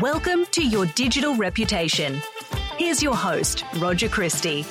Welcome 0.00 0.46
to 0.52 0.66
Your 0.66 0.86
Digital 0.86 1.34
Reputation. 1.34 2.22
Here's 2.78 3.02
your 3.02 3.14
host, 3.14 3.66
Roger 3.76 4.08
Christie. 4.08 4.64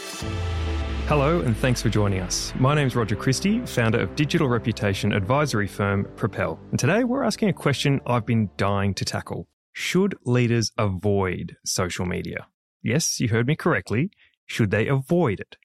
Hello, 1.05 1.41
and 1.41 1.55
thanks 1.55 1.83
for 1.83 1.89
joining 1.89 2.21
us. 2.21 2.51
My 2.57 2.73
name's 2.73 2.95
Roger 2.95 3.15
Christie, 3.15 3.63
founder 3.67 3.99
of 3.99 4.15
digital 4.15 4.49
reputation 4.49 5.13
advisory 5.13 5.67
firm 5.67 6.07
Propel. 6.15 6.59
And 6.71 6.79
today 6.79 7.03
we're 7.03 7.21
asking 7.21 7.49
a 7.49 7.53
question 7.53 8.01
I've 8.07 8.25
been 8.25 8.49
dying 8.57 8.95
to 8.95 9.05
tackle 9.05 9.47
Should 9.71 10.15
leaders 10.25 10.71
avoid 10.79 11.57
social 11.63 12.07
media? 12.07 12.47
Yes, 12.81 13.19
you 13.19 13.27
heard 13.27 13.45
me 13.45 13.55
correctly. 13.55 14.09
Should 14.47 14.71
they 14.71 14.87
avoid 14.87 15.39
it? 15.39 15.57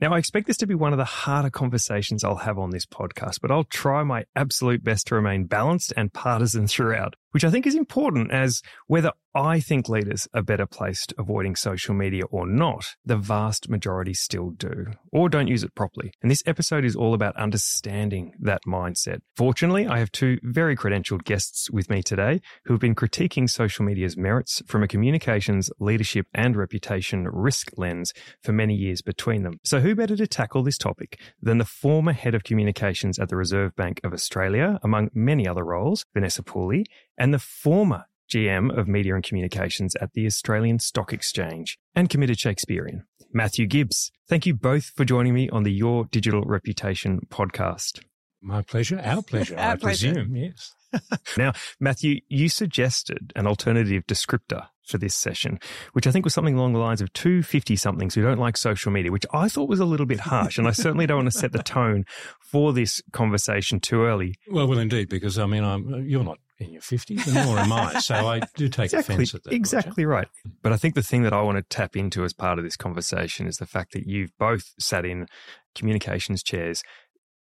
Now, 0.00 0.14
I 0.14 0.18
expect 0.18 0.46
this 0.46 0.56
to 0.58 0.66
be 0.66 0.74
one 0.74 0.92
of 0.92 0.98
the 0.98 1.04
harder 1.04 1.50
conversations 1.50 2.24
I'll 2.24 2.36
have 2.36 2.58
on 2.58 2.70
this 2.70 2.86
podcast, 2.86 3.40
but 3.42 3.50
I'll 3.50 3.64
try 3.64 4.02
my 4.02 4.24
absolute 4.34 4.82
best 4.82 5.08
to 5.08 5.14
remain 5.14 5.44
balanced 5.44 5.92
and 5.94 6.10
partisan 6.10 6.66
throughout, 6.68 7.16
which 7.34 7.44
I 7.44 7.50
think 7.50 7.66
is 7.66 7.74
important 7.74 8.30
as 8.30 8.62
whether 8.86 9.10
I 9.34 9.58
think 9.58 9.88
leaders 9.88 10.28
are 10.32 10.42
better 10.42 10.64
placed 10.64 11.12
avoiding 11.18 11.56
social 11.56 11.92
media 11.92 12.22
or 12.26 12.46
not, 12.46 12.94
the 13.04 13.16
vast 13.16 13.68
majority 13.68 14.14
still 14.14 14.50
do, 14.50 14.86
or 15.10 15.28
don't 15.28 15.48
use 15.48 15.64
it 15.64 15.74
properly. 15.74 16.12
And 16.22 16.30
this 16.30 16.44
episode 16.46 16.84
is 16.84 16.94
all 16.94 17.14
about 17.14 17.36
understanding 17.36 18.34
that 18.38 18.60
mindset. 18.64 19.18
Fortunately, 19.36 19.88
I 19.88 19.98
have 19.98 20.12
two 20.12 20.38
very 20.44 20.76
credentialed 20.76 21.24
guests 21.24 21.68
with 21.68 21.90
me 21.90 22.00
today 22.00 22.40
who 22.66 22.74
have 22.74 22.80
been 22.80 22.94
critiquing 22.94 23.50
social 23.50 23.84
media's 23.84 24.16
merits 24.16 24.62
from 24.68 24.84
a 24.84 24.88
communications, 24.88 25.68
leadership, 25.80 26.28
and 26.32 26.54
reputation 26.54 27.26
risk 27.26 27.72
lens 27.76 28.12
for 28.44 28.52
many 28.52 28.76
years 28.76 29.02
between 29.02 29.42
them. 29.42 29.58
So, 29.64 29.80
who 29.80 29.96
better 29.96 30.14
to 30.14 30.28
tackle 30.28 30.62
this 30.62 30.78
topic 30.78 31.18
than 31.42 31.58
the 31.58 31.64
former 31.64 32.12
head 32.12 32.36
of 32.36 32.44
communications 32.44 33.18
at 33.18 33.30
the 33.30 33.36
Reserve 33.36 33.74
Bank 33.74 34.00
of 34.04 34.12
Australia, 34.12 34.78
among 34.84 35.10
many 35.12 35.48
other 35.48 35.64
roles, 35.64 36.04
Vanessa 36.14 36.44
Puli, 36.44 36.84
and 37.18 37.32
the 37.32 37.38
former 37.38 38.04
GM 38.32 38.76
of 38.76 38.88
Media 38.88 39.14
and 39.14 39.22
Communications 39.22 39.94
at 39.96 40.12
the 40.14 40.26
Australian 40.26 40.78
Stock 40.78 41.12
Exchange, 41.12 41.78
and 41.94 42.08
committed 42.08 42.38
Shakespearean, 42.38 43.04
Matthew 43.32 43.66
Gibbs. 43.66 44.10
Thank 44.28 44.46
you 44.46 44.54
both 44.54 44.86
for 44.96 45.04
joining 45.04 45.34
me 45.34 45.48
on 45.50 45.62
the 45.62 45.72
Your 45.72 46.06
Digital 46.06 46.42
Reputation 46.42 47.20
podcast. 47.28 48.00
My 48.40 48.62
pleasure. 48.62 49.00
Our 49.02 49.22
pleasure, 49.22 49.56
Our 49.58 49.72
I 49.72 49.76
pleasure. 49.76 50.12
presume, 50.14 50.36
yes. 50.36 50.74
now, 51.38 51.52
Matthew, 51.80 52.20
you 52.28 52.48
suggested 52.48 53.32
an 53.34 53.46
alternative 53.46 54.04
descriptor 54.06 54.68
for 54.86 54.98
this 54.98 55.14
session, 55.14 55.58
which 55.92 56.06
I 56.06 56.10
think 56.10 56.24
was 56.24 56.34
something 56.34 56.54
along 56.56 56.74
the 56.74 56.78
lines 56.78 57.00
of 57.00 57.12
250 57.14 57.74
somethings 57.76 58.14
who 58.14 58.22
don't 58.22 58.38
like 58.38 58.56
social 58.56 58.92
media, 58.92 59.10
which 59.10 59.26
I 59.32 59.48
thought 59.48 59.68
was 59.68 59.80
a 59.80 59.84
little 59.86 60.06
bit 60.06 60.20
harsh. 60.20 60.58
and 60.58 60.68
I 60.68 60.72
certainly 60.72 61.06
don't 61.06 61.18
want 61.18 61.32
to 61.32 61.38
set 61.38 61.52
the 61.52 61.62
tone 61.62 62.04
for 62.40 62.72
this 62.72 63.02
conversation 63.12 63.80
too 63.80 64.02
early. 64.02 64.34
Well, 64.48 64.68
well, 64.68 64.78
indeed, 64.78 65.08
because 65.08 65.38
I 65.38 65.46
mean, 65.46 65.64
I'm, 65.64 66.06
you're 66.06 66.22
not 66.24 66.38
in 66.58 66.72
your 66.72 66.82
50s, 66.82 67.26
and 67.26 67.34
nor 67.34 67.58
am 67.58 67.72
I. 67.72 67.98
So 68.00 68.14
I 68.14 68.40
do 68.54 68.68
take 68.68 68.86
exactly, 68.86 69.14
offence 69.14 69.34
at 69.34 69.44
that. 69.44 69.52
Exactly 69.52 70.04
Roger. 70.04 70.28
right. 70.44 70.52
But 70.62 70.72
I 70.72 70.76
think 70.76 70.94
the 70.94 71.02
thing 71.02 71.22
that 71.22 71.32
I 71.32 71.42
want 71.42 71.58
to 71.58 71.62
tap 71.62 71.96
into 71.96 72.24
as 72.24 72.32
part 72.32 72.58
of 72.58 72.64
this 72.64 72.76
conversation 72.76 73.46
is 73.46 73.56
the 73.56 73.66
fact 73.66 73.92
that 73.92 74.06
you've 74.06 74.36
both 74.38 74.74
sat 74.78 75.04
in 75.04 75.26
communications 75.74 76.42
chairs 76.42 76.82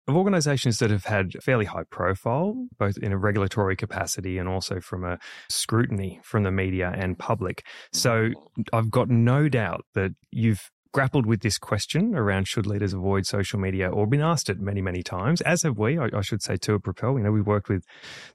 of 0.08 0.16
organizations 0.16 0.78
that 0.78 0.90
have 0.90 1.04
had 1.04 1.32
fairly 1.42 1.66
high 1.66 1.84
profile, 1.84 2.66
both 2.78 2.96
in 2.96 3.12
a 3.12 3.18
regulatory 3.18 3.76
capacity 3.76 4.38
and 4.38 4.48
also 4.48 4.80
from 4.80 5.04
a 5.04 5.18
scrutiny 5.50 6.18
from 6.24 6.42
the 6.44 6.50
media 6.50 6.92
and 6.96 7.18
public. 7.18 7.64
So 7.92 8.30
mm. 8.30 8.64
I've 8.72 8.90
got 8.90 9.10
no 9.10 9.48
doubt 9.48 9.84
that 9.94 10.12
you've 10.30 10.70
grappled 10.92 11.26
with 11.26 11.40
this 11.40 11.58
question 11.58 12.14
around 12.14 12.48
should 12.48 12.66
leaders 12.66 12.92
avoid 12.92 13.26
social 13.26 13.58
media 13.58 13.88
or 13.88 14.06
been 14.06 14.22
asked 14.22 14.48
it 14.48 14.58
many, 14.58 14.80
many 14.80 15.02
times, 15.02 15.40
as 15.42 15.62
have 15.62 15.78
we, 15.78 15.98
I, 15.98 16.08
I 16.14 16.20
should 16.20 16.42
say, 16.42 16.56
too, 16.56 16.76
at 16.76 16.82
Propel. 16.82 17.18
You 17.18 17.24
know, 17.24 17.32
we've 17.32 17.46
worked 17.46 17.68
with 17.68 17.84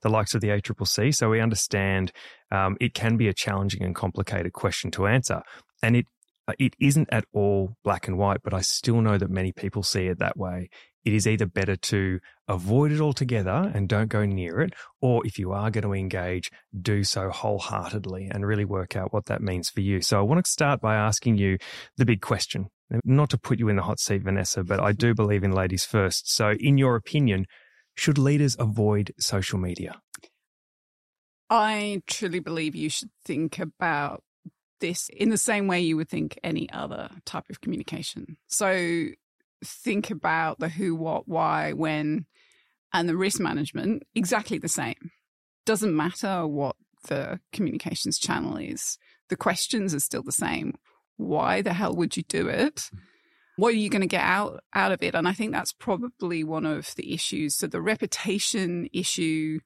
the 0.02 0.10
likes 0.10 0.36
of 0.36 0.42
the 0.42 0.50
ACCC, 0.50 1.14
so 1.16 1.30
we 1.30 1.40
understand 1.40 2.12
um, 2.52 2.78
it 2.80 2.94
can 2.94 3.18
be 3.18 3.28
a 3.28 3.34
challenging 3.34 3.84
and 3.84 3.96
complicated 3.96 4.54
question 4.54 4.92
to 4.92 5.08
answer. 5.08 5.42
And 5.82 5.96
it 5.96 6.06
it 6.60 6.76
isn't 6.78 7.08
at 7.10 7.24
all 7.32 7.78
black 7.86 8.06
and 8.08 8.18
white, 8.18 8.42
but 8.44 8.54
I 8.54 8.60
still 8.60 9.02
know 9.02 9.18
that 9.18 9.30
many 9.30 9.54
people 9.54 9.82
see 9.82 10.08
it 10.08 10.20
that 10.20 10.36
way 10.36 10.70
it 11.06 11.14
is 11.14 11.28
either 11.28 11.46
better 11.46 11.76
to 11.76 12.20
avoid 12.48 12.92
it 12.92 13.02
altogether 13.02 13.72
and 13.74 13.90
don't 13.90 14.10
go 14.10 14.26
near 14.26 14.62
it, 14.62 14.74
or 15.02 15.26
if 15.26 15.38
you 15.38 15.52
are 15.52 15.72
going 15.72 15.84
to 15.84 15.94
engage, 15.94 16.50
do 16.82 17.04
so 17.04 17.30
wholeheartedly 17.30 18.30
and 18.32 18.46
really 18.46 18.66
work 18.66 18.96
out 18.96 19.14
what 19.14 19.26
that 19.26 19.42
means 19.42 19.70
for 19.70 19.82
you. 19.82 20.02
So 20.02 20.20
I 20.20 20.22
want 20.22 20.44
to 20.44 20.52
start 20.52 20.82
by 20.82 20.96
asking 20.96 21.38
you 21.38 21.58
the 21.98 22.06
big 22.06 22.22
question. 22.22 22.68
Not 23.04 23.30
to 23.32 23.38
put 23.38 23.60
you 23.60 23.70
in 23.70 23.76
the 23.76 23.84
hot 23.84 24.00
seat, 24.00 24.22
Vanessa, 24.24 24.64
but 24.64 24.80
I 24.80 24.92
do 24.92 25.16
believe 25.16 25.44
in 25.44 25.52
ladies 25.52 25.84
first. 25.84 26.32
So, 26.32 26.52
in 26.60 26.78
your 26.78 26.96
opinion, 26.96 27.48
should 27.96 28.20
leaders 28.20 28.56
avoid 28.60 29.14
social 29.20 29.58
media? 29.58 30.00
I 31.50 32.02
truly 32.06 32.40
believe 32.40 32.76
you 32.76 32.90
should 32.90 33.10
think 33.26 33.58
about 33.58 34.22
this 34.80 35.10
in 35.10 35.30
the 35.30 35.38
same 35.38 35.68
way 35.68 35.82
you 35.82 35.96
would 35.98 36.10
think 36.10 36.38
any 36.44 36.70
other 36.72 37.10
type 37.26 37.46
of 37.50 37.62
communication. 37.62 38.38
So, 38.48 39.08
think 39.66 40.12
about 40.12 40.60
the 40.60 40.70
who, 40.70 40.96
what, 40.96 41.28
why, 41.28 41.74
when, 41.74 42.26
and 42.94 43.10
the 43.10 43.18
risk 43.18 43.40
management 43.40 44.04
exactly 44.16 44.58
the 44.58 44.68
same. 44.68 45.12
Doesn't 45.66 45.96
matter 45.96 46.46
what 46.48 46.76
the 47.08 47.40
communications 47.52 48.18
channel 48.18 48.58
is, 48.58 48.98
the 49.30 49.36
questions 49.36 49.94
are 49.94 50.00
still 50.00 50.24
the 50.24 50.32
same. 50.32 50.76
Why 51.18 51.62
the 51.62 51.74
hell 51.74 51.96
would 51.96 52.18
you 52.18 52.24
do 52.24 52.48
it? 52.48 52.90
What 53.56 53.74
are 53.74 53.78
you 53.78 53.90
going 53.90 54.02
to 54.02 54.08
get 54.08 54.24
out, 54.24 54.64
out 54.74 54.92
of 54.92 55.04
it? 55.04 55.14
And 55.14 55.28
I 55.28 55.34
think 55.34 55.52
that's 55.52 55.74
probably 55.74 56.44
one 56.44 56.66
of 56.66 56.94
the 56.96 57.14
issues. 57.14 57.56
So 57.56 57.68
the 57.68 57.82
reputation 57.82 58.90
issue 58.92 59.60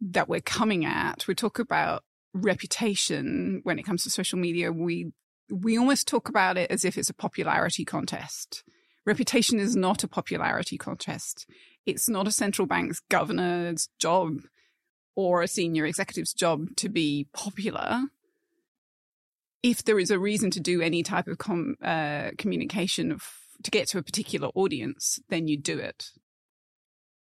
that 0.00 0.28
we're 0.28 0.40
coming 0.40 0.84
at, 0.84 1.26
we 1.28 1.34
talk 1.34 1.58
about 1.58 2.02
reputation 2.34 3.60
when 3.62 3.78
it 3.78 3.84
comes 3.84 4.02
to 4.02 4.10
social 4.10 4.38
media. 4.38 4.72
We, 4.72 5.12
we 5.48 5.78
almost 5.78 6.08
talk 6.08 6.28
about 6.28 6.56
it 6.56 6.70
as 6.70 6.84
if 6.84 6.98
it's 6.98 7.10
a 7.10 7.14
popularity 7.14 7.84
contest. 7.84 8.64
Reputation 9.06 9.58
is 9.58 9.74
not 9.74 10.04
a 10.04 10.08
popularity 10.08 10.76
contest. 10.76 11.46
It's 11.86 12.08
not 12.08 12.28
a 12.28 12.32
central 12.32 12.66
bank's 12.66 13.00
governor's 13.08 13.88
job 13.98 14.42
or 15.16 15.42
a 15.42 15.48
senior 15.48 15.86
executive's 15.86 16.32
job 16.32 16.76
to 16.76 16.88
be 16.88 17.26
popular. 17.32 18.02
If 19.62 19.84
there 19.84 19.98
is 19.98 20.10
a 20.10 20.18
reason 20.18 20.50
to 20.52 20.60
do 20.60 20.80
any 20.80 21.02
type 21.02 21.28
of 21.28 21.38
com- 21.38 21.76
uh, 21.82 22.30
communication 22.38 23.12
of, 23.12 23.22
to 23.62 23.70
get 23.70 23.88
to 23.88 23.98
a 23.98 24.02
particular 24.02 24.48
audience, 24.54 25.18
then 25.28 25.48
you 25.48 25.58
do 25.58 25.78
it. 25.78 26.10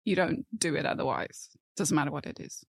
You 0.04 0.16
don't 0.16 0.46
do 0.58 0.76
it 0.76 0.86
otherwise. 0.86 1.50
Doesn't 1.76 1.96
matter 1.96 2.12
what 2.12 2.26
it 2.26 2.40
is. 2.40 2.64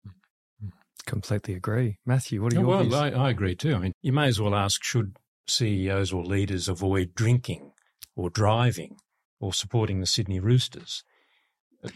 Completely 1.05 1.53
agree. 1.53 1.99
Matthew, 2.05 2.41
what 2.41 2.53
are 2.53 2.57
your 2.57 2.65
well, 2.65 2.81
views? 2.81 2.93
I, 2.93 3.09
I 3.09 3.29
agree 3.29 3.55
too. 3.55 3.75
I 3.75 3.79
mean, 3.79 3.93
you 4.01 4.13
may 4.13 4.27
as 4.27 4.39
well 4.39 4.55
ask 4.55 4.83
should 4.83 5.17
CEOs 5.47 6.13
or 6.13 6.23
leaders 6.23 6.69
avoid 6.69 7.13
drinking 7.15 7.72
or 8.15 8.29
driving 8.29 8.97
or 9.39 9.53
supporting 9.53 9.99
the 9.99 10.05
Sydney 10.05 10.39
Roosters. 10.39 11.03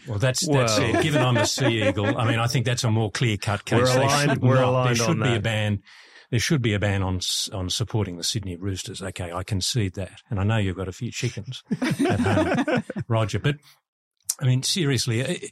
Well, 0.06 0.18
that's 0.18 0.46
that's 0.46 0.78
well. 0.78 0.96
it. 0.96 1.02
Given 1.02 1.22
I'm 1.22 1.36
a 1.36 1.46
Sea 1.46 1.88
Eagle, 1.88 2.18
I 2.18 2.28
mean, 2.28 2.38
I 2.38 2.46
think 2.46 2.66
that's 2.66 2.84
a 2.84 2.90
more 2.90 3.10
clear 3.10 3.36
cut 3.38 3.64
case. 3.64 3.78
We're 3.78 3.98
aligned. 3.98 4.42
We're 4.42 4.54
not, 4.56 4.64
aligned 4.64 4.88
there 4.96 5.06
should 5.06 5.22
be 5.22 5.34
a 5.34 5.40
ban. 5.40 5.82
There 6.30 6.40
should 6.40 6.60
be 6.60 6.74
a 6.74 6.78
ban 6.78 7.02
on 7.02 7.20
on 7.54 7.70
supporting 7.70 8.18
the 8.18 8.24
Sydney 8.24 8.56
Roosters. 8.56 9.00
Okay, 9.00 9.32
I 9.32 9.42
concede 9.44 9.94
that, 9.94 10.20
and 10.28 10.38
I 10.38 10.44
know 10.44 10.58
you've 10.58 10.76
got 10.76 10.88
a 10.88 10.92
few 10.92 11.10
chickens 11.10 11.62
at 11.80 12.20
home, 12.20 12.84
Roger. 13.08 13.38
But 13.38 13.56
I 14.38 14.44
mean, 14.44 14.62
seriously, 14.62 15.22
eh, 15.22 15.48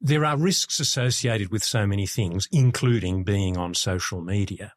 there 0.00 0.24
are 0.24 0.38
risks 0.38 0.80
associated 0.80 1.50
with 1.50 1.62
so 1.62 1.86
many 1.86 2.06
things, 2.06 2.48
including 2.50 3.24
being 3.24 3.58
on 3.58 3.74
social 3.74 4.22
media. 4.22 4.72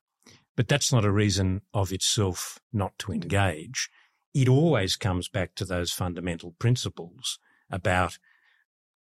But 0.57 0.67
that's 0.67 0.91
not 0.91 1.05
a 1.05 1.11
reason 1.11 1.61
of 1.73 1.93
itself 1.93 2.59
not 2.73 2.91
to 2.99 3.13
engage 3.13 3.89
it 4.33 4.47
always 4.47 4.95
comes 4.95 5.27
back 5.27 5.55
to 5.55 5.65
those 5.65 5.91
fundamental 5.91 6.55
principles 6.59 7.39
about 7.69 8.17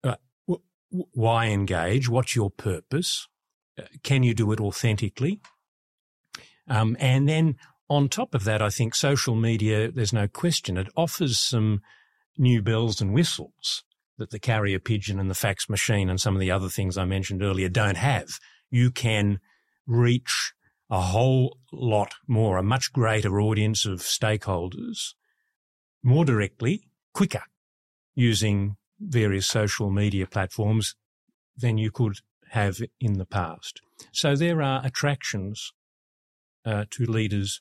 uh, 0.02 0.16
w- 0.46 0.62
why 0.90 1.46
engage, 1.46 2.08
what's 2.08 2.36
your 2.36 2.50
purpose, 2.50 3.28
uh, 3.78 3.82
can 4.02 4.22
you 4.22 4.34
do 4.34 4.52
it 4.52 4.60
authentically, 4.60 5.40
um, 6.68 6.96
and 6.98 7.28
then 7.28 7.56
on 7.88 8.08
top 8.08 8.34
of 8.34 8.44
that, 8.44 8.62
I 8.62 8.70
think 8.70 8.94
social 8.94 9.34
media, 9.34 9.90
there's 9.90 10.12
no 10.12 10.26
question, 10.28 10.76
it 10.76 10.88
offers 10.96 11.38
some 11.38 11.82
new 12.38 12.62
bells 12.62 13.00
and 13.00 13.12
whistles 13.12 13.84
that 14.18 14.30
the 14.30 14.38
carrier 14.38 14.78
pigeon 14.78 15.18
and 15.18 15.30
the 15.30 15.34
fax 15.34 15.68
machine 15.68 16.08
and 16.08 16.20
some 16.20 16.34
of 16.34 16.40
the 16.40 16.50
other 16.50 16.68
things 16.68 16.96
I 16.96 17.04
mentioned 17.04 17.42
earlier 17.42 17.68
don't 17.68 17.96
have. 17.96 18.38
You 18.70 18.90
can 18.90 19.40
reach 19.86 20.52
a 20.94 21.00
whole 21.00 21.58
lot 21.72 22.14
more, 22.28 22.56
a 22.56 22.62
much 22.62 22.92
greater 22.92 23.40
audience 23.40 23.84
of 23.84 23.98
stakeholders 23.98 25.14
more 26.04 26.24
directly, 26.24 26.84
quicker 27.12 27.42
using 28.14 28.76
various 29.00 29.44
social 29.44 29.90
media 29.90 30.24
platforms 30.24 30.94
than 31.56 31.78
you 31.78 31.90
could 31.90 32.18
have 32.50 32.78
in 33.00 33.14
the 33.14 33.26
past. 33.26 33.80
So 34.12 34.36
there 34.36 34.62
are 34.62 34.86
attractions 34.86 35.72
uh, 36.64 36.84
to 36.90 37.06
leaders 37.06 37.60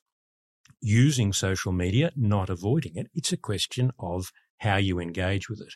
using 0.79 1.33
social 1.33 1.71
media, 1.71 2.11
not 2.15 2.51
avoiding 2.51 2.95
it. 2.97 3.07
It's 3.15 3.31
a 3.31 3.37
question 3.37 3.91
of 3.97 4.31
how 4.57 4.75
you 4.75 4.99
engage 4.99 5.49
with 5.49 5.59
it. 5.59 5.73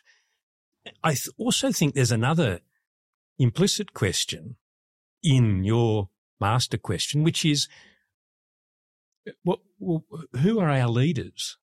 I 1.02 1.14
th- 1.14 1.30
also 1.36 1.72
think 1.72 1.94
there's 1.94 2.12
another 2.12 2.60
implicit 3.36 3.94
question 3.94 4.58
in 5.24 5.64
your 5.64 6.10
master 6.40 6.78
question, 6.78 7.22
which 7.22 7.44
is, 7.44 7.68
what, 9.42 9.60
who 9.78 10.58
are 10.60 10.70
our 10.70 10.88
leaders? 10.88 11.56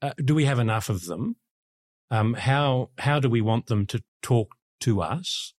Uh, 0.00 0.12
do 0.24 0.34
we 0.34 0.44
have 0.44 0.58
enough 0.58 0.88
of 0.88 1.06
them? 1.06 1.36
Um, 2.10 2.34
how 2.34 2.90
how 2.98 3.20
do 3.20 3.28
we 3.28 3.40
want 3.40 3.66
them 3.66 3.84
to 3.86 4.02
talk 4.22 4.54
to 4.80 5.02
us? 5.02 5.52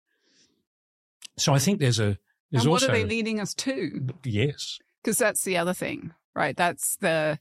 So 1.38 1.54
I 1.54 1.60
think 1.60 1.80
there's 1.80 2.00
a 2.00 2.18
there's 2.52 2.64
and 2.64 2.72
what 2.72 2.84
also, 2.84 2.92
are 2.92 2.96
they 2.96 3.06
leading 3.06 3.40
us 3.40 3.54
to? 3.56 4.08
Yes, 4.24 4.80
because 5.04 5.18
that's 5.18 5.44
the 5.44 5.58
other 5.58 5.74
thing, 5.74 6.14
right? 6.34 6.56
That's 6.56 6.96
the 6.98 7.40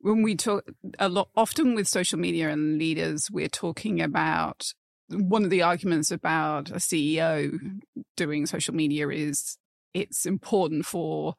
when 0.00 0.22
we 0.22 0.34
talk 0.34 0.64
a 0.98 1.08
lot 1.08 1.28
often 1.36 1.74
with 1.74 1.88
social 1.88 2.18
media 2.18 2.50
and 2.50 2.78
leaders, 2.78 3.30
we're 3.30 3.48
talking 3.48 4.00
about 4.00 4.72
one 5.08 5.44
of 5.44 5.50
the 5.50 5.62
arguments 5.62 6.10
about 6.10 6.70
a 6.70 6.76
CEO 6.76 7.80
doing 8.16 8.46
social 8.46 8.74
media 8.74 9.08
is 9.08 9.58
it's 9.94 10.26
important 10.26 10.86
for 10.86 11.34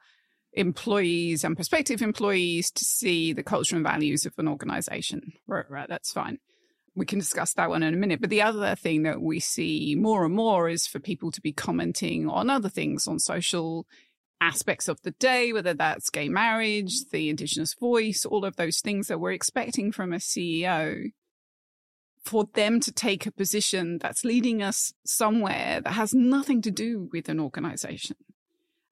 employees 0.54 1.44
and 1.44 1.56
prospective 1.56 2.02
employees 2.02 2.72
to 2.72 2.86
see 2.86 3.34
the 3.34 3.44
culture 3.44 3.76
and 3.76 3.84
values 3.84 4.26
of 4.26 4.34
an 4.38 4.48
organization. 4.48 5.34
Right, 5.48 5.70
right, 5.70 5.90
that's 5.90 6.12
fine. 6.12 6.40
We 6.96 7.06
can 7.08 7.18
discuss 7.18 7.54
that 7.54 7.70
one 7.70 7.82
in 7.82 7.94
a 7.94 7.98
minute. 7.98 8.22
But 8.22 8.30
the 8.30 8.44
other 8.44 8.76
thing 8.76 9.04
that 9.04 9.22
we 9.22 9.40
see 9.40 9.96
more 9.98 10.26
and 10.26 10.36
more 10.36 10.70
is 10.70 10.86
for 10.86 11.00
people 11.00 11.32
to 11.32 11.42
be 11.42 11.52
commenting 11.52 12.30
on 12.30 12.50
other 12.50 12.70
things 12.70 13.08
on 13.08 13.18
social 13.18 13.88
aspects 14.40 14.88
of 14.88 15.02
the 15.02 15.12
day, 15.12 15.54
whether 15.54 15.74
that's 15.74 16.10
gay 16.10 16.30
marriage, 16.30 17.06
the 17.12 17.30
Indigenous 17.30 17.74
voice, 17.74 18.26
all 18.26 18.46
of 18.46 18.58
those 18.58 18.80
things 18.80 19.08
that 19.08 19.20
we're 19.20 19.32
expecting 19.32 19.92
from 19.92 20.14
a 20.14 20.18
CEO 20.18 21.12
for 22.24 22.46
them 22.54 22.80
to 22.80 22.92
take 22.92 23.26
a 23.26 23.32
position 23.32 23.98
that's 24.00 24.24
leading 24.24 24.62
us 24.62 24.94
somewhere 25.06 25.82
that 25.82 25.94
has 25.94 26.14
nothing 26.14 26.62
to 26.62 26.72
do 26.72 27.10
with 27.12 27.28
an 27.28 27.40
organization. 27.40 28.16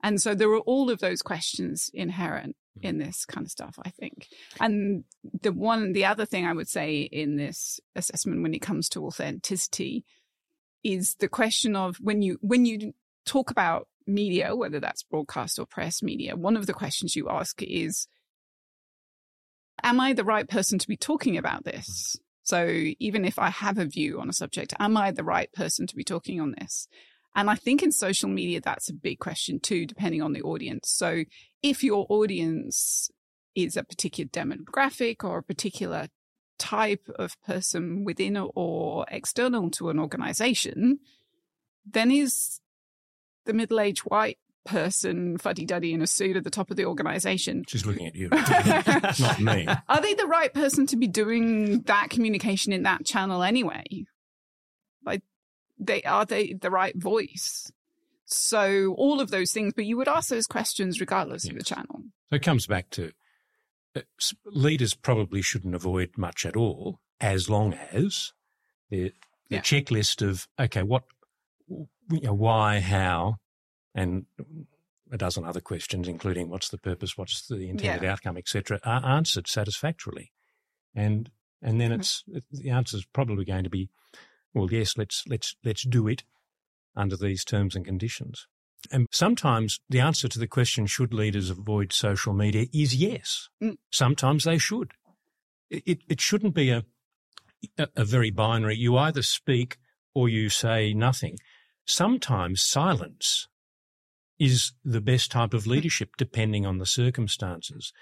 And 0.04 0.22
so 0.22 0.34
there 0.34 0.50
are 0.50 0.60
all 0.60 0.90
of 0.90 1.00
those 1.00 1.22
questions 1.22 1.90
inherent 1.94 2.56
mm-hmm. 2.78 2.88
in 2.88 2.98
this 2.98 3.26
kind 3.26 3.46
of 3.46 3.52
stuff, 3.52 3.78
I 3.84 3.90
think. 3.90 4.28
And 4.60 5.04
the 5.42 5.52
one, 5.52 5.94
the 5.94 6.06
other 6.06 6.26
thing 6.26 6.46
I 6.46 6.54
would 6.54 6.70
say 6.70 7.02
in 7.02 7.38
this 7.38 7.80
assessment 7.96 8.42
when 8.42 8.54
it 8.54 8.62
comes 8.62 8.90
to 8.90 9.06
authenticity 9.06 10.06
is 10.84 11.16
the 11.20 11.28
question 11.28 11.76
of 11.76 11.98
when 11.98 12.22
you, 12.22 12.38
when 12.42 12.66
you 12.66 12.94
talk 13.26 13.52
about 13.52 13.88
media, 14.08 14.56
whether 14.56 14.80
that's 14.80 15.04
broadcast 15.04 15.60
or 15.60 15.66
press 15.66 16.02
media, 16.02 16.36
one 16.36 16.58
of 16.58 16.66
the 16.66 16.74
questions 16.74 17.16
you 17.16 17.30
ask 17.30 17.62
is, 17.62 18.08
am 19.84 20.00
I 20.00 20.14
the 20.14 20.24
right 20.24 20.48
person 20.48 20.80
to 20.80 20.88
be 20.88 20.98
talking 20.98 21.38
about 21.38 21.64
this? 21.64 22.16
Mm-hmm. 22.18 22.24
So 22.44 22.94
even 23.00 23.24
if 23.24 23.38
I 23.38 23.50
have 23.50 23.78
a 23.78 23.86
view 23.86 24.20
on 24.20 24.28
a 24.28 24.34
subject, 24.34 24.74
am 24.80 24.98
I 24.98 25.12
the 25.12 25.24
right 25.24 25.52
person 25.54 25.86
to 25.88 25.96
be 25.96 26.04
talking 26.04 26.42
on 26.42 26.56
this? 26.60 26.88
And 27.36 27.50
I 27.50 27.56
think 27.56 27.82
in 27.82 27.92
social 27.92 28.30
media, 28.30 28.60
that's 28.62 28.90
a 28.90 28.94
big 28.94 29.20
question 29.20 29.60
too, 29.60 29.86
depending 29.86 30.22
on 30.22 30.34
the 30.34 30.42
audience. 30.42 30.90
So 30.90 31.24
if 31.64 31.84
your 31.84 32.06
audience 32.10 33.10
is 33.56 33.78
a 33.78 33.84
particular 33.84 34.30
demographic 34.30 35.24
or 35.24 35.38
a 35.38 35.44
particular 35.44 36.08
type 36.58 37.10
of 37.16 37.42
person 37.42 38.04
within 38.04 38.38
or 38.38 39.06
external 39.10 39.70
to 39.72 39.90
an 39.90 40.00
organization, 40.00 41.00
then 41.86 42.12
is 42.12 42.60
the 43.46 43.54
middle 43.54 43.80
aged 43.80 44.02
white 44.02 44.38
person 44.64 45.38
fuddy 45.40 45.66
duddy 45.66 45.94
in 45.94 46.02
a 46.02 46.08
suit 46.08 46.38
at 46.38 46.44
the 46.44 46.50
top 46.50 46.70
of 46.70 46.78
the 46.78 46.86
organization. 46.86 47.64
She's 47.68 47.86
looking 47.86 48.06
at 48.06 48.16
you, 48.16 48.30
not 49.20 49.40
me. 49.40 49.68
Are 49.90 50.02
they 50.02 50.14
the 50.14 50.28
right 50.28 50.54
person 50.54 50.86
to 50.88 50.98
be 50.98 51.08
doing 51.08 51.82
that 51.84 52.10
communication 52.10 52.72
in 52.74 52.84
that 52.84 53.06
channel 53.06 53.42
anyway? 53.42 53.84
They 55.82 56.04
are 56.04 56.26
they 56.26 56.54
the 56.54 56.72
right 56.72 56.96
voice? 56.96 57.72
So 58.26 58.94
all 58.98 59.20
of 59.20 59.32
those 59.32 59.52
things, 59.52 59.74
but 59.76 59.86
you 59.86 59.98
would 59.98 60.08
ask 60.08 60.30
those 60.30 60.48
questions 60.48 61.02
regardless 61.02 61.44
yes. 61.44 61.52
of 61.52 61.58
the 61.58 61.66
channel. 61.66 62.04
So 62.30 62.38
it 62.38 62.44
comes 62.44 62.66
back 62.66 62.90
to 62.92 63.12
uh, 63.96 64.02
leaders 64.46 64.94
probably 64.94 65.42
shouldn't 65.42 65.76
avoid 65.76 66.12
much 66.18 66.46
at 66.46 66.56
all, 66.56 67.00
as 67.20 67.50
long 67.50 67.74
as 67.92 68.32
the, 68.90 69.12
the 69.50 69.56
yeah. 69.56 69.62
checklist 69.62 70.26
of 70.26 70.48
okay, 70.58 70.84
what, 70.84 71.04
you 71.68 72.22
know, 72.22 72.34
why, 72.34 72.80
how, 72.80 73.36
and 73.94 74.26
a 75.12 75.18
dozen 75.18 75.44
other 75.44 75.60
questions, 75.60 76.08
including 76.08 76.50
what's 76.50 76.70
the 76.70 76.78
purpose, 76.78 77.18
what's 77.18 77.48
the 77.48 77.70
intended 77.70 78.04
yeah. 78.04 78.14
outcome, 78.14 78.38
etc., 78.38 78.80
are 78.86 79.06
answered 79.06 79.48
satisfactorily, 79.48 80.32
and 80.96 81.30
and 81.62 81.82
then 81.82 81.92
mm-hmm. 81.92 82.00
it's 82.00 82.24
the 82.52 82.70
answer 82.70 82.98
is 82.98 83.06
probably 83.06 83.44
going 83.44 83.66
to 83.66 83.70
be, 83.70 83.90
well, 84.54 84.72
yes, 84.72 84.98
let's 84.98 85.24
let's 85.28 85.56
let's 85.64 85.84
do 85.84 86.08
it 86.08 86.24
under 86.96 87.16
these 87.16 87.46
terms 87.46 87.76
and 87.76 87.86
conditions. 87.86 88.48
And 88.92 89.08
sometimes 89.12 89.80
the 89.90 90.00
answer 90.00 90.28
to 90.28 90.40
the 90.40 90.48
question, 90.48 90.88
should 90.88 91.14
leaders 91.14 91.50
avoid 91.50 91.94
social 91.94 92.34
media, 92.34 92.66
is 92.74 92.96
yes. 92.96 93.50
Mm. 93.62 93.78
Sometimes 93.92 94.44
they 94.44 94.58
should. 94.58 94.92
It, 95.70 96.00
it 96.10 96.20
shouldn't 96.20 96.56
be 96.56 96.72
a, 96.72 96.84
a, 97.78 97.88
a 97.96 98.06
very 98.06 98.32
binary, 98.32 98.76
you 98.76 98.98
either 98.98 99.22
speak 99.22 99.78
or 100.14 100.28
you 100.28 100.50
say 100.50 100.94
nothing. 100.94 101.38
Sometimes 101.86 102.62
silence 102.62 103.48
is 104.40 104.74
the 104.84 105.02
best 105.02 105.32
type 105.32 105.54
of 105.54 105.68
leadership 105.68 106.10
depending 106.18 106.66
on 106.66 106.80
the 106.80 106.86
circumstances. 106.86 107.94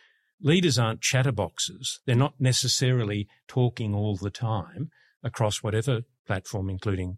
Leaders 0.42 0.80
aren't 0.80 1.02
chatterboxes. 1.02 2.00
They're 2.06 2.16
not 2.16 2.36
necessarily 2.40 3.28
talking 3.48 3.94
all 3.94 4.16
the 4.16 4.30
time 4.30 4.90
across 5.22 5.62
whatever 5.62 6.04
platform, 6.30 6.70
including 6.70 7.18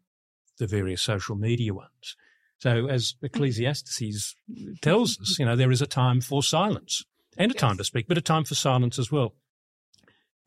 the 0.57 0.67
various 0.67 1.01
social 1.01 1.35
media 1.35 1.73
ones. 1.73 2.15
So 2.59 2.87
as 2.87 3.13
mm. 3.13 3.25
Ecclesiastes 3.25 4.35
tells 4.81 5.19
us, 5.19 5.37
you 5.37 5.45
know, 5.45 5.55
there 5.55 5.71
is 5.71 5.81
a 5.81 5.87
time 5.87 6.21
for 6.21 6.41
silence 6.41 7.03
and 7.37 7.51
a 7.51 7.55
time 7.55 7.77
to 7.77 7.83
speak, 7.83 8.07
but 8.07 8.17
a 8.17 8.21
time 8.21 8.45
for 8.45 8.55
silence 8.55 8.97
as 8.97 9.11
well. 9.11 9.35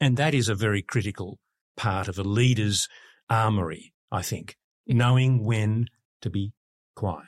And 0.00 0.16
that 0.16 0.34
is 0.34 0.48
a 0.48 0.54
very 0.54 0.82
critical 0.82 1.38
part 1.76 2.08
of 2.08 2.18
a 2.18 2.24
leader's 2.24 2.88
armory, 3.30 3.92
I 4.10 4.22
think, 4.22 4.56
knowing 4.86 5.44
when 5.44 5.86
to 6.22 6.30
be 6.30 6.52
quiet 6.96 7.26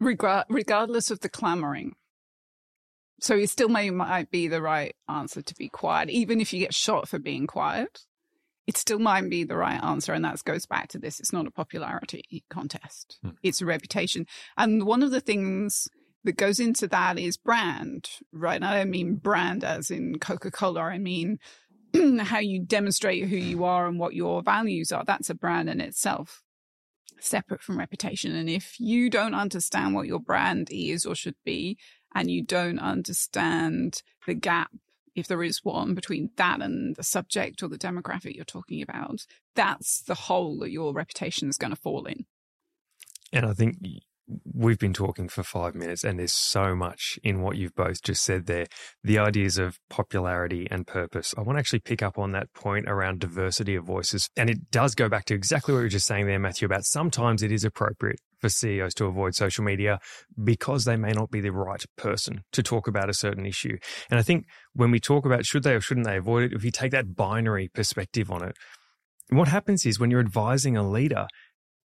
regardless 0.00 1.10
of 1.10 1.20
the 1.20 1.28
clamoring. 1.28 1.94
So 3.20 3.36
it 3.36 3.50
still 3.50 3.68
may 3.68 3.90
might 3.90 4.30
be 4.30 4.46
the 4.46 4.62
right 4.62 4.94
answer 5.08 5.42
to 5.42 5.54
be 5.54 5.68
quiet, 5.68 6.08
even 6.08 6.40
if 6.40 6.52
you 6.52 6.60
get 6.60 6.74
shot 6.74 7.08
for 7.08 7.18
being 7.18 7.46
quiet. 7.46 8.00
It 8.68 8.76
still 8.76 8.98
might 8.98 9.30
be 9.30 9.44
the 9.44 9.56
right 9.56 9.82
answer, 9.82 10.12
and 10.12 10.22
that 10.26 10.44
goes 10.44 10.66
back 10.66 10.88
to 10.88 10.98
this: 10.98 11.18
it's 11.18 11.32
not 11.32 11.46
a 11.46 11.50
popularity 11.50 12.44
contest; 12.50 13.18
hmm. 13.22 13.30
it's 13.42 13.62
a 13.62 13.66
reputation. 13.66 14.26
And 14.58 14.84
one 14.84 15.02
of 15.02 15.10
the 15.10 15.22
things 15.22 15.88
that 16.24 16.36
goes 16.36 16.60
into 16.60 16.86
that 16.88 17.18
is 17.18 17.38
brand, 17.38 18.10
right? 18.30 18.62
I 18.62 18.78
don't 18.78 18.90
mean 18.90 19.14
brand 19.16 19.64
as 19.64 19.90
in 19.90 20.18
Coca 20.18 20.50
Cola. 20.50 20.82
I 20.82 20.98
mean 20.98 21.38
how 22.20 22.40
you 22.40 22.62
demonstrate 22.62 23.26
who 23.28 23.36
you 23.36 23.64
are 23.64 23.86
and 23.86 23.98
what 23.98 24.14
your 24.14 24.42
values 24.42 24.92
are. 24.92 25.02
That's 25.02 25.30
a 25.30 25.34
brand 25.34 25.70
in 25.70 25.80
itself 25.80 26.42
separate 27.20 27.62
from 27.62 27.78
reputation. 27.78 28.36
And 28.36 28.50
if 28.50 28.78
you 28.78 29.08
don't 29.08 29.34
understand 29.34 29.94
what 29.94 30.06
your 30.06 30.20
brand 30.20 30.68
is 30.70 31.06
or 31.06 31.14
should 31.14 31.36
be, 31.44 31.78
and 32.14 32.30
you 32.30 32.44
don't 32.44 32.78
understand 32.78 34.02
the 34.26 34.34
gap, 34.34 34.70
if 35.18 35.26
there 35.26 35.42
is 35.42 35.64
one, 35.64 35.94
between 35.94 36.30
that 36.36 36.60
and 36.62 36.96
the 36.96 37.02
subject 37.02 37.62
or 37.62 37.68
the 37.68 37.78
demographic 37.78 38.34
you're 38.34 38.44
talking 38.44 38.82
about, 38.82 39.26
that's 39.54 40.02
the 40.02 40.14
hole 40.14 40.58
that 40.58 40.70
your 40.70 40.92
reputation 40.92 41.48
is 41.48 41.56
going 41.56 41.72
to 41.72 41.80
fall 41.80 42.06
in. 42.06 42.26
And 43.32 43.44
I 43.44 43.52
think 43.52 43.76
we've 44.52 44.78
been 44.78 44.92
talking 44.92 45.28
for 45.28 45.42
five 45.42 45.74
minutes 45.74 46.04
and 46.04 46.18
there's 46.18 46.32
so 46.32 46.74
much 46.74 47.18
in 47.22 47.40
what 47.40 47.56
you've 47.56 47.74
both 47.74 48.02
just 48.02 48.22
said 48.22 48.46
there. 48.46 48.66
The 49.02 49.18
ideas 49.18 49.58
of 49.58 49.78
popularity 49.88 50.66
and 50.70 50.86
purpose. 50.86 51.34
I 51.36 51.42
want 51.42 51.56
to 51.56 51.60
actually 51.60 51.80
pick 51.80 52.02
up 52.02 52.18
on 52.18 52.32
that 52.32 52.52
point 52.52 52.88
around 52.88 53.20
diversity 53.20 53.74
of 53.74 53.84
voices. 53.84 54.28
And 54.36 54.50
it 54.50 54.70
does 54.70 54.94
go 54.94 55.08
back 55.08 55.24
to 55.26 55.34
exactly 55.34 55.72
what 55.72 55.80
you 55.80 55.84
were 55.84 55.90
just 55.90 56.06
saying 56.06 56.26
there, 56.26 56.38
Matthew, 56.38 56.66
about 56.66 56.84
sometimes 56.84 57.42
it 57.42 57.52
is 57.52 57.64
appropriate 57.64 58.20
for 58.38 58.48
CEOs 58.48 58.94
to 58.94 59.06
avoid 59.06 59.34
social 59.34 59.64
media 59.64 59.98
because 60.42 60.84
they 60.84 60.96
may 60.96 61.12
not 61.12 61.30
be 61.30 61.40
the 61.40 61.52
right 61.52 61.84
person 61.96 62.42
to 62.52 62.62
talk 62.62 62.88
about 62.88 63.08
a 63.08 63.14
certain 63.14 63.46
issue. 63.46 63.76
And 64.10 64.18
I 64.18 64.22
think 64.22 64.46
when 64.72 64.90
we 64.90 65.00
talk 65.00 65.26
about 65.26 65.44
should 65.44 65.62
they 65.62 65.74
or 65.74 65.80
shouldn't 65.80 66.06
they 66.06 66.16
avoid 66.16 66.44
it, 66.44 66.52
if 66.52 66.64
you 66.64 66.70
take 66.70 66.92
that 66.92 67.14
binary 67.14 67.68
perspective 67.68 68.30
on 68.30 68.42
it, 68.42 68.56
what 69.30 69.48
happens 69.48 69.84
is 69.84 70.00
when 70.00 70.10
you're 70.10 70.20
advising 70.20 70.76
a 70.76 70.88
leader, 70.88 71.26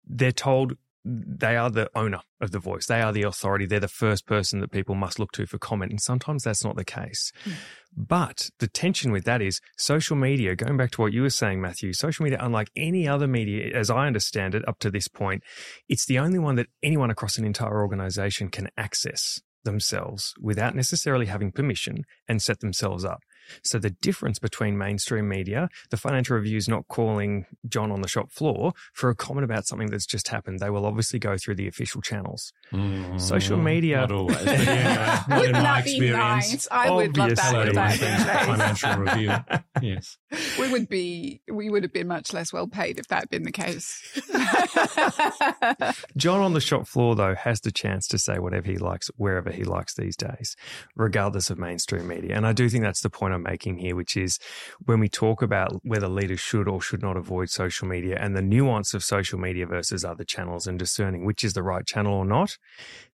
they're 0.05 0.31
told 0.31 0.73
they 1.03 1.55
are 1.55 1.69
the 1.69 1.89
owner 1.95 2.19
of 2.39 2.51
the 2.51 2.59
voice. 2.59 2.85
They 2.85 3.01
are 3.01 3.11
the 3.11 3.23
authority. 3.23 3.65
They're 3.65 3.79
the 3.79 3.87
first 3.87 4.27
person 4.27 4.59
that 4.59 4.71
people 4.71 4.95
must 4.95 5.19
look 5.19 5.31
to 5.33 5.47
for 5.47 5.57
comment. 5.57 5.91
And 5.91 6.01
sometimes 6.01 6.43
that's 6.43 6.63
not 6.63 6.75
the 6.75 6.85
case. 6.85 7.31
Mm. 7.45 7.53
But 7.95 8.49
the 8.59 8.67
tension 8.67 9.11
with 9.11 9.25
that 9.25 9.41
is 9.41 9.59
social 9.77 10.15
media, 10.15 10.55
going 10.55 10.77
back 10.77 10.91
to 10.91 11.01
what 11.01 11.13
you 11.13 11.23
were 11.23 11.29
saying, 11.29 11.59
Matthew, 11.59 11.93
social 11.93 12.23
media, 12.23 12.37
unlike 12.39 12.69
any 12.75 13.07
other 13.07 13.27
media, 13.27 13.75
as 13.75 13.89
I 13.89 14.07
understand 14.07 14.53
it 14.53 14.67
up 14.67 14.79
to 14.79 14.91
this 14.91 15.07
point, 15.07 15.43
it's 15.89 16.05
the 16.05 16.19
only 16.19 16.39
one 16.39 16.55
that 16.55 16.67
anyone 16.83 17.09
across 17.09 17.37
an 17.37 17.45
entire 17.45 17.81
organization 17.81 18.49
can 18.49 18.69
access 18.77 19.41
themselves 19.63 20.33
without 20.39 20.75
necessarily 20.75 21.25
having 21.25 21.51
permission 21.51 22.03
and 22.27 22.41
set 22.41 22.59
themselves 22.59 23.03
up. 23.03 23.21
So 23.63 23.79
the 23.79 23.89
difference 23.91 24.39
between 24.39 24.77
mainstream 24.77 25.27
media, 25.27 25.69
the 25.89 25.97
financial 25.97 26.35
review 26.37 26.57
is 26.57 26.67
not 26.67 26.87
calling 26.87 27.45
John 27.67 27.91
on 27.91 28.01
the 28.01 28.07
shop 28.07 28.31
floor 28.31 28.73
for 28.93 29.09
a 29.09 29.15
comment 29.15 29.45
about 29.45 29.67
something 29.67 29.89
that's 29.89 30.05
just 30.05 30.27
happened. 30.29 30.59
They 30.59 30.69
will 30.69 30.85
obviously 30.85 31.19
go 31.19 31.37
through 31.37 31.55
the 31.55 31.67
official 31.67 32.01
channels. 32.01 32.51
Mm, 32.73 33.19
Social 33.19 33.57
media- 33.57 34.01
Not 34.01 34.11
always. 34.11 34.37
But 34.45 34.59
yeah, 34.65 35.23
in 35.29 35.35
Wouldn't 35.37 35.53
my 35.53 35.61
that 35.61 35.85
be 35.85 35.91
experience, 35.91 36.17
nice? 36.51 36.67
I 36.71 36.89
would 36.91 37.17
love 37.17 37.35
that. 37.35 37.39
Hello 37.39 37.61
if 37.61 37.69
to 37.69 37.73
my 37.73 37.87
that 37.95 37.97
friends 37.99 38.21
at 38.21 38.27
had 38.27 38.45
been 38.47 38.57
the 38.59 38.75
Financial 38.75 39.01
Review. 39.01 39.59
Yes. 39.81 40.17
We 40.59 40.69
would 40.71 40.87
be, 40.89 41.41
we 41.51 41.71
would 41.71 41.81
have 41.81 41.91
been 41.93 42.07
much 42.07 42.33
less 42.33 42.53
well 42.53 42.67
paid 42.67 42.99
if 42.99 43.07
that 43.07 43.21
had 43.21 43.29
been 43.31 43.41
the 43.43 43.51
case. 43.51 43.99
John 46.17 46.41
on 46.41 46.53
the 46.53 46.61
shop 46.61 46.87
floor, 46.87 47.15
though, 47.15 47.33
has 47.35 47.61
the 47.61 47.71
chance 47.71 48.07
to 48.09 48.17
say 48.19 48.37
whatever 48.37 48.67
he 48.69 48.77
likes, 48.77 49.07
wherever 49.17 49.49
he 49.51 49.63
likes 49.63 49.95
these 49.95 50.15
days, 50.15 50.55
regardless 50.95 51.49
of 51.49 51.57
mainstream 51.57 52.07
media. 52.07 52.35
And 52.35 52.45
I 52.45 52.53
do 52.53 52.69
think 52.69 52.83
that's 52.83 53.01
the 53.01 53.09
point 53.09 53.33
I'm 53.33 53.40
making 53.43 53.77
here, 53.77 53.95
which 53.95 54.15
is 54.15 54.39
when 54.85 54.99
we 54.99 55.09
talk 55.09 55.41
about 55.41 55.81
whether 55.83 56.07
leaders 56.07 56.39
should 56.39 56.67
or 56.67 56.81
should 56.81 57.01
not 57.01 57.17
avoid 57.17 57.49
social 57.49 57.87
media 57.87 58.17
and 58.19 58.35
the 58.35 58.41
nuance 58.41 58.93
of 58.93 59.03
social 59.03 59.39
media 59.39 59.65
versus 59.65 60.05
other 60.05 60.23
channels 60.23 60.67
and 60.67 60.79
discerning 60.79 61.25
which 61.25 61.43
is 61.43 61.53
the 61.53 61.63
right 61.63 61.85
channel 61.85 62.13
or 62.13 62.25
not, 62.25 62.57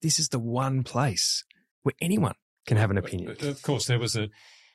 this 0.01 0.19
is 0.19 0.29
the 0.29 0.39
one 0.39 0.83
place 0.83 1.45
where 1.83 1.95
anyone 2.01 2.35
can 2.67 2.77
have 2.77 2.91
an 2.91 2.99
opinion. 2.99 3.37
Of 3.41 3.63
course, 3.63 3.87
there 3.87 3.99
was 3.99 4.17
a 4.17 4.29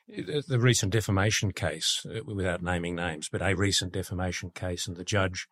the 0.08 0.60
recent 0.60 0.94
defamation 0.94 1.52
case, 1.52 2.06
uh, 2.10 2.22
without 2.26 2.64
naming 2.64 2.96
names, 2.96 3.28
but 3.30 3.42
a 3.42 3.54
recent 3.56 3.92
defamation 3.92 4.52
case, 4.52 4.88
and 4.88 4.96
the 4.96 5.04
judge 5.04 5.48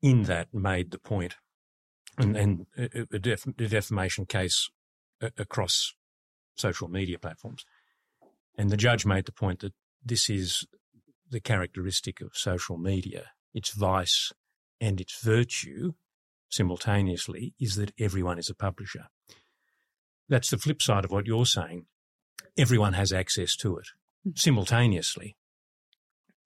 in 0.00 0.22
that 0.24 0.54
made 0.54 0.90
the 0.90 0.98
point, 0.98 1.36
and, 2.16 2.36
and 2.36 2.66
a, 2.76 3.06
a 3.12 3.18
def, 3.18 3.46
a 3.46 3.52
defamation 3.52 4.24
case 4.24 4.70
uh, 5.20 5.28
across 5.36 5.92
social 6.56 6.88
media 6.88 7.18
platforms, 7.18 7.64
and 8.58 8.68
the 8.68 8.76
judge 8.76 9.06
made 9.06 9.24
the 9.24 9.32
point 9.32 9.60
that 9.60 9.72
this 10.04 10.28
is 10.28 10.66
the 11.30 11.40
characteristic 11.40 12.20
of 12.20 12.32
social 12.34 12.76
media. 12.76 13.30
Its 13.54 13.72
vice 13.72 14.32
and 14.80 15.00
its 15.00 15.22
virtue 15.22 15.92
simultaneously 16.50 17.54
is 17.58 17.76
that 17.76 17.92
everyone 17.98 18.38
is 18.38 18.50
a 18.50 18.54
publisher. 18.54 19.06
That's 20.28 20.50
the 20.50 20.58
flip 20.58 20.82
side 20.82 21.06
of 21.06 21.10
what 21.10 21.26
you're 21.26 21.46
saying 21.46 21.86
everyone 22.58 22.94
has 22.94 23.12
access 23.12 23.56
to 23.56 23.78
it 23.78 23.86
hmm. 24.24 24.30
simultaneously. 24.34 25.36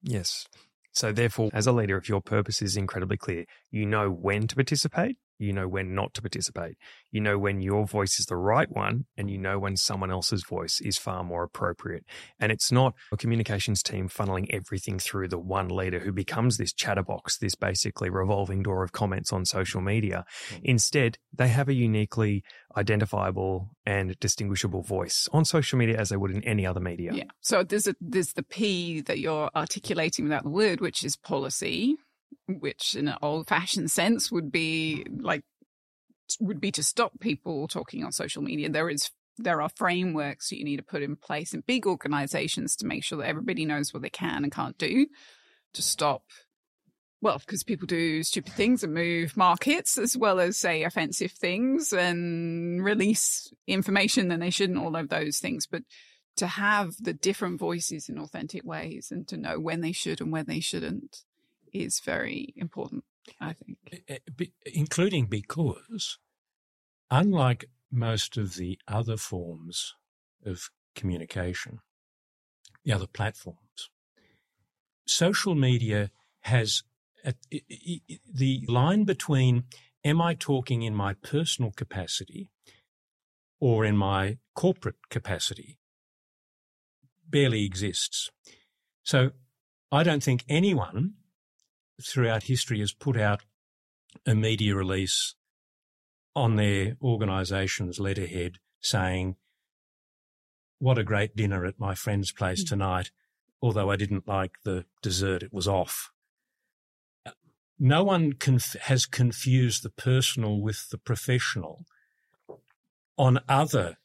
Yes. 0.01 0.47
So, 0.91 1.11
therefore, 1.11 1.49
as 1.53 1.65
a 1.65 1.71
leader, 1.71 1.97
if 1.97 2.07
your 2.07 2.21
purpose 2.21 2.61
is 2.61 2.77
incredibly 2.77 3.17
clear, 3.17 3.45
you 3.71 3.85
know 3.85 4.11
when 4.11 4.47
to 4.47 4.55
participate, 4.55 5.17
you 5.43 5.53
know 5.53 5.67
when 5.67 5.93
not 5.93 6.13
to 6.15 6.21
participate, 6.21 6.77
you 7.11 7.21
know 7.21 7.37
when 7.37 7.61
your 7.61 7.85
voice 7.85 8.19
is 8.19 8.25
the 8.25 8.37
right 8.37 8.71
one, 8.71 9.05
and 9.17 9.29
you 9.29 9.37
know 9.37 9.59
when 9.59 9.75
someone 9.77 10.11
else's 10.11 10.43
voice 10.43 10.79
is 10.81 10.97
far 10.97 11.23
more 11.23 11.43
appropriate. 11.43 12.05
And 12.39 12.51
it's 12.51 12.71
not 12.71 12.93
a 13.11 13.17
communications 13.17 13.83
team 13.83 14.09
funneling 14.09 14.47
everything 14.49 14.99
through 14.99 15.27
the 15.27 15.39
one 15.39 15.69
leader 15.69 15.99
who 15.99 16.11
becomes 16.11 16.57
this 16.57 16.73
chatterbox, 16.73 17.37
this 17.37 17.55
basically 17.55 18.09
revolving 18.09 18.63
door 18.63 18.83
of 18.83 18.91
comments 18.91 19.33
on 19.33 19.45
social 19.45 19.81
media. 19.81 20.25
Hmm. 20.49 20.55
Instead, 20.63 21.17
they 21.33 21.49
have 21.49 21.69
a 21.69 21.73
uniquely 21.73 22.43
identifiable 22.77 23.69
and 23.85 24.17
distinguishable 24.19 24.81
voice 24.81 25.27
on 25.33 25.45
social 25.45 25.77
media 25.77 25.97
as 25.97 26.09
they 26.09 26.17
would 26.17 26.31
in 26.31 26.43
any 26.43 26.65
other 26.65 26.79
media. 26.79 27.11
Yeah. 27.13 27.25
So 27.41 27.63
there's 27.63 27.87
a 27.87 27.95
there's 27.99 28.33
the 28.33 28.43
P 28.43 29.01
that 29.01 29.19
you're 29.19 29.49
articulating 29.55 30.25
without 30.25 30.43
the 30.43 30.49
word, 30.49 30.81
which 30.81 31.03
is 31.03 31.15
policy, 31.15 31.97
which 32.47 32.95
in 32.95 33.07
an 33.07 33.17
old 33.21 33.47
fashioned 33.47 33.91
sense 33.91 34.31
would 34.31 34.51
be 34.51 35.05
like 35.09 35.43
would 36.39 36.59
be 36.59 36.71
to 36.71 36.83
stop 36.83 37.19
people 37.19 37.67
talking 37.67 38.03
on 38.03 38.11
social 38.11 38.41
media. 38.41 38.69
There 38.69 38.89
is 38.89 39.11
there 39.37 39.61
are 39.61 39.69
frameworks 39.69 40.49
that 40.49 40.59
you 40.59 40.65
need 40.65 40.77
to 40.77 40.83
put 40.83 41.01
in 41.01 41.15
place 41.15 41.53
in 41.53 41.63
big 41.65 41.87
organizations 41.87 42.75
to 42.75 42.85
make 42.85 43.03
sure 43.03 43.17
that 43.17 43.27
everybody 43.27 43.65
knows 43.65 43.93
what 43.93 44.03
they 44.03 44.09
can 44.09 44.43
and 44.43 44.51
can't 44.51 44.77
do 44.77 45.07
to 45.73 45.81
stop 45.81 46.23
well, 47.23 47.37
because 47.39 47.63
people 47.63 47.87
do 47.87 48.21
stupid 48.21 48.51
things 48.51 48.83
and 48.83 48.93
move 48.93 49.37
markets 49.37 49.97
as 49.97 50.17
well 50.17 50.41
as 50.41 50.57
say 50.57 50.83
offensive 50.83 51.31
things 51.31 51.93
and 51.93 52.83
release 52.83 53.49
information 53.65 54.27
that 54.27 54.41
they 54.41 54.49
shouldn't, 54.49 54.77
all 54.77 54.97
of 54.97 55.07
those 55.07 55.39
things. 55.39 55.65
But 55.65 55.83
to 56.35 56.47
have 56.47 56.95
the 56.99 57.13
different 57.13 57.61
voices 57.61 58.09
in 58.09 58.19
authentic 58.19 58.65
ways 58.65 59.07
and 59.09 59.25
to 59.29 59.37
know 59.37 59.57
when 59.57 59.79
they 59.79 59.93
should 59.93 60.19
and 60.19 60.33
when 60.33 60.47
they 60.47 60.59
shouldn't 60.59 61.21
is 61.73 61.99
very 61.99 62.53
important, 62.55 63.03
I 63.39 63.53
think. 63.53 63.77
Eh, 64.07 64.17
including 64.65 65.25
because, 65.25 66.17
unlike 67.09 67.65
most 67.91 68.37
of 68.37 68.55
the 68.55 68.79
other 68.87 69.17
forms 69.17 69.95
of 70.45 70.69
communication, 70.95 71.79
the 72.85 72.93
other 72.93 73.07
platforms, 73.07 73.89
social 75.07 75.55
media 75.55 76.11
has 76.41 76.83
a, 77.25 77.33
the 78.31 78.65
line 78.67 79.03
between 79.03 79.63
am 80.03 80.21
I 80.21 80.33
talking 80.33 80.81
in 80.81 80.93
my 80.93 81.13
personal 81.13 81.71
capacity 81.71 82.49
or 83.59 83.85
in 83.85 83.95
my 83.95 84.37
corporate 84.55 85.09
capacity 85.09 85.77
barely 87.29 87.63
exists. 87.65 88.29
So 89.03 89.31
I 89.91 90.03
don't 90.03 90.21
think 90.21 90.43
anyone 90.49 91.13
throughout 92.01 92.43
history 92.43 92.79
has 92.79 92.93
put 92.93 93.17
out 93.17 93.43
a 94.25 94.35
media 94.35 94.75
release 94.75 95.35
on 96.35 96.55
their 96.55 96.97
organisation's 97.01 97.99
letterhead 97.99 98.57
saying, 98.81 99.35
What 100.79 100.97
a 100.97 101.03
great 101.03 101.35
dinner 101.35 101.65
at 101.65 101.79
my 101.79 101.95
friend's 101.95 102.31
place 102.31 102.61
hmm. 102.61 102.67
tonight, 102.67 103.11
although 103.61 103.89
I 103.89 103.95
didn't 103.95 104.27
like 104.27 104.53
the 104.63 104.85
dessert, 105.01 105.43
it 105.43 105.53
was 105.53 105.67
off. 105.67 106.11
No 107.79 108.03
one 108.03 108.33
conf- 108.33 108.75
has 108.83 109.05
confused 109.05 109.83
the 109.83 109.89
personal 109.89 110.61
with 110.61 110.89
the 110.89 110.97
professional 110.97 111.85
on 113.17 113.39
other 113.49 113.97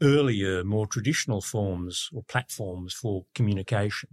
earlier, 0.00 0.62
more 0.62 0.86
traditional 0.86 1.40
forms 1.40 2.08
or 2.12 2.22
platforms 2.22 2.94
for 2.94 3.24
communication. 3.34 4.10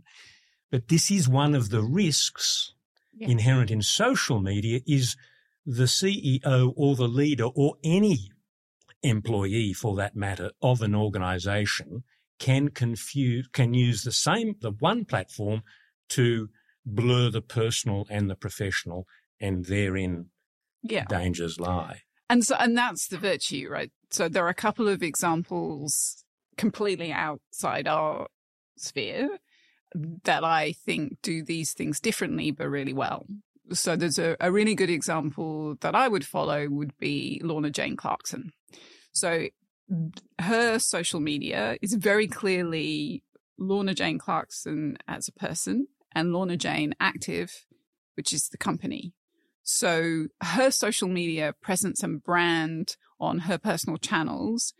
But 0.71 0.87
this 0.87 1.11
is 1.11 1.27
one 1.29 1.53
of 1.53 1.69
the 1.69 1.83
risks 1.83 2.72
Yeah. 3.15 3.29
inherent 3.29 3.69
in 3.71 3.81
social 3.81 4.39
media 4.41 4.81
is 4.87 5.15
the 5.65 5.83
CEO 5.83 6.73
or 6.75 6.95
the 6.95 7.07
leader 7.07 7.45
or 7.45 7.75
any 7.83 8.31
employee 9.01 9.73
for 9.73 9.95
that 9.97 10.15
matter 10.15 10.51
of 10.61 10.81
an 10.81 10.95
organization 10.95 12.03
can 12.39 12.69
confuse, 12.69 13.47
can 13.53 13.73
use 13.73 14.03
the 14.03 14.11
same, 14.11 14.55
the 14.61 14.71
one 14.71 15.05
platform 15.05 15.61
to 16.09 16.49
blur 16.85 17.29
the 17.29 17.41
personal 17.41 18.05
and 18.09 18.29
the 18.29 18.35
professional 18.35 19.07
and 19.39 19.65
therein 19.65 20.29
Yeah. 20.81 21.05
dangers 21.05 21.59
lie. 21.59 22.01
And 22.29 22.43
so, 22.45 22.55
and 22.55 22.75
that's 22.77 23.07
the 23.07 23.17
virtue, 23.17 23.67
right? 23.69 23.91
So 24.09 24.27
there 24.27 24.45
are 24.45 24.49
a 24.49 24.53
couple 24.55 24.87
of 24.87 25.03
examples 25.03 26.23
completely 26.57 27.11
outside 27.11 27.87
our 27.87 28.27
sphere 28.77 29.37
that 30.23 30.43
I 30.43 30.73
think 30.73 31.21
do 31.21 31.43
these 31.43 31.73
things 31.73 31.99
differently, 31.99 32.51
but 32.51 32.69
really 32.69 32.93
well. 32.93 33.25
So 33.71 33.95
there's 33.95 34.19
a, 34.19 34.35
a 34.39 34.51
really 34.51 34.75
good 34.75 34.89
example 34.89 35.75
that 35.81 35.95
I 35.95 36.07
would 36.07 36.25
follow 36.25 36.67
would 36.67 36.97
be 36.97 37.39
Lorna 37.43 37.69
Jane 37.69 37.95
Clarkson. 37.95 38.51
So 39.11 39.47
her 40.39 40.79
social 40.79 41.19
media 41.19 41.77
is 41.81 41.93
very 41.93 42.27
clearly 42.27 43.23
Lorna 43.57 43.93
Jane 43.93 44.17
Clarkson 44.17 44.97
as 45.07 45.27
a 45.27 45.31
person 45.33 45.87
and 46.13 46.33
Lorna 46.33 46.57
Jane 46.57 46.93
Active, 46.99 47.65
which 48.15 48.33
is 48.33 48.49
the 48.49 48.57
company. 48.57 49.13
So 49.63 50.27
her 50.41 50.71
social 50.71 51.07
media 51.07 51.53
presence 51.61 52.03
and 52.03 52.21
brand 52.21 52.97
on 53.19 53.39
her 53.39 53.57
personal 53.57 53.97
channels 53.97 54.73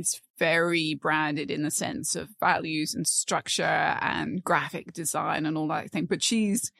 is 0.00 0.20
very 0.38 0.94
branded 0.94 1.50
in 1.50 1.62
the 1.62 1.70
sense 1.70 2.16
of 2.16 2.30
values 2.40 2.94
and 2.94 3.06
structure 3.06 3.62
and 3.62 4.42
graphic 4.42 4.92
design 4.92 5.46
and 5.46 5.56
all 5.56 5.68
that 5.68 5.90
thing. 5.90 6.06
But 6.06 6.22
she's 6.22 6.72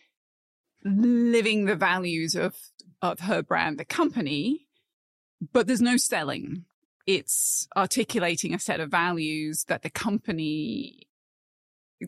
living 0.85 1.67
the 1.67 1.77
values 1.77 2.35
of 2.35 2.57
of 3.03 3.21
her 3.21 3.43
brand, 3.43 3.79
the 3.79 3.85
company, 3.85 4.67
but 5.53 5.67
there's 5.67 5.81
no 5.81 5.97
selling. 5.97 6.65
It's 7.07 7.67
articulating 7.77 8.55
a 8.55 8.59
set 8.59 8.81
of 8.81 8.91
values 8.91 9.65
that 9.69 9.83
the 9.83 9.91
company 9.91 11.09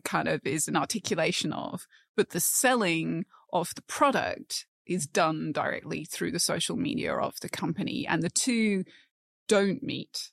kind 0.03 0.27
of 0.27 0.45
is 0.45 0.67
an 0.67 0.75
articulation 0.75 1.51
of, 1.53 1.87
but 2.15 2.29
the 2.29 2.39
selling 2.39 3.25
of 3.51 3.73
the 3.75 3.81
product 3.83 4.65
is 4.85 5.07
done 5.07 5.51
directly 5.51 6.05
through 6.05 6.31
the 6.31 6.39
social 6.39 6.75
media 6.75 7.13
of 7.13 7.39
the 7.41 7.49
company 7.49 8.05
and 8.07 8.21
the 8.21 8.29
two 8.29 8.83
don't 9.47 9.83
meet. 9.83 10.31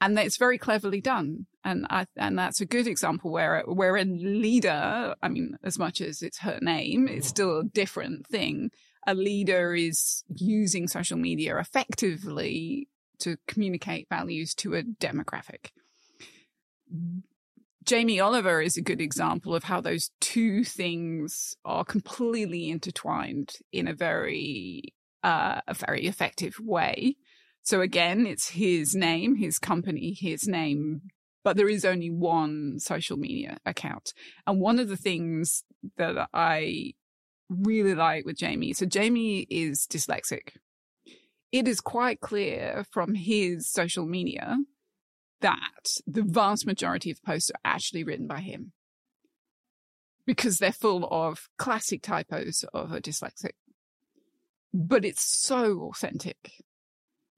And 0.00 0.18
it's 0.18 0.36
very 0.36 0.58
cleverly 0.58 1.00
done. 1.00 1.46
And 1.64 1.86
I, 1.90 2.06
and 2.16 2.38
that's 2.38 2.60
a 2.60 2.66
good 2.66 2.86
example 2.86 3.32
where, 3.32 3.62
where 3.66 3.96
a 3.96 4.04
leader, 4.04 5.14
I 5.22 5.28
mean, 5.28 5.58
as 5.64 5.78
much 5.78 6.00
as 6.00 6.22
it's 6.22 6.38
her 6.38 6.58
name, 6.62 7.08
it's 7.08 7.26
still 7.26 7.60
a 7.60 7.64
different 7.64 8.26
thing. 8.26 8.70
A 9.06 9.14
leader 9.14 9.74
is 9.74 10.22
using 10.28 10.86
social 10.86 11.18
media 11.18 11.58
effectively 11.58 12.88
to 13.20 13.36
communicate 13.48 14.08
values 14.08 14.54
to 14.56 14.74
a 14.74 14.82
demographic. 14.82 15.70
Jamie 17.84 18.20
Oliver 18.20 18.60
is 18.60 18.76
a 18.76 18.82
good 18.82 19.00
example 19.00 19.54
of 19.54 19.64
how 19.64 19.80
those 19.80 20.10
two 20.20 20.62
things 20.62 21.56
are 21.64 21.84
completely 21.84 22.68
intertwined 22.68 23.54
in 23.72 23.88
a 23.88 23.94
very, 23.94 24.94
uh, 25.24 25.60
a 25.66 25.74
very 25.74 26.06
effective 26.06 26.60
way. 26.60 27.16
So 27.62 27.80
again, 27.80 28.26
it's 28.26 28.50
his 28.50 28.94
name, 28.94 29.36
his 29.36 29.58
company, 29.58 30.16
his 30.18 30.48
name, 30.48 31.02
but 31.44 31.56
there 31.56 31.68
is 31.68 31.84
only 31.84 32.10
one 32.10 32.78
social 32.78 33.16
media 33.16 33.58
account. 33.66 34.12
And 34.46 34.60
one 34.60 34.78
of 34.78 34.88
the 34.88 34.96
things 34.96 35.64
that 35.96 36.28
I 36.32 36.92
really 37.48 37.94
like 37.94 38.24
with 38.24 38.36
Jamie, 38.36 38.72
so 38.72 38.86
Jamie 38.86 39.46
is 39.50 39.86
dyslexic. 39.86 40.56
It 41.52 41.66
is 41.66 41.80
quite 41.80 42.20
clear 42.20 42.84
from 42.90 43.14
his 43.14 43.70
social 43.70 44.06
media 44.06 44.56
that 45.40 45.86
the 46.06 46.22
vast 46.22 46.66
majority 46.66 47.10
of 47.10 47.22
posts 47.22 47.50
are 47.50 47.60
actually 47.64 48.04
written 48.04 48.26
by 48.26 48.40
him 48.40 48.72
because 50.26 50.58
they're 50.58 50.72
full 50.72 51.08
of 51.10 51.48
classic 51.56 52.02
typos 52.02 52.64
of 52.74 52.92
a 52.92 53.00
dyslexic. 53.00 53.52
But 54.74 55.04
it's 55.04 55.22
so 55.22 55.90
authentic. 55.90 56.64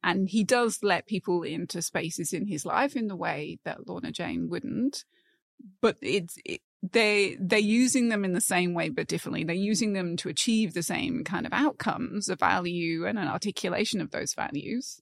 And 0.02 0.28
he 0.28 0.45
does 0.45 0.78
let 0.83 1.07
people 1.07 1.42
into 1.42 1.83
spaces 1.83 2.33
in 2.33 2.47
his 2.47 2.64
life 2.64 2.97
in 2.97 3.09
the 3.09 3.16
way 3.16 3.59
that 3.64 3.87
Lorna 3.87 4.11
Jane 4.11 4.49
wouldn't. 4.49 5.04
But 5.83 5.99
it's, 6.00 6.37
it, 6.45 6.62
they, 6.83 7.37
they're 7.38 7.59
using 7.59 8.09
them 8.09 8.25
in 8.25 8.33
the 8.33 8.40
same 8.40 8.73
way, 8.73 8.88
but 8.88 9.09
differently. 9.09 9.45
They're 9.45 9.54
using 9.54 9.92
them 9.92 10.16
to 10.19 10.30
achieve 10.30 10.73
the 10.73 10.83
same 10.83 11.23
kind 11.25 11.45
of 11.45 11.52
outcomes, 11.52 12.30
a 12.30 12.37
value 12.37 13.07
and 13.07 13.19
an 13.19 13.28
articulation 13.28 14.00
of 14.00 14.11
those 14.11 14.33
values 14.33 15.00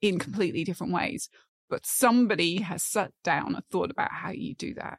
in 0.00 0.18
completely 0.18 0.64
different 0.64 0.92
ways 0.92 1.28
but 1.70 1.86
somebody 1.86 2.60
has 2.60 2.82
sat 2.82 3.12
down 3.22 3.54
and 3.54 3.64
thought 3.70 3.90
about 3.90 4.10
how 4.10 4.30
you 4.30 4.54
do 4.54 4.74
that. 4.74 4.98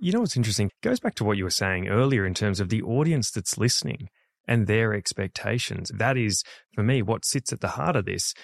You 0.00 0.12
know 0.12 0.20
what's 0.20 0.36
interesting? 0.36 0.68
It 0.68 0.80
goes 0.82 0.98
back 0.98 1.14
to 1.16 1.24
what 1.24 1.36
you 1.36 1.44
were 1.44 1.50
saying 1.50 1.88
earlier 1.88 2.24
in 2.24 2.34
terms 2.34 2.58
of 2.58 2.70
the 2.70 2.82
audience 2.82 3.30
that's 3.30 3.58
listening 3.58 4.08
and 4.50 4.66
their 4.66 4.92
expectations. 4.92 5.90
That 5.94 6.18
is, 6.18 6.42
for 6.74 6.82
me, 6.82 7.00
what 7.00 7.24
sits 7.24 7.52
at 7.52 7.60
the 7.60 7.68
heart 7.68 7.96
of 7.96 8.04
this. 8.04 8.34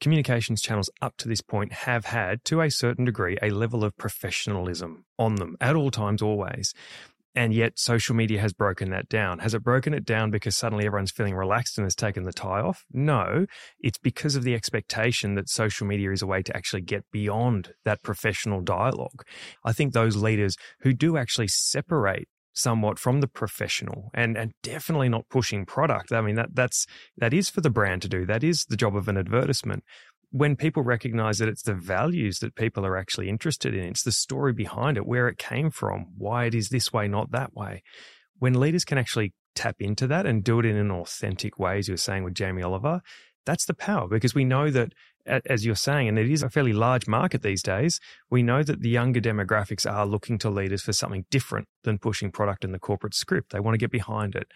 Communications 0.00 0.62
channels 0.62 0.88
up 1.02 1.16
to 1.18 1.28
this 1.28 1.42
point 1.42 1.72
have 1.72 2.06
had, 2.06 2.42
to 2.46 2.62
a 2.62 2.70
certain 2.70 3.04
degree, 3.04 3.36
a 3.42 3.50
level 3.50 3.84
of 3.84 3.94
professionalism 3.98 5.04
on 5.18 5.34
them 5.34 5.56
at 5.60 5.76
all 5.76 5.90
times, 5.90 6.22
always. 6.22 6.72
And 7.34 7.52
yet, 7.52 7.78
social 7.78 8.16
media 8.16 8.40
has 8.40 8.52
broken 8.52 8.90
that 8.90 9.08
down. 9.08 9.40
Has 9.40 9.52
it 9.52 9.62
broken 9.62 9.92
it 9.92 10.04
down 10.04 10.30
because 10.30 10.56
suddenly 10.56 10.86
everyone's 10.86 11.12
feeling 11.12 11.34
relaxed 11.34 11.78
and 11.78 11.84
has 11.84 11.94
taken 11.94 12.24
the 12.24 12.32
tie 12.32 12.60
off? 12.60 12.84
No, 12.92 13.46
it's 13.80 13.98
because 13.98 14.36
of 14.36 14.44
the 14.44 14.54
expectation 14.54 15.34
that 15.34 15.48
social 15.48 15.86
media 15.86 16.12
is 16.12 16.22
a 16.22 16.26
way 16.26 16.42
to 16.42 16.56
actually 16.56 16.82
get 16.82 17.04
beyond 17.12 17.72
that 17.84 18.02
professional 18.02 18.62
dialogue. 18.62 19.24
I 19.64 19.72
think 19.72 19.92
those 19.92 20.16
leaders 20.16 20.56
who 20.80 20.92
do 20.92 21.16
actually 21.16 21.48
separate 21.48 22.28
somewhat 22.52 22.98
from 22.98 23.20
the 23.20 23.28
professional 23.28 24.10
and 24.14 24.36
and 24.36 24.52
definitely 24.62 25.08
not 25.08 25.28
pushing 25.28 25.64
product. 25.64 26.12
I 26.12 26.20
mean 26.20 26.36
that 26.36 26.54
that's 26.54 26.86
that 27.16 27.32
is 27.32 27.50
for 27.50 27.60
the 27.60 27.70
brand 27.70 28.02
to 28.02 28.08
do. 28.08 28.26
That 28.26 28.44
is 28.44 28.64
the 28.64 28.76
job 28.76 28.96
of 28.96 29.08
an 29.08 29.16
advertisement. 29.16 29.84
When 30.32 30.54
people 30.54 30.84
recognize 30.84 31.38
that 31.38 31.48
it's 31.48 31.62
the 31.62 31.74
values 31.74 32.38
that 32.38 32.54
people 32.54 32.86
are 32.86 32.96
actually 32.96 33.28
interested 33.28 33.74
in, 33.74 33.84
it's 33.84 34.04
the 34.04 34.12
story 34.12 34.52
behind 34.52 34.96
it, 34.96 35.06
where 35.06 35.26
it 35.26 35.38
came 35.38 35.70
from, 35.70 36.06
why 36.16 36.44
it 36.44 36.54
is 36.54 36.68
this 36.68 36.92
way, 36.92 37.08
not 37.08 37.32
that 37.32 37.52
way. 37.54 37.82
When 38.38 38.60
leaders 38.60 38.84
can 38.84 38.96
actually 38.96 39.32
tap 39.56 39.76
into 39.80 40.06
that 40.06 40.26
and 40.26 40.44
do 40.44 40.60
it 40.60 40.66
in 40.66 40.76
an 40.76 40.92
authentic 40.92 41.58
way, 41.58 41.78
as 41.78 41.88
you 41.88 41.94
were 41.94 41.98
saying 41.98 42.22
with 42.22 42.34
Jamie 42.34 42.62
Oliver, 42.62 43.00
that's 43.44 43.64
the 43.64 43.74
power 43.74 44.06
because 44.06 44.34
we 44.34 44.44
know 44.44 44.70
that, 44.70 44.92
as 45.26 45.64
you're 45.64 45.74
saying, 45.74 46.08
and 46.08 46.18
it 46.18 46.30
is 46.30 46.42
a 46.42 46.50
fairly 46.50 46.72
large 46.72 47.06
market 47.06 47.42
these 47.42 47.62
days, 47.62 48.00
we 48.30 48.42
know 48.42 48.62
that 48.62 48.80
the 48.80 48.88
younger 48.88 49.20
demographics 49.20 49.90
are 49.90 50.06
looking 50.06 50.38
to 50.38 50.50
leaders 50.50 50.82
for 50.82 50.92
something 50.92 51.24
different 51.30 51.68
than 51.84 51.98
pushing 51.98 52.30
product 52.30 52.64
in 52.64 52.72
the 52.72 52.78
corporate 52.78 53.14
script. 53.14 53.52
They 53.52 53.60
want 53.60 53.74
to 53.74 53.78
get 53.78 53.90
behind 53.90 54.34
it. 54.34 54.48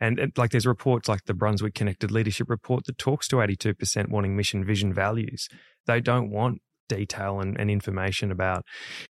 And, 0.00 0.18
and 0.18 0.32
like 0.36 0.50
there's 0.50 0.66
reports 0.66 1.08
like 1.08 1.24
the 1.26 1.34
Brunswick 1.34 1.74
Connected 1.74 2.10
Leadership 2.10 2.50
Report 2.50 2.84
that 2.86 2.98
talks 2.98 3.28
to 3.28 3.36
82% 3.36 4.08
wanting 4.08 4.36
mission, 4.36 4.64
vision, 4.64 4.92
values. 4.92 5.48
They 5.86 6.00
don't 6.00 6.30
want 6.30 6.60
detail 6.88 7.40
and, 7.40 7.58
and, 7.58 7.70
information 7.70 8.30
about 8.30 8.64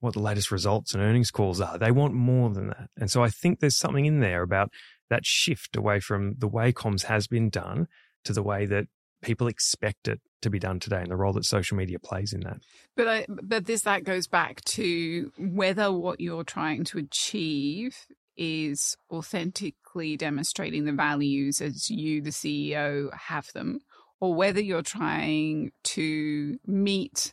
what 0.01 0.15
the 0.15 0.21
latest 0.21 0.51
results 0.51 0.95
and 0.95 1.03
earnings 1.03 1.31
calls 1.31 1.61
are. 1.61 1.77
They 1.77 1.91
want 1.91 2.15
more 2.15 2.49
than 2.51 2.69
that. 2.69 2.89
And 2.97 3.11
so 3.11 3.23
I 3.23 3.29
think 3.29 3.59
there's 3.59 3.77
something 3.77 4.07
in 4.07 4.21
there 4.21 4.43
about 4.43 4.71
that 5.11 5.27
shift 5.27 5.77
away 5.77 6.01
from 6.01 6.37
the 6.39 6.49
way 6.49 6.73
comms 6.73 7.05
has 7.05 7.27
been 7.27 7.51
done 7.51 7.87
to 8.25 8.33
the 8.33 8.43
way 8.43 8.65
that 8.67 8.87
people 9.23 9.49
expect 9.49 10.09
it 10.09 10.21
to 10.43 10.51
be 10.51 10.59
done 10.59 10.79
today 10.79 11.01
and 11.01 11.11
the 11.11 11.17
role 11.17 11.33
that 11.33 11.45
social 11.45 11.77
media 11.77 11.99
plays 11.99 12.33
in 12.33 12.41
that. 12.41 12.59
But 12.97 13.09
I, 13.09 13.27
but 13.29 13.67
this 13.67 13.83
that 13.83 14.05
goes 14.05 14.27
back 14.27 14.63
to 14.67 15.33
whether 15.39 15.93
what 15.93 16.21
you're 16.21 16.45
trying 16.45 16.85
to 16.85 16.99
achieve 16.99 17.97
is 18.37 18.97
authentically 19.11 20.17
demonstrating 20.17 20.85
the 20.85 20.93
values 20.93 21.61
as 21.61 21.91
you, 21.91 22.21
the 22.21 22.31
CEO, 22.31 23.13
have 23.15 23.47
them, 23.55 23.81
or 24.21 24.35
whether 24.35 24.61
you're 24.61 24.83
trying 24.83 25.73
to 25.85 26.59
meet, 26.67 27.33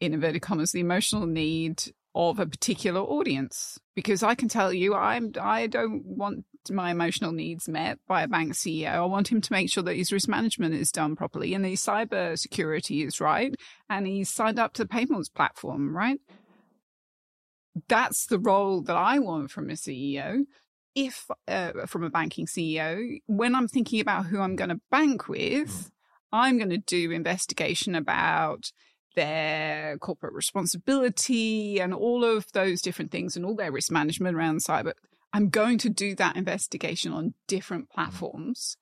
in 0.00 0.14
inverted 0.14 0.42
commas, 0.42 0.72
the 0.72 0.80
emotional 0.80 1.26
need 1.26 1.82
of 2.14 2.38
a 2.38 2.46
particular 2.46 3.00
audience. 3.00 3.78
Because 3.94 4.22
I 4.22 4.34
can 4.34 4.48
tell 4.48 4.72
you, 4.72 4.94
I'm 4.94 5.32
I 5.40 5.66
don't 5.66 6.04
want 6.04 6.44
my 6.70 6.90
emotional 6.90 7.32
needs 7.32 7.68
met 7.68 7.98
by 8.06 8.22
a 8.22 8.28
bank 8.28 8.52
CEO. 8.52 8.88
I 8.88 9.04
want 9.06 9.32
him 9.32 9.40
to 9.40 9.52
make 9.52 9.70
sure 9.70 9.82
that 9.82 9.96
his 9.96 10.12
risk 10.12 10.28
management 10.28 10.74
is 10.74 10.92
done 10.92 11.16
properly 11.16 11.54
and 11.54 11.64
his 11.64 11.80
cyber 11.80 12.38
security 12.38 13.02
is 13.02 13.20
right, 13.20 13.54
and 13.88 14.06
he's 14.06 14.30
signed 14.30 14.58
up 14.58 14.72
to 14.74 14.82
the 14.82 14.88
payments 14.88 15.28
platform, 15.28 15.96
right? 15.96 16.20
that's 17.88 18.26
the 18.26 18.38
role 18.38 18.82
that 18.82 18.96
I 18.96 19.18
want 19.18 19.50
from 19.50 19.70
a 19.70 19.74
CEO. 19.74 20.44
If 20.94 21.26
uh, 21.48 21.86
from 21.86 22.04
a 22.04 22.10
banking 22.10 22.46
CEO, 22.46 23.18
when 23.26 23.54
I'm 23.54 23.68
thinking 23.68 24.00
about 24.00 24.26
who 24.26 24.40
I'm 24.40 24.56
going 24.56 24.70
to 24.70 24.80
bank 24.90 25.28
with, 25.28 25.68
mm. 25.68 25.90
I'm 26.32 26.58
going 26.58 26.70
to 26.70 26.78
do 26.78 27.10
investigation 27.10 27.94
about 27.94 28.72
their 29.14 29.98
corporate 29.98 30.34
responsibility 30.34 31.80
and 31.80 31.94
all 31.94 32.24
of 32.24 32.46
those 32.52 32.82
different 32.82 33.10
things 33.10 33.36
and 33.36 33.44
all 33.44 33.54
their 33.54 33.72
risk 33.72 33.90
management 33.90 34.36
around 34.36 34.62
cyber. 34.62 34.92
I'm 35.32 35.48
going 35.48 35.78
to 35.78 35.88
do 35.88 36.14
that 36.16 36.36
investigation 36.36 37.12
on 37.12 37.34
different 37.46 37.88
platforms, 37.90 38.76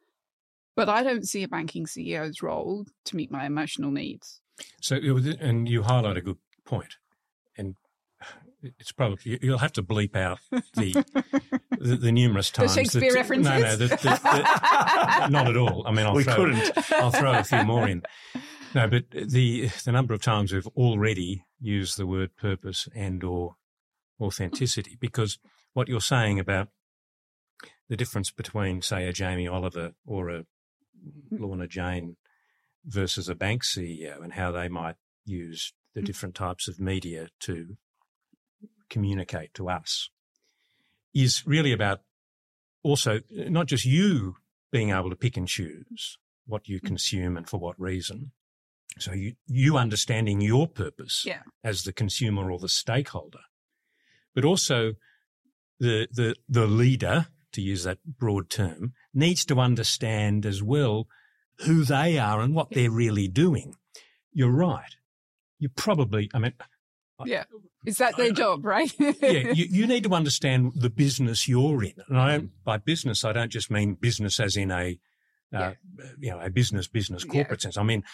but 0.74 0.88
I 0.88 1.02
don't 1.02 1.26
see 1.26 1.42
a 1.42 1.48
banking 1.48 1.86
CEO's 1.86 2.42
role 2.42 2.86
to 3.04 3.16
meet 3.16 3.30
my 3.30 3.46
emotional 3.46 3.90
needs. 3.90 4.40
So, 4.80 4.96
and 4.96 5.68
you 5.68 5.82
highlight 5.82 6.16
a 6.16 6.20
good 6.20 6.38
point, 6.64 6.96
and 7.56 7.76
it's 8.62 8.92
probably 8.92 9.38
you'll 9.40 9.58
have 9.58 9.72
to 9.72 9.82
bleep 9.82 10.16
out 10.16 10.38
the 10.50 10.92
the, 11.78 11.96
the, 11.96 12.12
numerous 12.12 12.50
times. 12.50 12.74
The 12.74 12.80
Shakespeare 12.80 13.12
that, 13.12 13.18
references? 13.18 13.50
No, 13.50 13.60
no, 13.60 13.76
the, 13.76 13.86
the, 13.88 15.28
not 15.30 15.48
at 15.48 15.56
all. 15.56 15.86
I 15.86 15.92
mean, 15.92 16.06
I'll 16.06 16.14
we 16.14 16.24
throw, 16.24 16.34
couldn't. 16.34 16.92
I'll 16.92 17.10
throw 17.10 17.32
a 17.32 17.44
few 17.44 17.64
more 17.64 17.88
in. 17.88 18.02
No, 18.74 18.86
but 18.88 19.04
the 19.10 19.68
the 19.84 19.92
number 19.92 20.14
of 20.14 20.22
times 20.22 20.52
we've 20.52 20.66
already 20.68 21.44
used 21.60 21.96
the 21.96 22.06
word 22.06 22.36
purpose 22.36 22.88
and 22.94 23.22
or 23.24 23.56
authenticity, 24.20 24.96
because 25.00 25.38
what 25.80 25.88
you're 25.88 25.98
saying 25.98 26.38
about 26.38 26.68
the 27.88 27.96
difference 27.96 28.30
between, 28.30 28.82
say, 28.82 29.08
a 29.08 29.14
Jamie 29.14 29.48
Oliver 29.48 29.92
or 30.04 30.28
a 30.28 30.44
Lorna 31.30 31.66
Jane 31.66 32.18
versus 32.84 33.30
a 33.30 33.34
bank 33.34 33.64
CEO 33.64 34.22
and 34.22 34.34
how 34.34 34.52
they 34.52 34.68
might 34.68 34.96
use 35.24 35.72
the 35.94 36.02
different 36.02 36.34
types 36.34 36.68
of 36.68 36.78
media 36.78 37.28
to 37.40 37.78
communicate 38.90 39.54
to 39.54 39.70
us 39.70 40.10
is 41.14 41.46
really 41.46 41.72
about 41.72 42.02
also 42.82 43.20
not 43.30 43.64
just 43.64 43.86
you 43.86 44.34
being 44.70 44.90
able 44.90 45.08
to 45.08 45.16
pick 45.16 45.38
and 45.38 45.48
choose 45.48 46.18
what 46.44 46.68
you 46.68 46.78
mm. 46.78 46.84
consume 46.84 47.38
and 47.38 47.48
for 47.48 47.58
what 47.58 47.80
reason. 47.80 48.32
So 48.98 49.12
you, 49.12 49.32
you 49.46 49.78
understanding 49.78 50.42
your 50.42 50.68
purpose 50.68 51.24
yeah. 51.26 51.40
as 51.64 51.84
the 51.84 51.92
consumer 51.94 52.52
or 52.52 52.58
the 52.58 52.68
stakeholder, 52.68 53.40
but 54.34 54.44
also 54.44 54.92
the, 55.80 56.06
the, 56.12 56.36
the 56.48 56.66
leader, 56.66 57.26
to 57.52 57.60
use 57.60 57.84
that 57.84 57.98
broad 58.04 58.48
term, 58.48 58.92
needs 59.12 59.44
to 59.46 59.58
understand 59.58 60.46
as 60.46 60.62
well 60.62 61.08
who 61.60 61.84
they 61.84 62.18
are 62.18 62.40
and 62.40 62.54
what 62.54 62.70
they're 62.70 62.90
really 62.90 63.26
doing. 63.26 63.74
You're 64.32 64.52
right. 64.52 64.94
You 65.58 65.68
probably, 65.68 66.30
I 66.32 66.38
mean, 66.38 66.52
yeah. 67.24 67.44
Is 67.84 67.98
that 67.98 68.16
their 68.16 68.30
job, 68.30 68.64
right? 68.64 68.92
yeah. 68.98 69.10
You, 69.52 69.66
you 69.68 69.86
need 69.86 70.04
to 70.04 70.14
understand 70.14 70.72
the 70.76 70.90
business 70.90 71.48
you're 71.48 71.82
in. 71.82 71.94
And 72.08 72.18
I 72.18 72.36
don't, 72.36 72.50
by 72.64 72.76
business, 72.76 73.24
I 73.24 73.32
don't 73.32 73.50
just 73.50 73.70
mean 73.70 73.94
business 73.94 74.38
as 74.38 74.56
in 74.56 74.70
a, 74.70 74.98
uh, 75.54 75.72
yeah. 75.72 75.72
you 76.18 76.30
know, 76.30 76.40
a 76.40 76.50
business, 76.50 76.88
business 76.88 77.24
corporate 77.24 77.60
yeah. 77.60 77.62
sense. 77.62 77.76
I 77.76 77.82
mean, 77.82 78.04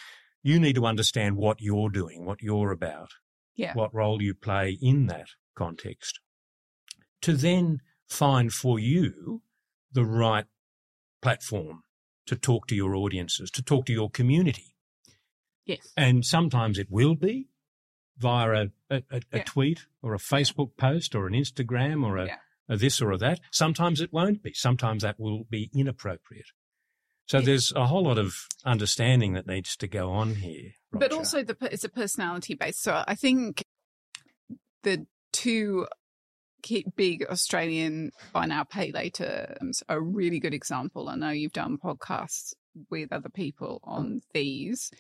you 0.43 0.59
need 0.59 0.77
to 0.77 0.87
understand 0.87 1.37
what 1.37 1.61
you're 1.61 1.91
doing, 1.91 2.25
what 2.25 2.43
you're 2.43 2.71
about, 2.71 3.11
yeah. 3.55 3.75
what 3.75 3.95
role 3.95 4.23
you 4.23 4.35
play 4.35 4.79
in 4.81 5.07
that 5.07 5.29
context 5.57 6.21
to 7.23 7.33
then 7.33 7.81
find 8.09 8.53
for 8.53 8.79
you 8.79 9.43
the 9.93 10.05
right 10.05 10.47
platform 11.23 11.83
to 12.27 12.37
talk 12.37 12.67
to 12.69 12.75
your 12.75 12.95
audiences, 12.95 13.51
to 13.53 13.63
talk 13.63 13.87
to 13.87 13.93
your 13.93 14.11
community. 14.11 14.75
Yes. 15.65 15.93
And 15.97 16.25
sometimes 16.25 16.79
it 16.79 16.89
will 16.91 17.15
be, 17.15 17.49
via 18.19 18.51
a, 18.51 18.71
a, 18.91 19.03
a 19.11 19.21
Yeah. 19.33 19.43
tweet 19.45 19.87
or 20.03 20.15
a 20.15 20.19
Facebook 20.19 20.77
post 20.77 21.15
or 21.15 21.27
an 21.27 21.35
Instagram 21.35 22.05
or 22.05 22.17
a, 22.17 22.27
Yeah. 22.27 22.39
a 22.69 22.77
this 22.77 23.01
or 23.03 23.13
a 23.13 23.19
that. 23.19 23.41
Sometimes 23.51 24.01
it 24.01 24.13
won't 24.13 24.43
be. 24.43 24.53
Sometimes 24.55 25.03
that 25.03 25.19
will 25.19 25.45
be 25.45 25.71
inappropriate. 25.75 26.47
So 27.27 27.41
there's 27.41 27.73
a 27.73 27.87
whole 27.89 28.05
lot 28.05 28.19
of 28.19 28.47
understanding 28.65 29.33
that 29.33 29.49
needs 29.49 29.77
to 29.79 29.89
go 29.89 30.13
on 30.13 30.37
here. 30.37 30.73
But 30.93 31.13
also, 31.13 31.43
the 31.43 31.57
it's 31.73 31.83
a 31.83 31.89
personality 31.89 32.55
based. 32.55 32.83
So 32.83 33.03
I 33.07 33.17
think 33.17 33.65
the 34.85 35.07
two 35.33 35.89
big 36.97 37.25
Australian 37.27 38.13
buy 38.33 38.47
now 38.47 38.65
pay 38.65 38.93
later 38.93 39.57
um, 39.61 39.73
are 39.89 39.99
a 39.99 40.01
really 40.01 40.41
good 40.41 40.55
example. 40.55 41.09
I 41.09 41.17
know 41.17 41.31
you've 41.31 41.53
done 41.53 41.79
podcasts 41.79 42.55
with 42.91 43.13
other 43.13 43.29
people 43.29 43.81
on 43.85 44.21
these, 44.35 44.91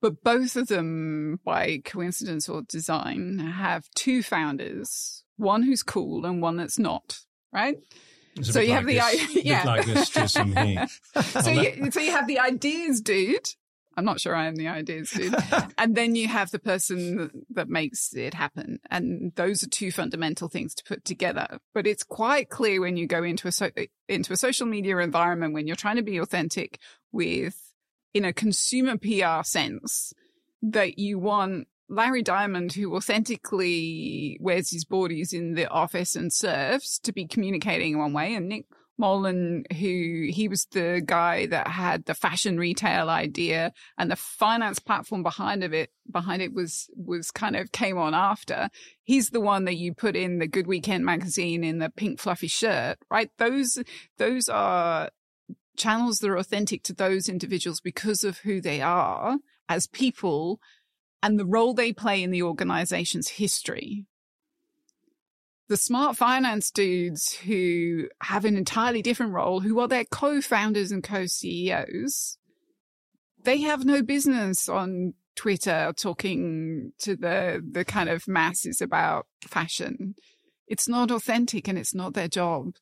but 0.00 0.22
both 0.24 0.56
of 0.56 0.68
them, 0.68 1.40
by 1.44 1.80
coincidence 1.84 2.48
or 2.48 2.62
design, 2.62 3.38
have 3.38 3.88
two 3.94 4.22
founders. 4.22 5.24
One 5.36 5.62
who's 5.62 5.82
cool 5.82 6.24
and 6.26 6.42
one 6.42 6.56
that's 6.56 6.78
not. 6.78 7.20
Right. 7.52 7.76
It's 8.36 8.52
so 8.52 8.60
you 8.60 8.70
like 8.70 8.76
have 8.76 8.86
the 8.86 8.94
this, 8.94 9.34
bit 9.34 9.44
yeah. 9.44 9.64
like 9.64 9.86
this 9.86 10.10
Trism 10.10 10.56
here. 10.56 10.86
so 11.22 11.50
you 11.50 11.90
so 11.90 12.00
you 12.00 12.12
have 12.12 12.26
the 12.26 12.38
ideas 12.38 13.00
dude. 13.00 13.46
I'm 13.96 14.04
not 14.04 14.20
sure 14.20 14.34
I 14.34 14.46
am 14.46 14.56
the 14.56 14.68
ideas 14.68 15.10
dude. 15.14 15.34
and 15.78 15.94
then 15.94 16.14
you 16.14 16.28
have 16.28 16.50
the 16.50 16.58
person 16.58 17.44
that, 17.50 17.68
makes 17.68 18.14
it 18.14 18.34
happen. 18.34 18.80
And 18.90 19.32
those 19.34 19.62
are 19.62 19.68
two 19.68 19.90
fundamental 19.90 20.48
things 20.48 20.74
to 20.74 20.84
put 20.84 21.04
together. 21.04 21.58
But 21.72 21.86
it's 21.86 22.02
quite 22.02 22.50
clear 22.50 22.80
when 22.80 22.96
you 22.96 23.06
go 23.06 23.22
into 23.22 23.48
a 23.48 23.52
so, 23.52 23.70
into 24.08 24.32
a 24.32 24.36
social 24.36 24.66
media 24.66 24.98
environment 24.98 25.54
when 25.54 25.66
you're 25.66 25.76
trying 25.76 25.96
to 25.96 26.02
be 26.02 26.18
authentic 26.18 26.78
with 27.12 27.72
in 28.12 28.24
a 28.24 28.32
consumer 28.32 28.98
PR 28.98 29.42
sense 29.42 30.12
that 30.62 30.98
you 30.98 31.18
want 31.18 31.66
Larry 31.88 32.22
Diamond, 32.22 32.72
who 32.72 32.94
authentically 32.96 34.38
wears 34.40 34.70
his 34.70 34.84
boardies 34.84 35.32
in 35.32 35.54
the 35.54 35.68
office 35.68 36.16
and 36.16 36.32
serves, 36.32 36.98
to 37.00 37.12
be 37.12 37.26
communicating 37.26 37.92
in 37.92 37.98
one 37.98 38.12
way, 38.12 38.34
and 38.34 38.48
Nick 38.48 38.66
Molnar, 38.98 39.62
who 39.72 40.28
he 40.30 40.48
was 40.48 40.66
the 40.72 41.02
guy 41.04 41.46
that 41.46 41.68
had 41.68 42.04
the 42.04 42.14
fashion 42.14 42.58
retail 42.58 43.08
idea 43.08 43.72
and 43.98 44.10
the 44.10 44.16
finance 44.16 44.78
platform 44.78 45.22
behind 45.22 45.64
of 45.64 45.72
it 45.72 45.90
behind 46.10 46.42
it 46.42 46.52
was 46.52 46.88
was 46.96 47.30
kind 47.30 47.56
of 47.56 47.72
came 47.72 47.98
on 47.98 48.14
after. 48.14 48.68
He's 49.02 49.30
the 49.30 49.40
one 49.40 49.64
that 49.64 49.76
you 49.76 49.94
put 49.94 50.16
in 50.16 50.38
the 50.38 50.46
Good 50.46 50.66
Weekend 50.66 51.04
magazine 51.04 51.64
in 51.64 51.78
the 51.78 51.90
pink 51.90 52.20
fluffy 52.20 52.48
shirt, 52.48 52.98
right? 53.10 53.30
Those 53.38 53.78
those 54.18 54.48
are 54.48 55.10
channels 55.76 56.18
that 56.18 56.30
are 56.30 56.36
authentic 56.36 56.82
to 56.84 56.92
those 56.92 57.28
individuals 57.28 57.80
because 57.80 58.24
of 58.24 58.38
who 58.38 58.60
they 58.60 58.80
are 58.80 59.38
as 59.68 59.86
people 59.86 60.60
and 61.22 61.38
the 61.38 61.46
role 61.46 61.72
they 61.72 61.92
play 61.92 62.22
in 62.22 62.30
the 62.30 62.42
organization's 62.42 63.28
history. 63.28 64.06
The 65.72 65.78
smart 65.78 66.18
finance 66.18 66.70
dudes 66.70 67.32
who 67.32 68.08
have 68.20 68.44
an 68.44 68.58
entirely 68.58 69.00
different 69.00 69.32
role, 69.32 69.60
who 69.60 69.80
are 69.80 69.88
their 69.88 70.04
co-founders 70.04 70.92
and 70.92 71.02
co-CEOs, 71.02 72.36
they 73.44 73.62
have 73.62 73.86
no 73.86 74.02
business 74.02 74.68
on 74.68 75.14
Twitter 75.34 75.94
talking 75.96 76.92
to 76.98 77.16
the, 77.16 77.66
the 77.66 77.86
kind 77.86 78.10
of 78.10 78.28
masses 78.28 78.82
about 78.82 79.26
fashion. 79.46 80.14
It's 80.68 80.86
not 80.86 81.10
authentic 81.10 81.68
and 81.68 81.78
it's 81.78 81.94
not 81.94 82.12
their 82.12 82.28
job, 82.28 82.74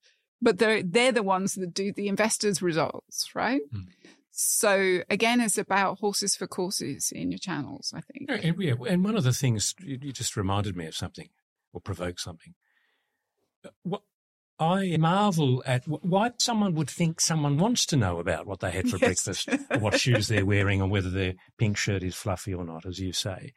but 0.43 0.59
they're, 0.59 0.83
they're 0.83 1.13
the 1.13 1.23
ones 1.23 1.55
that 1.55 1.73
do 1.73 1.93
the 1.93 2.09
investors 2.09 2.61
results, 2.61 3.37
right? 3.37 3.61
Mm. 3.73 3.87
So 4.33 5.03
again, 5.09 5.41
it's 5.41 5.59
about 5.59 6.01
horses 6.01 6.35
for 6.35 6.49
courses 6.49 7.13
in 7.15 7.31
your 7.31 7.39
channels, 7.39 7.93
I 7.95 8.01
think. 8.01 8.29
Yeah, 8.59 8.75
and, 8.89 9.05
one 9.05 9.17
of 9.17 9.23
the 9.23 9.33
things 9.33 9.77
you 9.81 10.13
just 10.13 10.37
reminded 10.37 10.77
me 10.77 10.87
of 10.87 10.97
something, 10.97 11.29
or 11.73 11.81
provoked 11.81 12.19
something. 12.19 12.55
What 13.83 14.03
I 14.59 14.97
marvel 14.99 15.63
at 15.67 15.87
why 15.89 16.33
someone 16.39 16.75
would 16.75 16.91
think 16.91 17.21
someone 17.21 17.57
wants 17.57 17.87
to 17.87 17.97
know 17.97 18.19
about 18.19 18.47
what 18.47 18.61
they 18.61 18.71
had 18.71 18.89
for 18.91 18.97
Yes. 19.01 19.25
breakfast, 19.25 19.49
or 19.71 19.79
what 19.79 19.99
shoes 19.99 20.29
they're 20.29 20.45
wearing, 20.45 20.83
or 20.83 20.89
whether 20.89 21.09
their 21.11 21.35
pink 21.59 21.77
shirt 21.79 22.03
is 22.03 22.15
fluffy 22.15 22.53
or 22.55 22.65
not, 22.65 22.85
as 22.85 22.99
you 22.99 23.13
say. 23.13 23.53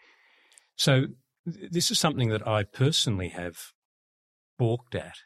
So 0.78 1.08
th- 1.52 1.72
this 1.72 1.92
is 1.92 2.00
something 2.00 2.30
that 2.30 2.48
I 2.48 2.64
personally 2.64 3.30
have 3.30 3.58
balked 4.58 4.96
at. 4.96 5.18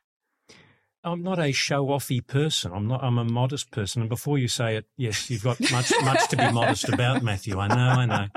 I'm 1.04 1.22
not 1.22 1.38
a 1.40 1.52
show-offy 1.54 2.26
person. 2.26 2.72
I'm 2.74 2.88
not. 2.88 3.04
I'm 3.04 3.18
a 3.20 3.24
modest 3.24 3.72
person. 3.72 4.02
And 4.02 4.10
before 4.10 4.38
you 4.40 4.48
say 4.48 4.76
it, 4.78 4.86
yes, 4.98 5.30
you've 5.30 5.44
got 5.44 5.60
much, 5.72 5.92
much 6.04 6.28
to 6.30 6.38
be 6.38 6.52
modest 6.52 6.90
about, 6.90 7.22
Matthew. 7.24 7.60
I 7.60 7.68
know, 7.68 7.76
I 8.02 8.06
know. 8.08 8.28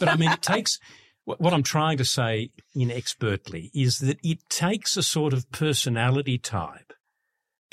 But 0.00 0.08
I 0.08 0.16
mean, 0.16 0.32
it 0.32 0.42
takes. 0.42 0.80
What 1.26 1.52
I'm 1.52 1.64
trying 1.64 1.98
to 1.98 2.04
say 2.04 2.50
inexpertly 2.74 3.72
is 3.74 3.98
that 3.98 4.18
it 4.22 4.38
takes 4.48 4.96
a 4.96 5.02
sort 5.02 5.32
of 5.32 5.50
personality 5.50 6.38
type 6.38 6.92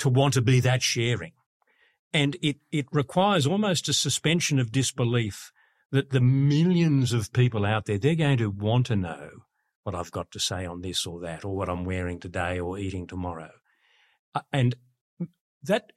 to 0.00 0.08
want 0.08 0.34
to 0.34 0.42
be 0.42 0.58
that 0.60 0.82
sharing, 0.82 1.32
and 2.12 2.36
it 2.42 2.56
it 2.72 2.86
requires 2.90 3.46
almost 3.46 3.88
a 3.88 3.92
suspension 3.92 4.58
of 4.58 4.72
disbelief 4.72 5.52
that 5.92 6.10
the 6.10 6.20
millions 6.20 7.12
of 7.12 7.32
people 7.32 7.64
out 7.64 7.84
there 7.84 7.96
they're 7.98 8.16
going 8.16 8.38
to 8.38 8.50
want 8.50 8.86
to 8.86 8.96
know 8.96 9.30
what 9.84 9.94
I've 9.94 10.10
got 10.10 10.32
to 10.32 10.40
say 10.40 10.66
on 10.66 10.80
this 10.80 11.06
or 11.06 11.20
that, 11.20 11.44
or 11.44 11.54
what 11.54 11.68
I'm 11.68 11.84
wearing 11.84 12.18
today 12.18 12.58
or 12.58 12.76
eating 12.78 13.06
tomorrow. 13.06 13.50
Uh, 14.34 14.40
And 14.52 14.74
that, 15.62 15.92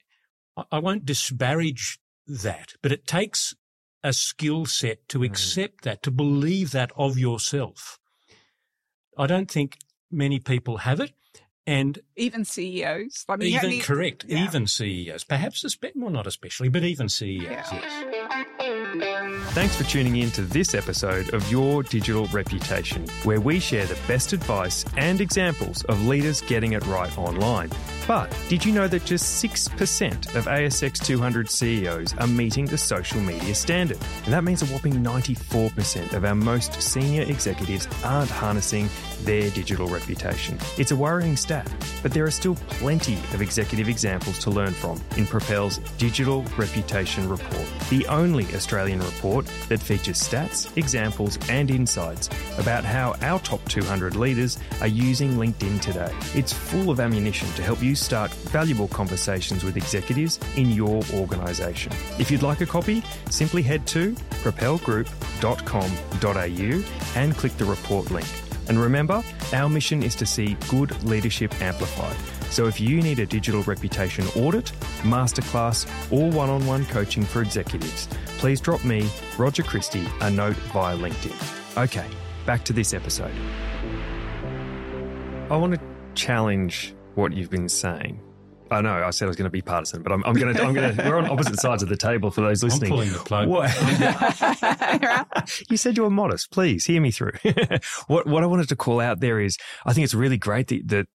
I 0.70 0.78
won't 0.78 1.06
disparage 1.06 1.98
that, 2.26 2.74
but 2.82 2.92
it 2.92 3.06
takes 3.06 3.54
a 4.02 4.12
skill 4.12 4.66
set 4.66 5.08
to 5.08 5.18
hmm. 5.18 5.24
accept 5.24 5.84
that, 5.84 6.02
to 6.02 6.10
believe 6.10 6.70
that 6.72 6.92
of 6.96 7.18
yourself. 7.18 7.98
I 9.16 9.26
don't 9.26 9.50
think 9.50 9.78
many 10.10 10.38
people 10.38 10.78
have 10.78 11.00
it. 11.00 11.12
And 11.68 11.98
Even 12.16 12.46
CEOs. 12.46 13.26
I 13.28 13.36
mean, 13.36 13.48
even 13.48 13.64
only- 13.66 13.80
correct, 13.80 14.24
yeah. 14.26 14.42
even 14.44 14.66
CEOs, 14.66 15.24
perhaps, 15.24 15.62
espe- 15.64 15.92
well, 15.94 16.08
not 16.10 16.26
especially, 16.26 16.70
but 16.70 16.82
even 16.82 17.10
CEOs, 17.10 17.42
Yeah. 17.44 17.68
yes. 17.72 18.04
Thanks 19.52 19.76
for 19.76 19.84
tuning 19.84 20.16
in 20.16 20.30
to 20.32 20.42
this 20.42 20.74
episode 20.74 21.32
of 21.34 21.50
Your 21.50 21.82
Digital 21.82 22.26
Reputation, 22.28 23.06
where 23.24 23.40
we 23.40 23.58
share 23.60 23.84
the 23.86 23.98
best 24.06 24.32
advice 24.32 24.84
and 24.96 25.20
examples 25.20 25.84
of 25.84 26.06
leaders 26.06 26.40
getting 26.42 26.72
it 26.72 26.86
right 26.86 27.16
online. 27.18 27.70
But 28.06 28.34
did 28.48 28.64
you 28.64 28.72
know 28.72 28.88
that 28.88 29.04
just 29.04 29.42
6% 29.44 30.34
of 30.36 30.46
ASX 30.46 31.04
200 31.04 31.50
CEOs 31.50 32.14
are 32.18 32.26
meeting 32.26 32.64
the 32.66 32.78
social 32.78 33.20
media 33.20 33.54
standard? 33.54 33.98
And 34.24 34.32
that 34.32 34.44
means 34.44 34.62
a 34.62 34.66
whopping 34.66 34.94
94% 35.02 36.14
of 36.14 36.24
our 36.24 36.34
most 36.34 36.80
senior 36.80 37.22
executives 37.22 37.86
aren't 38.04 38.30
harnessing 38.30 38.88
their 39.24 39.50
digital 39.50 39.88
reputation. 39.88 40.58
It's 40.76 40.90
a 40.90 40.96
worrying 40.96 41.36
stat, 41.36 41.70
but 42.02 42.12
there 42.12 42.24
are 42.24 42.30
still 42.30 42.56
plenty 42.68 43.14
of 43.34 43.42
executive 43.42 43.88
examples 43.88 44.38
to 44.40 44.50
learn 44.50 44.72
from 44.72 45.00
in 45.16 45.26
Propel's 45.26 45.78
Digital 45.98 46.42
Reputation 46.56 47.28
Report, 47.28 47.66
the 47.90 48.06
only 48.06 48.44
Australian 48.54 49.00
report 49.00 49.46
that 49.68 49.80
features 49.80 50.20
stats, 50.20 50.74
examples, 50.76 51.38
and 51.48 51.70
insights 51.70 52.28
about 52.58 52.84
how 52.84 53.14
our 53.22 53.38
top 53.40 53.64
200 53.68 54.16
leaders 54.16 54.58
are 54.80 54.86
using 54.86 55.32
LinkedIn 55.32 55.80
today. 55.80 56.12
It's 56.34 56.52
full 56.52 56.90
of 56.90 57.00
ammunition 57.00 57.48
to 57.52 57.62
help 57.62 57.82
you 57.82 57.94
start 57.94 58.30
valuable 58.30 58.88
conversations 58.88 59.64
with 59.64 59.76
executives 59.76 60.38
in 60.56 60.70
your 60.70 61.02
organisation. 61.14 61.92
If 62.18 62.30
you'd 62.30 62.42
like 62.42 62.60
a 62.60 62.66
copy, 62.66 63.02
simply 63.30 63.62
head 63.62 63.86
to 63.88 64.12
propelgroup.com.au 64.42 67.20
and 67.20 67.36
click 67.36 67.56
the 67.56 67.64
report 67.64 68.10
link. 68.10 68.47
And 68.68 68.78
remember, 68.78 69.22
our 69.52 69.68
mission 69.68 70.02
is 70.02 70.14
to 70.16 70.26
see 70.26 70.56
good 70.68 71.02
leadership 71.04 71.60
amplified. 71.62 72.16
So 72.50 72.66
if 72.66 72.80
you 72.80 73.00
need 73.02 73.18
a 73.18 73.26
digital 73.26 73.62
reputation 73.64 74.26
audit, 74.36 74.72
masterclass, 75.02 75.86
or 76.10 76.30
one 76.30 76.48
on 76.48 76.66
one 76.66 76.86
coaching 76.86 77.24
for 77.24 77.42
executives, 77.42 78.08
please 78.38 78.60
drop 78.60 78.84
me, 78.84 79.08
Roger 79.36 79.62
Christie, 79.62 80.06
a 80.20 80.30
note 80.30 80.56
via 80.72 80.96
LinkedIn. 80.96 81.82
Okay, 81.84 82.06
back 82.46 82.64
to 82.64 82.72
this 82.72 82.94
episode. 82.94 83.34
I 85.50 85.56
want 85.56 85.74
to 85.74 85.80
challenge 86.14 86.94
what 87.14 87.32
you've 87.32 87.50
been 87.50 87.68
saying. 87.68 88.20
I 88.72 88.80
know 88.80 88.92
I 88.92 89.10
said 89.10 89.26
I 89.26 89.28
was 89.28 89.36
going 89.36 89.44
to 89.44 89.50
be 89.50 89.62
partisan, 89.62 90.02
but 90.02 90.12
I'm, 90.12 90.24
I'm 90.24 90.34
going 90.34 90.54
to. 90.54 90.62
I'm 90.62 90.74
going 90.74 90.96
to. 90.96 91.02
We're 91.02 91.18
on 91.18 91.30
opposite 91.30 91.60
sides 91.60 91.82
of 91.82 91.88
the 91.88 91.96
table 91.96 92.30
for 92.30 92.40
those 92.40 92.62
listening. 92.62 92.92
I'm 92.92 92.98
listening. 92.98 93.14
pulling 93.14 93.46
the 93.46 93.46
plug. 93.46 93.48
What? 95.48 95.70
you 95.70 95.76
said 95.76 95.96
you 95.96 96.02
were 96.04 96.10
modest. 96.10 96.50
Please 96.50 96.84
hear 96.84 97.00
me 97.00 97.10
through. 97.10 97.32
what 98.06 98.26
what 98.26 98.42
I 98.42 98.46
wanted 98.46 98.68
to 98.68 98.76
call 98.76 99.00
out 99.00 99.20
there 99.20 99.40
is 99.40 99.56
I 99.84 99.92
think 99.92 100.04
it's 100.04 100.14
really 100.14 100.38
great 100.38 100.68
that, 100.68 100.88
that 100.88 101.06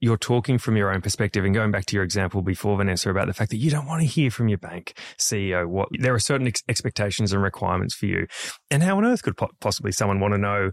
you're 0.00 0.16
talking 0.16 0.58
from 0.58 0.76
your 0.76 0.92
own 0.92 1.02
perspective 1.02 1.44
and 1.44 1.54
going 1.54 1.70
back 1.70 1.84
to 1.86 1.94
your 1.94 2.04
example 2.04 2.40
before 2.40 2.76
Vanessa 2.76 3.10
about 3.10 3.26
the 3.26 3.34
fact 3.34 3.50
that 3.50 3.58
you 3.58 3.70
don't 3.70 3.86
want 3.86 4.00
to 4.00 4.06
hear 4.06 4.30
from 4.30 4.48
your 4.48 4.58
bank 4.58 4.98
CEO 5.18 5.66
what 5.66 5.88
there 5.98 6.14
are 6.14 6.18
certain 6.18 6.46
ex- 6.46 6.62
expectations 6.68 7.32
and 7.32 7.42
requirements 7.42 7.94
for 7.94 8.06
you. 8.06 8.26
And 8.70 8.82
how 8.82 8.96
on 8.96 9.04
earth 9.04 9.22
could 9.22 9.36
po- 9.36 9.50
possibly 9.60 9.92
someone 9.92 10.18
want 10.18 10.32
to 10.32 10.38
know 10.38 10.70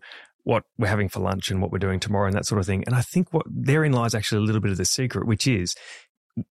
what 0.48 0.64
we're 0.78 0.88
having 0.88 1.10
for 1.10 1.20
lunch 1.20 1.52
and 1.52 1.62
what 1.62 1.74
we're 1.74 1.78
doing 1.78 2.00
tomorrow 2.00 2.26
and 2.26 2.34
that 2.34 2.46
sort 2.46 2.58
of 2.58 2.66
thing. 2.66 2.82
And 2.88 2.96
I 2.96 3.02
think 3.02 3.34
what 3.34 3.46
therein 3.50 3.92
lies 3.92 4.16
actually 4.16 4.38
a 4.38 4.46
little 4.46 4.62
bit 4.62 4.72
of 4.72 4.78
the 4.78 4.86
secret, 4.86 5.28
which 5.28 5.46
is 5.46 5.76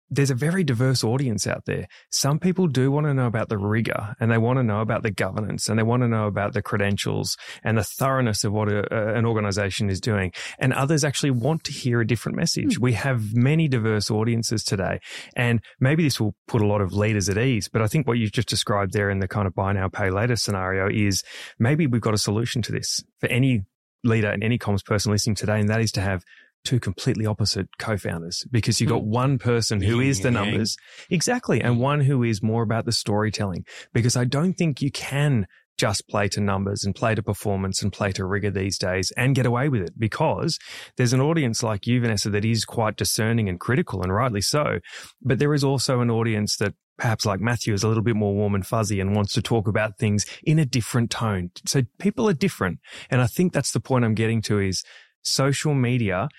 there's 0.10 0.32
a 0.32 0.36
very 0.36 0.63
diverse 0.63 1.03
audience 1.03 1.45
out 1.45 1.65
there. 1.65 1.88
Some 2.10 2.39
people 2.39 2.65
do 2.65 2.89
want 2.89 3.06
to 3.06 3.13
know 3.13 3.27
about 3.27 3.49
the 3.49 3.58
rigor 3.60 4.15
and 4.19 4.32
they 4.32 4.39
want 4.39 4.58
to 4.58 4.63
know 4.63 4.82
about 4.82 5.03
the 5.03 5.12
governance 5.12 5.69
and 5.69 5.77
they 5.77 5.84
want 5.84 6.01
to 6.01 6.08
know 6.08 6.25
about 6.25 6.53
the 6.53 6.63
credentials 6.63 7.38
and 7.63 7.77
the 7.77 7.84
thoroughness 7.84 8.43
of 8.43 8.51
what 8.51 8.67
a, 8.67 9.15
an 9.15 9.27
organization 9.27 9.91
is 9.91 10.01
doing. 10.01 10.32
And 10.58 10.73
others 10.73 11.03
actually 11.03 11.32
want 11.32 11.63
to 11.65 11.71
hear 11.71 12.01
a 12.01 12.08
different 12.08 12.36
message. 12.36 12.77
Mm. 12.77 12.82
We 12.82 12.93
have 12.93 13.36
many 13.36 13.67
diverse 13.67 14.10
audiences 14.10 14.63
today. 14.63 15.01
And 15.36 15.62
maybe 15.79 16.03
this 16.03 16.19
will 16.19 16.34
put 16.47 16.63
a 16.63 16.67
lot 16.67 16.82
of 16.82 16.93
leaders 16.93 17.29
at 17.29 17.38
ease. 17.38 17.67
But 17.67 17.84
I 17.84 17.88
think 17.88 18.08
what 18.08 18.17
you've 18.17 18.32
just 18.32 18.49
described 18.49 18.93
there 18.93 19.12
in 19.12 19.19
the 19.19 19.27
kind 19.27 19.45
of 19.45 19.53
buy 19.53 19.73
now, 19.73 19.88
pay 19.88 20.10
later 20.10 20.36
scenario 20.36 20.89
is 20.89 21.23
maybe 21.60 21.86
we've 21.86 22.01
got 22.01 22.15
a 22.15 22.19
solution 22.19 22.63
to 22.63 22.71
this 22.71 23.03
for 23.19 23.27
any 23.27 23.63
leader 24.03 24.29
and 24.29 24.43
any 24.43 24.57
comms 24.57 24.83
person 24.83 25.11
listening 25.11 25.35
today. 25.35 25.59
And 25.59 25.69
that 25.69 25.81
is 25.81 25.91
to 25.93 26.01
have 26.01 26.23
two 26.63 26.79
completely 26.79 27.25
opposite 27.25 27.67
co-founders 27.77 28.45
because 28.49 28.79
you've 28.79 28.89
got 28.89 29.01
hmm. 29.01 29.09
one 29.09 29.37
person 29.37 29.81
who 29.81 29.99
is 29.99 30.21
the 30.21 30.31
numbers. 30.31 30.77
Exactly. 31.09 31.61
And 31.61 31.79
one 31.79 31.99
who 31.99 32.23
is 32.23 32.41
more 32.41 32.63
about 32.63 32.85
the 32.85 32.91
storytelling 32.91 33.65
because 33.93 34.15
I 34.15 34.23
don't 34.23 34.53
think 34.53 34.81
you 34.81 34.91
can 34.91 35.47
just 35.77 36.07
play 36.07 36.27
to 36.29 36.39
numbers 36.39 36.83
and 36.83 36.93
play 36.95 37.15
to 37.15 37.23
performance 37.23 37.81
and 37.81 37.91
play 37.91 38.11
to 38.11 38.25
rigor 38.25 38.51
these 38.51 38.77
days 38.77 39.11
and 39.17 39.35
get 39.35 39.45
away 39.45 39.69
with 39.69 39.81
it 39.81 39.97
because 39.97 40.59
there's 40.97 41.13
an 41.13 41.21
audience 41.21 41.63
like 41.63 41.87
you, 41.87 41.99
Vanessa, 41.99 42.29
that 42.29 42.45
is 42.45 42.63
quite 42.63 42.95
discerning 42.95 43.49
and 43.49 43.59
critical 43.59 44.03
and 44.03 44.13
rightly 44.13 44.41
so. 44.41 44.79
But 45.21 45.39
there 45.39 45.53
is 45.53 45.63
also 45.63 46.01
an 46.01 46.11
audience 46.11 46.57
that 46.57 46.75
perhaps 46.97 47.25
like 47.25 47.39
Matthew 47.39 47.73
is 47.73 47.84
a 47.84 47.88
little 47.88 48.03
bit 48.03 48.15
more 48.15 48.34
warm 48.34 48.56
and 48.56 48.65
fuzzy 48.65 48.99
and 48.99 49.15
wants 49.15 49.34
to 49.34 49.41
talk 49.41 49.67
about 49.67 49.97
things 49.97 50.25
in 50.43 50.60
a 50.60 50.65
different 50.65 51.10
tone. 51.10 51.51
So 51.65 51.84
people 51.99 52.29
are 52.29 52.34
different. 52.34 52.79
And 53.10 53.21
I 53.21 53.27
think 53.27 53.53
that's 53.53 53.71
the 53.71 53.79
point 53.79 54.06
I'm 54.06 54.15
getting 54.15 54.41
to 54.43 54.60
is 54.60 54.84
social 55.23 55.73
media 55.73 56.29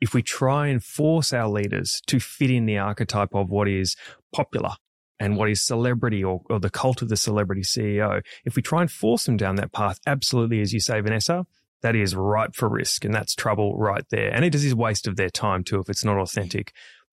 if 0.00 0.12
we 0.12 0.22
try 0.22 0.66
and 0.66 0.82
force 0.82 1.32
our 1.32 1.48
leaders 1.48 2.02
to 2.08 2.18
fit 2.18 2.50
in 2.50 2.66
the 2.66 2.76
archetype 2.76 3.34
of 3.34 3.48
what 3.48 3.68
is 3.68 3.96
popular 4.34 4.72
and 5.20 5.36
what 5.36 5.48
is 5.48 5.64
celebrity 5.64 6.24
or, 6.24 6.42
or, 6.50 6.58
the 6.58 6.68
cult 6.68 7.02
of 7.02 7.08
the 7.08 7.16
celebrity 7.16 7.62
CEO, 7.62 8.20
if 8.44 8.56
we 8.56 8.62
try 8.62 8.80
and 8.80 8.90
force 8.90 9.26
them 9.26 9.36
down 9.36 9.54
that 9.54 9.72
path, 9.72 10.00
absolutely, 10.04 10.60
as 10.60 10.72
you 10.72 10.80
say, 10.80 11.00
Vanessa, 11.00 11.46
that 11.82 11.94
is 11.94 12.16
ripe 12.16 12.56
for 12.56 12.68
risk 12.68 13.04
and 13.04 13.14
that's 13.14 13.36
trouble 13.36 13.76
right 13.78 14.04
there. 14.10 14.34
And 14.34 14.44
it 14.44 14.56
is 14.56 14.72
a 14.72 14.76
waste 14.76 15.06
of 15.06 15.14
their 15.14 15.30
time 15.30 15.62
too 15.62 15.78
if 15.78 15.88
it's 15.88 16.04
not 16.04 16.18
authentic. 16.18 16.72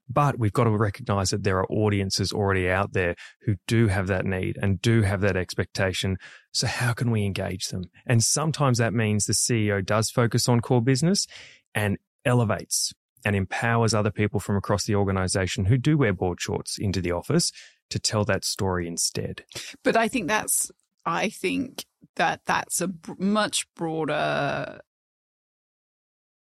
But 0.09 0.39
we've 0.39 0.53
got 0.53 0.63
to 0.63 0.71
recognize 0.71 1.29
that 1.29 1.43
there 1.43 1.59
are 1.59 1.71
audiences 1.71 2.31
already 2.31 2.69
out 2.69 2.93
there 2.93 3.15
who 3.41 3.55
do 3.67 3.87
have 3.87 4.07
that 4.07 4.25
need 4.25 4.57
and 4.61 4.81
do 4.81 5.03
have 5.03 5.21
that 5.21 5.37
expectation. 5.37 6.17
So 6.51 6.65
how 6.67 6.93
can 6.93 7.11
we 7.11 7.25
engage 7.25 7.67
them? 7.67 7.83
And 8.07 8.23
sometimes 8.23 8.79
that 8.79 8.93
means 8.93 9.25
the 9.25 9.33
CEO 9.33 9.85
does 9.85 10.09
focus 10.09 10.49
on 10.49 10.61
core 10.61 10.81
business 10.81 11.27
and 11.75 11.97
elevates 12.25 12.91
and 13.23 13.35
empowers 13.35 13.93
other 13.93 14.11
people 14.11 14.39
from 14.39 14.55
across 14.55 14.85
the 14.85 14.95
organization 14.95 15.65
who 15.65 15.77
do 15.77 15.97
wear 15.97 16.13
board 16.13 16.41
shorts 16.41 16.77
into 16.77 17.01
the 17.01 17.11
office 17.11 17.51
to 17.89 17.99
tell 17.99 18.23
that 18.25 18.45
story 18.45 18.87
instead. 18.87 19.43
But 19.83 19.95
I 19.95 20.07
think 20.07 20.27
that's, 20.27 20.71
I 21.05 21.29
think 21.29 21.85
that 22.15 22.41
that's 22.45 22.81
a 22.81 22.89
much 23.17 23.65
broader 23.75 24.79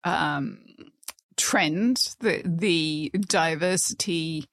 um, 0.03 0.60
trend. 1.38 2.15
The 2.19 2.41
the 2.43 3.12
diversity 3.19 4.50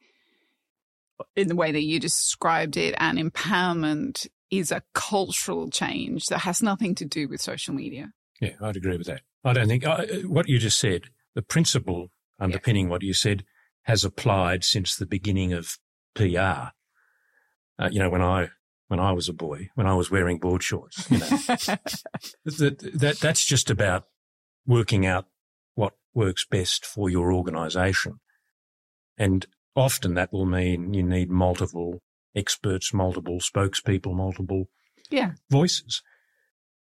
in 1.37 1.49
the 1.49 1.57
way 1.57 1.73
that 1.73 1.83
you 1.83 1.99
described 1.99 2.77
it 2.77 2.95
and 2.99 3.19
empowerment 3.19 4.27
is 4.51 4.71
a 4.71 4.83
cultural 4.95 5.69
change 5.71 6.27
that 6.27 6.39
has 6.39 6.63
nothing 6.63 6.95
to 6.97 7.05
do 7.05 7.29
with 7.29 7.41
social 7.41 7.75
media. 7.75 8.13
Yeah, 8.41 8.55
I'd 8.61 8.77
agree 8.77 8.97
with 8.97 9.07
that. 9.07 9.23
I 9.45 9.53
don't 9.53 9.69
think 9.69 9.87
uh, 9.87 10.05
what 10.27 10.49
you 10.49 10.59
just 10.59 10.79
said, 10.79 11.05
the 11.35 11.43
principle 11.43 12.09
underpinning 12.39 12.87
yeah. 12.87 12.91
what 12.91 13.03
you 13.03 13.15
said, 13.15 13.45
has 13.83 14.05
applied 14.05 14.65
since 14.65 14.97
the 14.97 15.07
beginning 15.07 15.53
of 15.53 15.79
PR. 16.15 16.73
Uh, 17.79 17.89
you 17.91 17.99
know, 17.99 18.11
when 18.11 18.23
I 18.23 18.51
when 18.89 19.01
I 19.01 19.13
was 19.13 19.29
a 19.29 19.33
boy, 19.33 19.71
when 19.75 19.87
I 19.87 19.95
was 19.95 20.11
wearing 20.11 20.39
board 20.39 20.63
shorts, 20.63 21.11
you 21.11 21.19
know, 21.19 21.27
that, 21.27 22.93
that 22.95 23.19
that's 23.21 23.45
just 23.45 23.71
about 23.71 24.07
working 24.67 25.05
out 25.05 25.27
works 26.15 26.47
best 26.49 26.87
for 26.87 27.11
your 27.11 27.33
organisation, 27.33 28.21
and 29.19 29.47
often 29.77 30.15
that 30.15 30.33
will 30.33 30.47
mean 30.47 30.95
you 30.95 31.03
need 31.03 31.31
multiple 31.31 32.01
experts, 32.35 32.93
multiple 32.93 33.39
spokespeople, 33.39 34.15
multiple 34.15 34.69
yeah. 35.11 35.33
voices. 35.51 36.03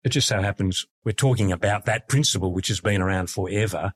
It 0.04 0.10
just 0.10 0.28
so 0.28 0.40
happens 0.40 0.86
we're 1.04 1.12
talking 1.12 1.52
about 1.52 1.84
that 1.86 2.08
principle, 2.08 2.52
which 2.52 2.68
has 2.68 2.80
been 2.80 3.02
around 3.02 3.30
forever 3.30 3.92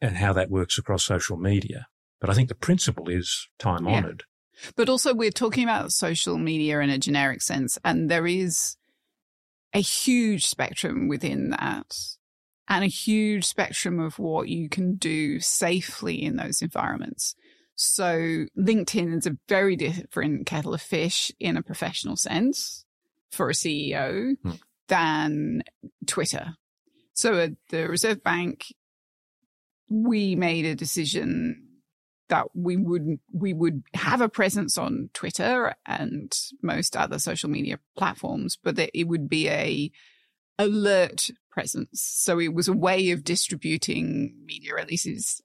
and 0.00 0.16
how 0.16 0.32
that 0.32 0.50
works 0.50 0.78
across 0.78 1.04
social 1.04 1.36
media. 1.36 1.86
But 2.20 2.30
I 2.30 2.34
think 2.34 2.48
the 2.48 2.54
principle 2.54 3.08
is 3.08 3.48
time 3.58 3.86
honored. 3.86 4.24
Yeah. 4.26 4.70
But 4.74 4.88
also 4.88 5.14
we're 5.14 5.30
talking 5.30 5.64
about 5.64 5.92
social 5.92 6.38
media 6.38 6.80
in 6.80 6.88
a 6.88 6.98
generic 6.98 7.42
sense, 7.42 7.78
and 7.84 8.10
there 8.10 8.26
is 8.26 8.76
a 9.74 9.80
huge 9.80 10.46
spectrum 10.46 11.08
within 11.08 11.50
that 11.50 11.94
and 12.68 12.84
a 12.84 12.88
huge 12.88 13.44
spectrum 13.44 14.00
of 14.00 14.18
what 14.18 14.48
you 14.48 14.68
can 14.68 14.96
do 14.96 15.40
safely 15.40 16.22
in 16.22 16.36
those 16.36 16.62
environments. 16.62 17.34
So 17.74 18.46
LinkedIn 18.58 19.18
is 19.18 19.26
a 19.26 19.36
very 19.48 19.76
different 19.76 20.46
kettle 20.46 20.74
of 20.74 20.82
fish 20.82 21.30
in 21.38 21.56
a 21.56 21.62
professional 21.62 22.16
sense 22.16 22.84
for 23.30 23.50
a 23.50 23.52
CEO. 23.52 24.36
Hmm 24.42 24.52
than 24.88 25.62
Twitter. 26.06 26.54
So 27.14 27.38
at 27.38 27.52
the 27.70 27.88
Reserve 27.88 28.22
Bank, 28.22 28.66
we 29.88 30.36
made 30.36 30.64
a 30.64 30.74
decision 30.74 31.62
that 32.28 32.46
we 32.54 32.76
would 32.76 33.18
we 33.32 33.54
would 33.54 33.84
have 33.94 34.20
a 34.20 34.28
presence 34.28 34.76
on 34.76 35.10
Twitter 35.14 35.74
and 35.86 36.32
most 36.60 36.96
other 36.96 37.18
social 37.18 37.48
media 37.48 37.78
platforms, 37.96 38.58
but 38.62 38.76
that 38.76 38.90
it 38.98 39.04
would 39.04 39.28
be 39.28 39.48
a 39.48 39.90
alert 40.58 41.30
presence. 41.50 42.00
So 42.02 42.38
it 42.38 42.54
was 42.54 42.68
a 42.68 42.72
way 42.72 43.10
of 43.10 43.24
distributing 43.24 44.34
media 44.44 44.74
releases 44.74 45.40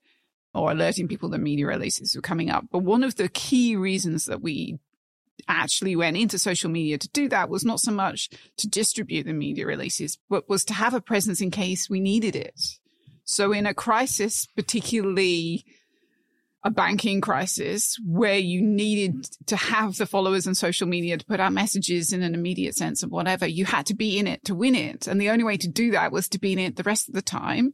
or 0.53 0.71
alerting 0.71 1.07
people 1.07 1.29
that 1.29 1.39
media 1.39 1.67
releases 1.67 2.15
were 2.15 2.21
coming 2.21 2.49
up. 2.49 2.65
But 2.71 2.79
one 2.79 3.03
of 3.03 3.15
the 3.15 3.29
key 3.29 3.75
reasons 3.75 4.25
that 4.25 4.41
we 4.41 4.79
actually 5.47 5.95
went 5.95 6.17
into 6.17 6.37
social 6.37 6.69
media 6.69 6.97
to 6.97 7.09
do 7.09 7.29
that 7.29 7.49
was 7.49 7.63
not 7.63 7.79
so 7.79 7.91
much 7.91 8.29
to 8.57 8.67
distribute 8.67 9.25
the 9.25 9.33
media 9.33 9.65
releases, 9.65 10.17
but 10.29 10.49
was 10.49 10.63
to 10.65 10.73
have 10.73 10.93
a 10.93 11.01
presence 11.01 11.41
in 11.41 11.51
case 11.51 11.89
we 11.89 11.99
needed 11.99 12.35
it. 12.35 12.59
So 13.23 13.51
in 13.51 13.65
a 13.65 13.73
crisis, 13.73 14.45
particularly 14.55 15.65
a 16.63 16.69
banking 16.69 17.21
crisis 17.21 17.97
where 18.05 18.37
you 18.37 18.61
needed 18.61 19.27
to 19.47 19.55
have 19.55 19.95
the 19.97 20.05
followers 20.05 20.45
on 20.47 20.53
social 20.53 20.87
media 20.87 21.17
to 21.17 21.25
put 21.25 21.39
out 21.39 21.53
messages 21.53 22.13
in 22.13 22.21
an 22.21 22.35
immediate 22.35 22.75
sense 22.75 23.01
of 23.01 23.09
whatever, 23.09 23.47
you 23.47 23.65
had 23.65 23.85
to 23.87 23.95
be 23.95 24.19
in 24.19 24.27
it 24.27 24.45
to 24.45 24.53
win 24.53 24.75
it. 24.75 25.07
And 25.07 25.19
the 25.19 25.31
only 25.31 25.43
way 25.43 25.57
to 25.57 25.67
do 25.67 25.91
that 25.91 26.11
was 26.11 26.29
to 26.29 26.39
be 26.39 26.53
in 26.53 26.59
it 26.59 26.75
the 26.75 26.83
rest 26.83 27.09
of 27.09 27.15
the 27.15 27.21
time. 27.21 27.73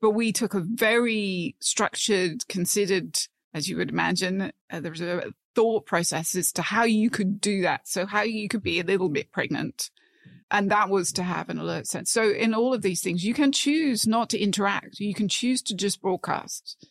But 0.00 0.12
we 0.12 0.32
took 0.32 0.54
a 0.54 0.64
very 0.64 1.56
structured, 1.60 2.48
considered, 2.48 3.18
as 3.52 3.68
you 3.68 3.76
would 3.76 3.90
imagine, 3.90 4.52
uh, 4.70 4.80
there 4.80 4.90
was 4.90 5.02
a 5.02 5.32
thought 5.54 5.84
process 5.84 6.34
as 6.34 6.52
to 6.52 6.62
how 6.62 6.84
you 6.84 7.10
could 7.10 7.38
do 7.40 7.62
that. 7.62 7.86
So 7.86 8.06
how 8.06 8.22
you 8.22 8.48
could 8.48 8.62
be 8.62 8.80
a 8.80 8.84
little 8.84 9.10
bit 9.10 9.30
pregnant. 9.30 9.90
And 10.50 10.70
that 10.70 10.88
was 10.88 11.12
to 11.12 11.22
have 11.22 11.50
an 11.50 11.58
alert 11.58 11.86
sense. 11.86 12.10
So 12.10 12.30
in 12.30 12.54
all 12.54 12.72
of 12.72 12.82
these 12.82 13.02
things, 13.02 13.24
you 13.24 13.34
can 13.34 13.52
choose 13.52 14.06
not 14.06 14.30
to 14.30 14.38
interact. 14.38 15.00
You 15.00 15.14
can 15.14 15.28
choose 15.28 15.62
to 15.62 15.74
just 15.74 16.00
broadcast 16.00 16.86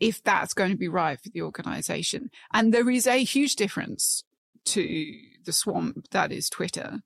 if 0.00 0.22
that's 0.22 0.54
going 0.54 0.70
to 0.70 0.76
be 0.76 0.88
right 0.88 1.20
for 1.20 1.28
the 1.28 1.42
organization. 1.42 2.30
And 2.52 2.72
there 2.72 2.88
is 2.90 3.06
a 3.06 3.22
huge 3.22 3.56
difference 3.56 4.24
to 4.66 5.12
the 5.44 5.52
swamp 5.52 6.08
that 6.10 6.32
is 6.32 6.48
Twitter 6.48 7.00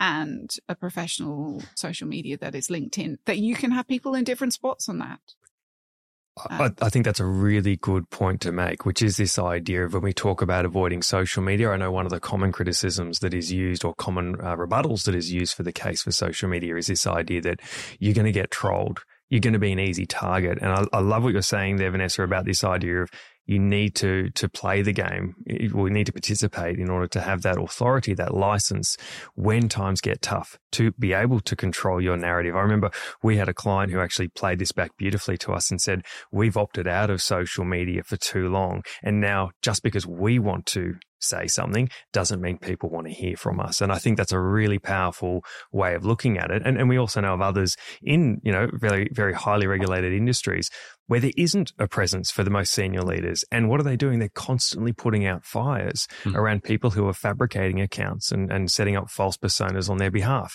and 0.00 0.54
a 0.68 0.74
professional 0.74 1.62
social 1.74 2.06
media 2.06 2.36
that 2.38 2.54
is 2.54 2.68
LinkedIn, 2.68 3.18
that 3.24 3.38
you 3.38 3.54
can 3.54 3.72
have 3.72 3.88
people 3.88 4.14
in 4.14 4.24
different 4.24 4.52
spots 4.52 4.88
on 4.88 4.98
that. 4.98 5.20
I, 6.50 6.70
I, 6.80 6.88
think 6.88 7.04
that's 7.04 7.20
a 7.20 7.24
really 7.24 7.76
good 7.76 8.10
point 8.10 8.40
to 8.42 8.52
make, 8.52 8.86
which 8.86 9.02
is 9.02 9.16
this 9.16 9.38
idea 9.38 9.84
of 9.84 9.94
when 9.94 10.02
we 10.02 10.12
talk 10.12 10.40
about 10.40 10.64
avoiding 10.64 11.02
social 11.02 11.42
media. 11.42 11.70
I 11.70 11.76
know 11.76 11.90
one 11.90 12.06
of 12.06 12.12
the 12.12 12.20
common 12.20 12.52
criticisms 12.52 13.18
that 13.20 13.34
is 13.34 13.52
used 13.52 13.84
or 13.84 13.94
common 13.94 14.36
uh, 14.36 14.54
rebuttals 14.56 15.04
that 15.04 15.16
is 15.16 15.32
used 15.32 15.54
for 15.54 15.62
the 15.62 15.72
case 15.72 16.02
for 16.02 16.12
social 16.12 16.48
media 16.48 16.76
is 16.76 16.86
this 16.86 17.06
idea 17.08 17.40
that 17.42 17.60
you're 17.98 18.14
going 18.14 18.26
to 18.26 18.32
get 18.32 18.50
trolled. 18.50 19.02
You're 19.30 19.40
going 19.40 19.52
to 19.52 19.58
be 19.58 19.72
an 19.72 19.80
easy 19.80 20.06
target. 20.06 20.58
And 20.60 20.72
I, 20.72 20.84
I 20.92 21.00
love 21.00 21.22
what 21.22 21.32
you're 21.32 21.42
saying 21.42 21.76
there, 21.76 21.90
Vanessa, 21.90 22.22
about 22.22 22.44
this 22.44 22.64
idea 22.64 23.02
of 23.02 23.10
you 23.46 23.58
need 23.58 23.94
to 23.96 24.30
to 24.30 24.48
play 24.48 24.82
the 24.82 24.92
game. 24.92 25.34
We 25.72 25.90
need 25.90 26.06
to 26.06 26.12
participate 26.12 26.78
in 26.78 26.90
order 26.90 27.08
to 27.08 27.20
have 27.20 27.42
that 27.42 27.58
authority, 27.58 28.14
that 28.14 28.34
license 28.34 28.96
when 29.34 29.68
times 29.68 30.00
get 30.00 30.20
tough 30.20 30.58
to 30.72 30.92
be 30.92 31.12
able 31.12 31.40
to 31.40 31.56
control 31.56 32.00
your 32.00 32.16
narrative. 32.16 32.54
I 32.54 32.60
remember 32.60 32.90
we 33.22 33.36
had 33.36 33.48
a 33.48 33.54
client 33.54 33.92
who 33.92 34.00
actually 34.00 34.28
played 34.28 34.58
this 34.58 34.72
back 34.72 34.96
beautifully 34.96 35.36
to 35.38 35.52
us 35.52 35.70
and 35.70 35.80
said, 35.80 36.04
"We've 36.30 36.56
opted 36.56 36.86
out 36.86 37.10
of 37.10 37.22
social 37.22 37.64
media 37.64 38.02
for 38.02 38.16
too 38.16 38.48
long, 38.48 38.82
and 39.02 39.20
now 39.20 39.50
just 39.62 39.82
because 39.82 40.06
we 40.06 40.38
want 40.38 40.66
to 40.66 40.96
say 41.20 41.46
something 41.46 41.88
doesn't 42.12 42.40
mean 42.40 42.58
people 42.58 42.88
want 42.88 43.06
to 43.06 43.12
hear 43.12 43.36
from 43.36 43.60
us. 43.60 43.80
And 43.80 43.92
I 43.92 43.98
think 43.98 44.16
that's 44.16 44.32
a 44.32 44.40
really 44.40 44.78
powerful 44.78 45.44
way 45.72 45.94
of 45.94 46.04
looking 46.04 46.38
at 46.38 46.50
it. 46.50 46.62
And, 46.64 46.78
and 46.78 46.88
we 46.88 46.96
also 46.96 47.20
know 47.20 47.34
of 47.34 47.40
others 47.40 47.76
in, 48.02 48.40
you 48.42 48.52
know, 48.52 48.68
very, 48.72 49.08
very 49.12 49.32
highly 49.32 49.66
regulated 49.66 50.12
industries 50.12 50.70
where 51.06 51.20
there 51.20 51.32
isn't 51.36 51.72
a 51.78 51.88
presence 51.88 52.30
for 52.30 52.44
the 52.44 52.50
most 52.50 52.72
senior 52.72 53.02
leaders. 53.02 53.44
And 53.50 53.68
what 53.68 53.80
are 53.80 53.84
they 53.84 53.96
doing? 53.96 54.18
They're 54.18 54.28
constantly 54.28 54.92
putting 54.92 55.26
out 55.26 55.44
fires 55.44 56.06
mm. 56.22 56.34
around 56.34 56.62
people 56.62 56.90
who 56.90 57.08
are 57.08 57.14
fabricating 57.14 57.80
accounts 57.80 58.30
and, 58.30 58.52
and 58.52 58.70
setting 58.70 58.94
up 58.94 59.10
false 59.10 59.36
personas 59.36 59.88
on 59.88 59.96
their 59.96 60.10
behalf. 60.10 60.54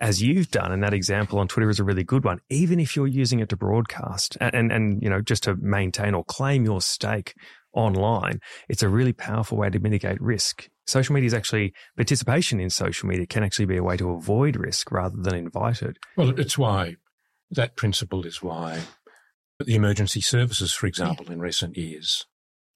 As 0.00 0.22
you've 0.22 0.50
done, 0.50 0.72
and 0.72 0.82
that 0.82 0.94
example 0.94 1.38
on 1.38 1.48
Twitter 1.48 1.68
is 1.68 1.78
a 1.78 1.84
really 1.84 2.04
good 2.04 2.24
one, 2.24 2.40
even 2.48 2.80
if 2.80 2.96
you're 2.96 3.06
using 3.06 3.40
it 3.40 3.50
to 3.50 3.56
broadcast 3.56 4.38
and, 4.40 4.54
and, 4.54 4.72
and 4.72 5.02
you 5.02 5.10
know, 5.10 5.20
just 5.20 5.42
to 5.42 5.56
maintain 5.56 6.14
or 6.14 6.24
claim 6.24 6.64
your 6.64 6.80
stake 6.80 7.34
online, 7.74 8.40
it's 8.68 8.82
a 8.82 8.88
really 8.88 9.12
powerful 9.12 9.58
way 9.58 9.68
to 9.68 9.78
mitigate 9.78 10.20
risk. 10.20 10.68
Social 10.86 11.14
media 11.14 11.26
is 11.26 11.34
actually 11.34 11.74
participation 11.96 12.60
in 12.60 12.70
social 12.70 13.08
media 13.08 13.26
can 13.26 13.44
actually 13.44 13.66
be 13.66 13.76
a 13.76 13.82
way 13.82 13.96
to 13.98 14.10
avoid 14.10 14.56
risk 14.56 14.90
rather 14.90 15.16
than 15.18 15.34
invite 15.34 15.82
it. 15.82 15.98
Well, 16.16 16.38
it's 16.40 16.56
why 16.56 16.96
that 17.50 17.76
principle 17.76 18.24
is 18.24 18.42
why 18.42 18.80
the 19.58 19.74
emergency 19.74 20.20
services, 20.20 20.72
for 20.72 20.86
example, 20.86 21.26
yeah. 21.26 21.34
in 21.34 21.40
recent 21.40 21.76
years 21.76 22.26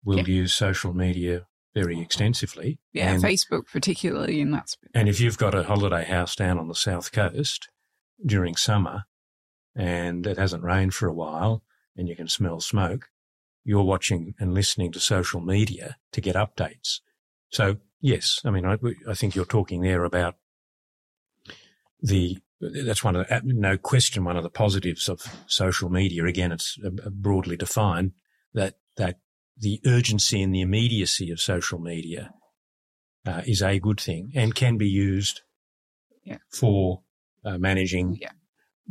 will 0.05 0.19
yeah. 0.19 0.27
use 0.27 0.53
social 0.53 0.93
media 0.93 1.47
very 1.75 2.01
extensively. 2.01 2.79
Yeah, 2.93 3.13
and, 3.13 3.23
Facebook 3.23 3.67
particularly 3.71 4.41
in 4.41 4.53
that. 4.53 4.77
And 4.95 5.09
if 5.09 5.21
you've 5.21 5.39
got 5.39 5.55
a 5.55 5.65
holiday 5.65 6.05
house 6.05 6.37
down 6.37 6.59
on 6.59 6.69
the 6.69 6.75
south 6.75 7.13
coast 7.13 7.69
during 8.25 8.57
summer 8.57 9.05
and 9.75 10.27
it 10.27 10.39
hasn't 10.39 10.63
rained 10.63 10.95
for 10.95 11.09
a 11.09 11.15
while 11.15 11.63
and 11.97 12.09
you 12.09 12.15
can 12.15 12.29
smell 12.29 12.61
smoke, 12.61 13.09
you're 13.65 13.83
watching 13.83 14.35
and 14.39 14.55
listening 14.55 14.93
to 14.93 15.01
social 15.01 15.41
media 15.41 15.97
to 16.13 16.21
get 16.21 16.37
updates. 16.37 17.01
So 17.51 17.79
yes, 18.01 18.41
I 18.45 18.51
mean, 18.51 18.65
I, 18.65 18.79
I 19.09 19.15
think 19.15 19.35
you're 19.35 19.45
talking 19.45 19.81
there 19.81 20.05
about 20.05 20.37
the, 22.01 22.39
that's 22.61 23.03
one 23.03 23.17
of 23.17 23.27
the, 23.27 23.41
no 23.45 23.77
question, 23.77 24.25
one 24.25 24.37
of 24.37 24.43
the 24.43 24.51
positives 24.51 25.09
of 25.09 25.23
social 25.47 25.89
media. 25.89 26.25
Again, 26.25 26.53
it's 26.53 26.79
uh, 26.85 26.89
uh, 27.05 27.11
broadly 27.11 27.57
defined 27.57 28.13
that, 28.53 28.75
that 28.97 29.19
the 29.57 29.81
urgency 29.87 30.43
and 30.43 30.55
the 30.55 30.61
immediacy 30.61 31.31
of 31.31 31.41
social 31.41 31.79
media 31.79 32.33
uh, 33.27 33.43
is 33.47 33.63
a 33.63 33.79
good 33.79 34.01
thing 34.01 34.33
and 34.35 34.55
can 34.55 34.77
be 34.77 34.89
used 34.89 35.43
yeah. 36.25 36.39
for 36.51 37.03
uh, 37.45 37.59
managing 37.59 38.19
yeah 38.21 38.31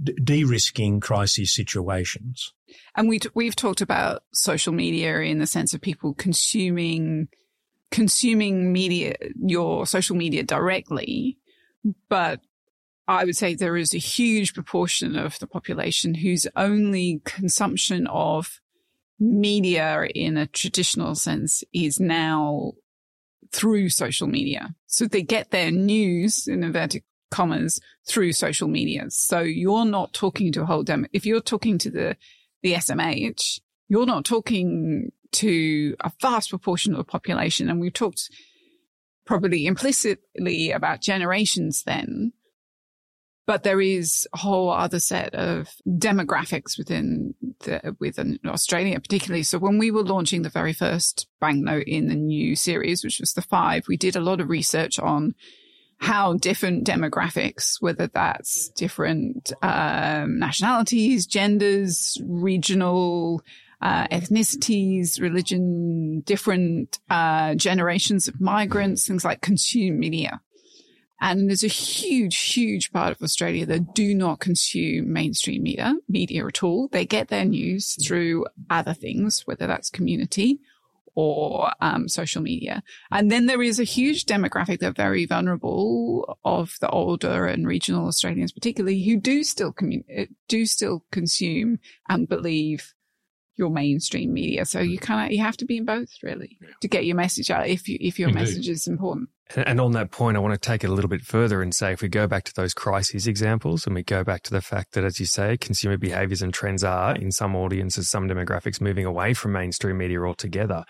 de-risking 0.01 0.99
crisis 0.99 1.53
situations. 1.53 2.53
And 2.95 3.07
we 3.07 3.19
t- 3.19 3.29
we've 3.33 3.55
talked 3.55 3.81
about 3.81 4.23
social 4.33 4.73
media 4.73 5.19
in 5.19 5.39
the 5.39 5.47
sense 5.47 5.73
of 5.73 5.81
people 5.81 6.13
consuming 6.13 7.27
consuming 7.91 8.73
media, 8.73 9.15
your 9.35 9.85
social 9.85 10.15
media 10.15 10.41
directly, 10.41 11.37
but 12.09 12.39
I 13.07 13.23
would 13.23 13.35
say 13.35 13.53
there 13.53 13.77
is 13.77 13.93
a 13.93 13.99
huge 13.99 14.55
proportion 14.55 15.15
of 15.15 15.37
the 15.37 15.45
population 15.45 16.15
whose 16.15 16.47
only 16.55 17.21
consumption 17.23 18.07
of 18.07 18.59
media 19.19 20.07
in 20.13 20.37
a 20.37 20.47
traditional 20.47 21.15
sense 21.15 21.63
is 21.73 21.99
now 21.99 22.73
through 23.51 23.89
social 23.89 24.27
media. 24.27 24.75
So 24.87 25.05
they 25.05 25.21
get 25.21 25.51
their 25.51 25.71
news 25.71 26.47
in 26.47 26.63
inverted 26.63 27.03
commas 27.31 27.79
through 28.07 28.33
social 28.33 28.67
media. 28.67 29.05
So 29.09 29.39
you're 29.39 29.85
not 29.85 30.13
talking 30.13 30.51
to 30.53 30.61
a 30.61 30.65
whole 30.65 30.83
demo. 30.83 31.07
If 31.13 31.25
you're 31.25 31.41
talking 31.41 31.77
to 31.79 31.89
the, 31.89 32.17
the 32.61 32.73
SMH, 32.73 33.59
you're 33.89 34.05
not 34.05 34.25
talking 34.25 35.11
to 35.33 35.95
a 35.99 36.11
vast 36.21 36.49
proportion 36.49 36.93
of 36.93 36.97
the 36.97 37.03
population. 37.03 37.69
And 37.69 37.79
we've 37.79 37.93
talked 37.93 38.29
probably 39.25 39.65
implicitly 39.65 40.71
about 40.71 41.01
generations 41.01 41.83
then, 41.83 42.33
but 43.45 43.63
there 43.63 43.81
is 43.81 44.27
a 44.33 44.37
whole 44.37 44.69
other 44.69 44.99
set 44.99 45.35
of 45.35 45.69
demographics 45.87 46.77
within 46.77 47.35
the, 47.61 47.95
within 47.99 48.39
Australia, 48.45 48.99
particularly. 48.99 49.43
So 49.43 49.57
when 49.57 49.77
we 49.77 49.91
were 49.91 50.03
launching 50.03 50.43
the 50.43 50.49
very 50.49 50.73
first 50.73 51.27
banknote 51.41 51.87
in 51.87 52.07
the 52.07 52.15
new 52.15 52.55
series, 52.55 53.03
which 53.03 53.19
was 53.19 53.33
the 53.33 53.41
five, 53.41 53.87
we 53.87 53.97
did 53.97 54.15
a 54.15 54.21
lot 54.21 54.39
of 54.39 54.49
research 54.49 54.97
on 54.99 55.35
how 55.97 56.33
different 56.33 56.85
demographics, 56.85 57.81
whether 57.81 58.07
that's 58.07 58.69
different 58.69 59.53
um, 59.61 60.39
nationalities, 60.39 61.25
genders, 61.25 62.17
regional 62.25 63.41
uh, 63.81 64.07
ethnicities, 64.07 65.21
religion, 65.21 66.21
different 66.21 66.99
uh, 67.09 67.55
generations 67.55 68.27
of 68.27 68.39
migrants, 68.39 69.05
things 69.05 69.25
like 69.25 69.41
consume 69.41 69.99
media. 69.99 70.41
And 71.23 71.47
there's 71.47 71.63
a 71.63 71.67
huge, 71.67 72.37
huge 72.37 72.91
part 72.91 73.13
of 73.13 73.23
Australia 73.23 73.65
that 73.67 73.95
do 73.95 74.13
not 74.13 74.41
consume 74.41 75.13
mainstream 75.13 75.63
media, 75.63 75.95
media 76.09 76.45
at 76.45 76.63
all. 76.63 76.89
They 76.89 77.05
get 77.05 77.29
their 77.29 77.45
news 77.45 77.97
through 78.05 78.45
other 78.69 78.93
things, 78.93 79.47
whether 79.47 79.65
that's 79.65 79.89
community 79.89 80.59
or 81.15 81.71
um, 81.79 82.09
social 82.09 82.41
media. 82.41 82.83
And 83.09 83.31
then 83.31 83.45
there 83.45 83.61
is 83.61 83.79
a 83.79 83.85
huge 83.85 84.25
demographic 84.25 84.79
that 84.79 84.87
are 84.87 84.91
very 84.91 85.25
vulnerable 85.25 86.37
of 86.43 86.75
the 86.81 86.89
older 86.89 87.45
and 87.45 87.65
regional 87.65 88.07
Australians, 88.07 88.51
particularly 88.51 89.01
who 89.01 89.15
do 89.15 89.45
still 89.45 89.71
commun- 89.71 90.27
do 90.49 90.65
still 90.65 91.05
consume 91.09 91.79
and 92.09 92.27
believe 92.27 92.93
your 93.55 93.69
mainstream 93.69 94.33
media. 94.33 94.65
So 94.65 94.79
you 94.79 94.97
mm-hmm. 94.97 95.05
kind 95.05 95.25
of 95.25 95.31
you 95.31 95.43
have 95.43 95.57
to 95.57 95.65
be 95.65 95.77
in 95.77 95.85
both 95.85 96.09
really 96.21 96.57
yeah. 96.61 96.69
to 96.81 96.87
get 96.87 97.05
your 97.05 97.15
message 97.15 97.51
out 97.51 97.67
if 97.67 97.87
you 97.87 97.97
if 97.99 98.19
your 98.19 98.29
Indeed. 98.29 98.41
message 98.41 98.69
is 98.69 98.87
important. 98.87 99.29
And 99.55 99.79
on 99.79 99.91
that 99.91 100.09
point, 100.09 100.37
I 100.37 100.39
want 100.39 100.53
to 100.53 100.59
take 100.59 100.83
it 100.83 100.89
a 100.89 100.93
little 100.93 101.09
bit 101.09 101.21
further 101.21 101.61
and 101.61 101.75
say 101.75 101.91
if 101.91 102.01
we 102.01 102.07
go 102.07 102.27
back 102.27 102.43
to 102.45 102.53
those 102.55 102.73
crises 102.73 103.27
examples 103.27 103.85
and 103.85 103.93
we 103.93 104.01
go 104.01 104.23
back 104.23 104.41
to 104.43 104.51
the 104.51 104.61
fact 104.61 104.93
that, 104.93 105.03
as 105.03 105.19
you 105.19 105.25
say, 105.25 105.57
consumer 105.57 105.97
behaviors 105.97 106.41
and 106.41 106.53
trends 106.53 106.83
are 106.83 107.15
in 107.15 107.31
some 107.31 107.55
audiences, 107.55 108.09
some 108.09 108.27
demographics 108.27 108.81
moving 108.81 109.05
away 109.05 109.33
from 109.33 109.51
mainstream 109.51 109.97
media 109.97 110.21
altogether. 110.21 110.85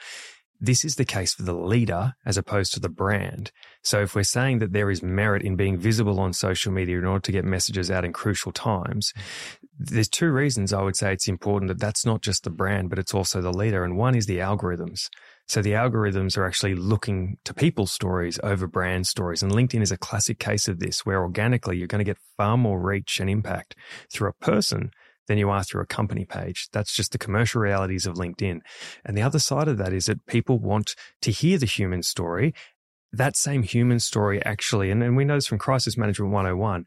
This 0.61 0.85
is 0.85 0.95
the 0.95 1.03
case 1.03 1.33
for 1.33 1.43
the 1.43 1.53
leader 1.53 2.13
as 2.25 2.37
opposed 2.37 2.73
to 2.73 2.79
the 2.79 2.87
brand. 2.87 3.51
So 3.81 4.01
if 4.01 4.15
we're 4.15 4.23
saying 4.23 4.59
that 4.59 4.71
there 4.71 4.89
is 4.89 5.03
merit 5.03 5.41
in 5.41 5.57
being 5.57 5.77
visible 5.77 6.21
on 6.21 6.31
social 6.31 6.71
media 6.71 6.97
in 6.99 7.05
order 7.05 7.21
to 7.21 7.31
get 7.33 7.43
messages 7.43 7.91
out 7.91 8.05
in 8.05 8.13
crucial 8.13 8.53
times, 8.53 9.11
there's 9.77 10.09
two 10.09 10.31
reasons 10.31 10.71
I 10.71 10.81
would 10.81 10.95
say 10.95 11.13
it's 11.13 11.27
important 11.27 11.69
that 11.69 11.79
that's 11.79 12.05
not 12.05 12.21
just 12.21 12.43
the 12.43 12.49
brand, 12.49 12.89
but 12.89 12.99
it's 12.99 13.13
also 13.13 13.41
the 13.41 13.51
leader. 13.51 13.83
And 13.83 13.97
one 13.97 14.15
is 14.15 14.25
the 14.25 14.37
algorithms. 14.37 15.09
So 15.47 15.61
the 15.61 15.71
algorithms 15.71 16.37
are 16.37 16.45
actually 16.45 16.75
looking 16.75 17.37
to 17.43 17.53
people's 17.53 17.91
stories 17.91 18.39
over 18.43 18.67
brand 18.67 19.07
stories. 19.07 19.43
And 19.43 19.51
LinkedIn 19.51 19.81
is 19.81 19.91
a 19.91 19.97
classic 19.97 20.39
case 20.39 20.67
of 20.67 20.79
this, 20.79 21.05
where 21.05 21.21
organically 21.21 21.77
you're 21.77 21.87
going 21.87 21.99
to 21.99 22.05
get 22.05 22.17
far 22.37 22.57
more 22.57 22.79
reach 22.79 23.19
and 23.19 23.29
impact 23.29 23.75
through 24.11 24.29
a 24.29 24.45
person 24.45 24.91
than 25.27 25.37
you 25.37 25.49
are 25.49 25.63
through 25.63 25.81
a 25.81 25.87
company 25.87 26.25
page. 26.25 26.67
That's 26.71 26.93
just 26.93 27.11
the 27.11 27.17
commercial 27.17 27.61
realities 27.61 28.05
of 28.05 28.15
LinkedIn. 28.15 28.59
And 29.05 29.17
the 29.17 29.21
other 29.21 29.39
side 29.39 29.67
of 29.67 29.77
that 29.77 29.93
is 29.93 30.05
that 30.05 30.25
people 30.25 30.59
want 30.59 30.95
to 31.21 31.31
hear 31.31 31.57
the 31.57 31.65
human 31.65 32.03
story 32.03 32.53
that 33.13 33.37
same 33.37 33.63
human 33.63 33.99
story 33.99 34.43
actually, 34.43 34.91
and, 34.91 35.01
and 35.03 35.15
we 35.15 35.23
know 35.23 35.35
this 35.35 35.47
from 35.47 35.59
Crisis 35.59 35.97
Management 35.97 36.31
101, 36.31 36.85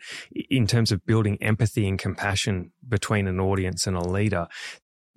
in 0.51 0.67
terms 0.67 0.93
of 0.93 1.05
building 1.07 1.39
empathy 1.41 1.89
and 1.89 1.99
compassion 1.99 2.73
between 2.87 3.27
an 3.27 3.41
audience 3.41 3.87
and 3.87 3.97
a 3.97 4.07
leader, 4.07 4.47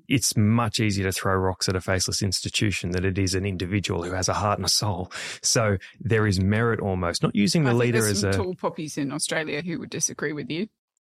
it's 0.07 0.35
much 0.35 0.79
easier 0.79 1.05
to 1.05 1.11
throw 1.11 1.35
rocks 1.35 1.69
at 1.69 1.75
a 1.75 1.81
faceless 1.81 2.21
institution 2.21 2.91
than 2.91 3.05
it 3.05 3.17
is 3.17 3.35
an 3.35 3.45
individual 3.45 4.03
who 4.03 4.11
has 4.11 4.27
a 4.27 4.33
heart 4.33 4.57
and 4.57 4.65
a 4.65 4.69
soul. 4.69 5.11
So 5.43 5.77
there 5.99 6.25
is 6.25 6.39
merit 6.39 6.79
almost, 6.79 7.21
not 7.21 7.35
using 7.35 7.63
the 7.63 7.73
leader 7.73 8.07
as 8.07 8.23
a 8.23 8.33
tall 8.33 8.55
poppies 8.55 8.97
in 8.97 9.11
Australia 9.11 9.61
who 9.61 9.79
would 9.79 9.89
disagree 9.89 10.33
with 10.33 10.49
you 10.49 10.67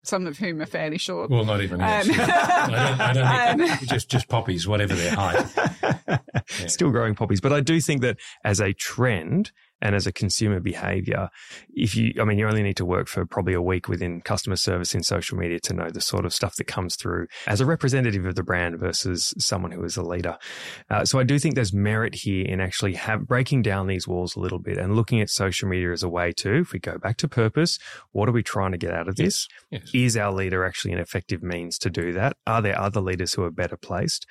some 0.08 0.28
of 0.28 0.38
whom 0.38 0.62
are 0.62 0.66
fairly 0.66 0.98
short. 0.98 1.30
Well, 1.30 1.46
not 1.46 1.62
even 1.62 1.80
yes. 1.80 2.08
Um, 2.08 2.16
I 2.20 3.14
don't, 3.14 3.26
I 3.26 3.54
don't 3.54 3.70
um, 3.72 3.88
just 3.88 4.10
just 4.10 4.28
poppies, 4.28 4.68
whatever 4.68 4.94
their 4.94 5.16
height. 5.16 5.46
Yeah. 6.60 6.68
Still 6.68 6.92
growing 6.92 7.16
poppies, 7.16 7.42
but 7.42 7.52
I 7.52 7.60
do 7.60 7.82
think 7.82 8.02
that 8.02 8.18
as 8.44 8.62
a 8.62 8.72
trend, 8.72 9.52
and 9.86 9.94
as 9.94 10.08
a 10.08 10.12
consumer 10.12 10.60
behavior, 10.60 11.30
if 11.76 11.96
you, 11.96 12.12
I 12.20 12.24
mean, 12.24 12.40
you 12.40 12.48
only 12.48 12.64
need 12.64 12.78
to 12.78 12.86
work 12.86 13.08
for 13.08 13.24
probably 13.24 13.54
a 13.54 13.62
week 13.62 13.88
within 13.88 14.20
customer 14.20 14.56
service 14.56 14.96
in 14.96 15.04
social 15.04 15.38
media 15.38 15.60
to 15.60 15.74
know 15.74 15.90
the 15.92 16.02
sort 16.02 16.26
of 16.26 16.34
stuff 16.34 16.56
that 16.56 16.64
comes 16.64 16.96
through 16.96 17.28
as 17.46 17.62
a 17.62 17.68
representative 17.68 18.26
of 18.26 18.34
the 18.34 18.42
brand 18.42 18.80
versus 18.80 19.36
someone 19.38 19.72
who 19.72 19.84
is 19.84 19.96
a 19.96 20.02
leader. 20.02 20.40
Uh, 20.90 21.06
so 21.06 21.20
I 21.20 21.24
do 21.24 21.38
think 21.38 21.54
there's 21.54 21.72
merit 21.72 22.16
here 22.16 22.46
in 22.48 22.60
actually 22.62 22.94
have, 22.94 23.28
breaking 23.28 23.62
down 23.62 23.86
these 23.86 24.08
walls 24.08 24.36
a 24.36 24.40
little 24.40 24.58
bit 24.58 24.80
and 24.80 24.96
looking 24.96 25.22
at 25.22 25.30
social 25.30 25.70
media 25.70 25.92
as 25.92 26.02
a 26.02 26.10
way 26.10 26.32
to, 26.38 26.62
if 26.62 26.74
we 26.74 26.80
go 26.80 26.98
back 26.98 27.18
to 27.18 27.28
purpose, 27.28 27.78
what 28.12 28.28
are 28.28 28.32
we 28.32 28.42
trying 28.42 28.72
to 28.72 28.80
get 28.80 28.92
out 28.92 29.08
of 29.08 29.18
this? 29.18 29.48
Yes. 29.70 29.82
Yes. 29.84 29.92
Is 29.94 30.18
our 30.18 30.34
leader 30.34 30.66
actually 30.66 30.94
an 30.94 31.00
effective 31.00 31.44
means 31.44 31.78
to 31.78 31.92
do 31.92 32.12
that? 32.14 32.38
Are 32.48 32.64
there 32.64 32.80
other 32.80 33.02
leaders 33.02 33.34
who 33.34 33.44
are 33.44 33.52
better 33.52 33.78
placed? 33.78 34.26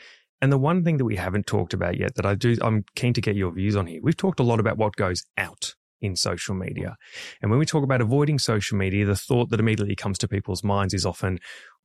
And 0.44 0.52
the 0.52 0.58
one 0.58 0.84
thing 0.84 0.98
that 0.98 1.06
we 1.06 1.16
haven't 1.16 1.46
talked 1.46 1.72
about 1.72 1.98
yet 1.98 2.16
that 2.16 2.26
I 2.26 2.34
do, 2.34 2.54
I'm 2.60 2.84
keen 2.96 3.14
to 3.14 3.22
get 3.22 3.34
your 3.34 3.50
views 3.50 3.76
on 3.76 3.86
here. 3.86 4.00
We've 4.02 4.14
talked 4.14 4.40
a 4.40 4.42
lot 4.42 4.60
about 4.60 4.76
what 4.76 4.94
goes 4.94 5.22
out 5.38 5.74
in 6.02 6.16
social 6.16 6.54
media. 6.54 6.98
And 7.40 7.50
when 7.50 7.58
we 7.58 7.64
talk 7.64 7.82
about 7.82 8.02
avoiding 8.02 8.38
social 8.38 8.76
media, 8.76 9.06
the 9.06 9.16
thought 9.16 9.48
that 9.48 9.58
immediately 9.58 9.96
comes 9.96 10.18
to 10.18 10.28
people's 10.28 10.62
minds 10.62 10.92
is 10.92 11.06
often, 11.06 11.38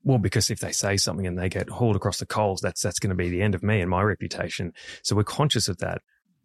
well, 0.04 0.18
because 0.18 0.50
if 0.50 0.60
they 0.60 0.74
say 0.74 0.98
something 0.98 1.26
and 1.26 1.40
they 1.40 1.48
get 1.48 1.70
hauled 1.70 1.96
across 1.96 2.20
the 2.20 2.26
coals, 2.26 2.60
that's, 2.60 2.82
that's 2.82 3.00
going 3.00 3.12
to 3.12 3.16
be 3.16 3.30
the 3.30 3.42
end 3.42 3.56
of 3.56 3.64
me 3.64 3.80
and 3.80 3.90
my 3.90 4.02
reputation. 4.02 4.74
So 5.04 5.16
we're 5.16 5.24
conscious 5.24 5.70
of 5.70 5.78
that. 5.78 6.02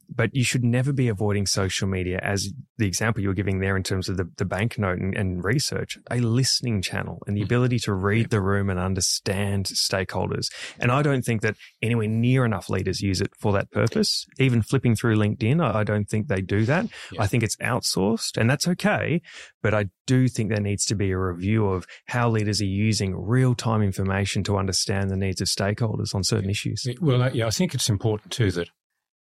But 0.09 0.35
you 0.35 0.45
should 0.45 0.65
never 0.65 0.93
be 0.93 1.09
avoiding 1.09 1.47
social 1.47 1.89
media 1.89 2.19
as 2.23 2.53
the 2.79 2.87
example 2.87 3.23
you 3.23 3.29
were 3.29 3.35
giving 3.35 3.61
there 3.61 3.77
in 3.77 3.83
terms 3.83 4.09
of 4.09 4.17
the, 4.17 4.29
the 4.37 4.45
banknote 4.45 4.99
and, 4.99 5.17
and 5.17 5.45
research, 5.45 5.99
a 6.11 6.19
listening 6.19 6.83
channel 6.83 7.23
and 7.27 7.37
the 7.37 7.41
mm. 7.41 7.45
ability 7.45 7.79
to 7.79 7.93
read 7.93 8.31
the 8.31 8.41
room 8.41 8.71
and 8.71 8.81
understand 8.81 9.67
stakeholders. 9.67 10.53
And 10.81 10.91
I 10.91 11.03
don't 11.03 11.23
think 11.23 11.43
that 11.43 11.57
anywhere 11.83 12.09
near 12.09 12.45
enough 12.45 12.69
leaders 12.69 13.01
use 13.01 13.21
it 13.21 13.33
for 13.39 13.53
that 13.53 13.71
purpose. 13.71 14.27
Even 14.39 14.63
flipping 14.63 14.97
through 14.97 15.17
LinkedIn, 15.17 15.63
I, 15.63 15.81
I 15.81 15.85
don't 15.85 16.09
think 16.09 16.29
they 16.29 16.41
do 16.41 16.65
that. 16.65 16.87
Yeah. 17.13 17.23
I 17.23 17.27
think 17.27 17.43
it's 17.43 17.57
outsourced 17.57 18.37
and 18.37 18.49
that's 18.49 18.69
okay. 18.69 19.23
But 19.63 19.75
I 19.75 19.87
do 20.07 20.29
think 20.29 20.51
there 20.51 20.61
needs 20.61 20.85
to 20.87 20.95
be 20.95 21.11
a 21.11 21.19
review 21.19 21.67
of 21.69 21.87
how 22.07 22.29
leaders 22.29 22.61
are 22.61 22.67
using 22.67 23.17
real 23.17 23.55
time 23.55 23.83
information 23.83 24.43
to 24.45 24.57
understand 24.57 25.11
the 25.11 25.17
needs 25.17 25.41
of 25.41 25.49
stakeholders 25.49 26.15
on 26.15 26.23
certain 26.23 26.51
issues. 26.51 26.87
Well, 27.01 27.35
yeah, 27.35 27.47
I 27.47 27.51
think 27.51 27.75
it's 27.75 27.89
important 27.89 28.33
too 28.33 28.51
that 28.53 28.69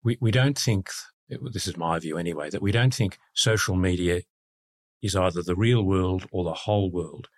we, 0.02 0.18
we 0.20 0.30
don't 0.30 0.58
think, 0.58 0.90
this 1.28 1.66
is 1.66 1.76
my 1.76 1.98
view 1.98 2.18
anyway, 2.18 2.50
that 2.50 2.62
we 2.62 2.72
don't 2.72 2.94
think 2.94 3.18
social 3.34 3.76
media 3.76 4.22
is 5.02 5.16
either 5.16 5.42
the 5.42 5.56
real 5.56 5.82
world 5.82 6.26
or 6.30 6.44
the 6.44 6.54
whole 6.54 6.90
world. 6.90 7.28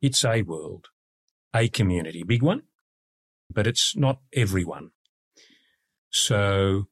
It's 0.00 0.24
a 0.24 0.42
world, 0.42 0.86
a 1.54 1.68
community, 1.68 2.22
big 2.22 2.42
one, 2.42 2.62
but 3.52 3.66
it's 3.66 3.96
not 3.96 4.20
everyone. 4.34 4.90
So 6.10 6.88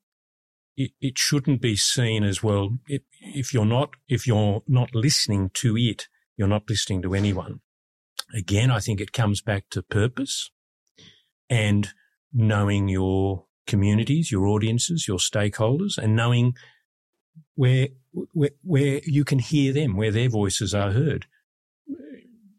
it, 0.77 0.93
it 1.01 1.19
shouldn't 1.19 1.61
be 1.61 1.77
seen 1.77 2.25
as 2.25 2.43
well. 2.43 2.79
It, 2.87 3.05
if 3.21 3.53
you're 3.53 3.67
not, 3.67 3.91
if 4.09 4.27
you're 4.27 4.63
not 4.67 4.95
listening 4.95 5.51
to 5.55 5.77
it, 5.77 6.09
you're 6.37 6.49
not 6.49 6.69
listening 6.69 7.03
to 7.03 7.15
anyone. 7.15 7.61
Again, 8.35 8.71
I 8.71 8.81
think 8.81 9.01
it 9.01 9.13
comes 9.13 9.43
back 9.43 9.65
to 9.71 9.83
purpose 9.83 10.51
and 11.49 11.89
knowing 12.33 12.89
your 12.89 13.47
communities, 13.71 14.33
your 14.33 14.47
audiences, 14.49 15.07
your 15.07 15.19
stakeholders, 15.19 15.97
and 15.97 16.17
knowing 16.17 16.55
where, 17.55 17.89
where, 18.33 18.51
where 18.63 19.01
you 19.05 19.25
can 19.25 19.39
hear 19.39 19.73
them, 19.73 19.97
where 19.97 20.11
their 20.11 20.29
voices 20.29 20.75
are 20.75 20.91
heard. 20.91 21.27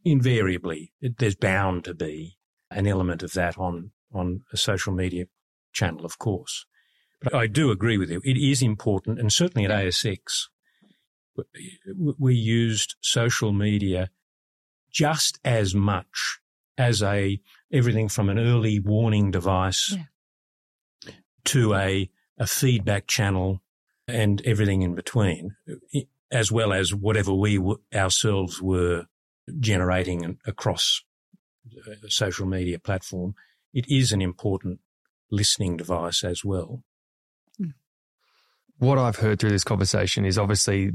Invariably, 0.06 0.94
there's 1.02 1.36
bound 1.36 1.84
to 1.84 1.94
be 1.94 2.38
an 2.72 2.88
element 2.88 3.22
of 3.22 3.34
that 3.34 3.58
on, 3.58 3.92
on 4.14 4.42
a 4.54 4.58
social 4.58 4.94
media 4.94 5.26
channel, 5.74 6.06
of 6.06 6.18
course. 6.18 6.66
But 7.22 7.36
I 7.36 7.46
do 7.46 7.70
agree 7.70 7.98
with 7.98 8.10
you. 8.10 8.22
It 8.24 8.38
is 8.38 8.62
important, 8.62 9.20
and 9.20 9.32
certainly 9.32 9.66
at 9.66 9.72
ASX, 9.72 10.48
we 12.18 12.34
used 12.34 12.96
social 13.02 13.52
media 13.52 14.10
just 14.92 15.40
as 15.44 15.76
much 15.76 16.40
as 16.78 17.04
a 17.04 17.40
everything 17.72 18.08
from 18.08 18.30
an 18.30 18.40
early 18.40 18.80
warning 18.80 19.30
device 19.30 19.94
yeah 19.96 20.04
to 21.46 21.74
a, 21.74 22.10
a 22.38 22.48
feedback 22.48 23.08
channel 23.08 23.62
and 24.08 24.42
everything 24.46 24.82
in 24.82 24.96
between, 24.96 25.56
as 26.32 26.52
well 26.52 26.74
as 26.74 26.94
whatever 26.94 27.34
we 27.34 27.58
w- 27.58 27.80
ourselves 27.94 28.62
were 28.62 29.06
generating 29.60 30.38
across 30.46 31.02
a 32.04 32.10
social 32.10 32.46
media 32.46 32.80
platform. 32.80 33.36
It 33.74 33.86
is 33.90 34.12
an 34.12 34.22
important 34.22 34.80
listening 35.30 35.78
device 35.78 36.24
as 36.24 36.44
well. 36.44 36.84
Hmm. 37.58 37.70
What 38.78 38.98
I've 38.98 39.18
heard 39.18 39.40
through 39.40 39.52
this 39.52 39.64
conversation 39.64 40.26
is 40.26 40.38
obviously 40.38 40.92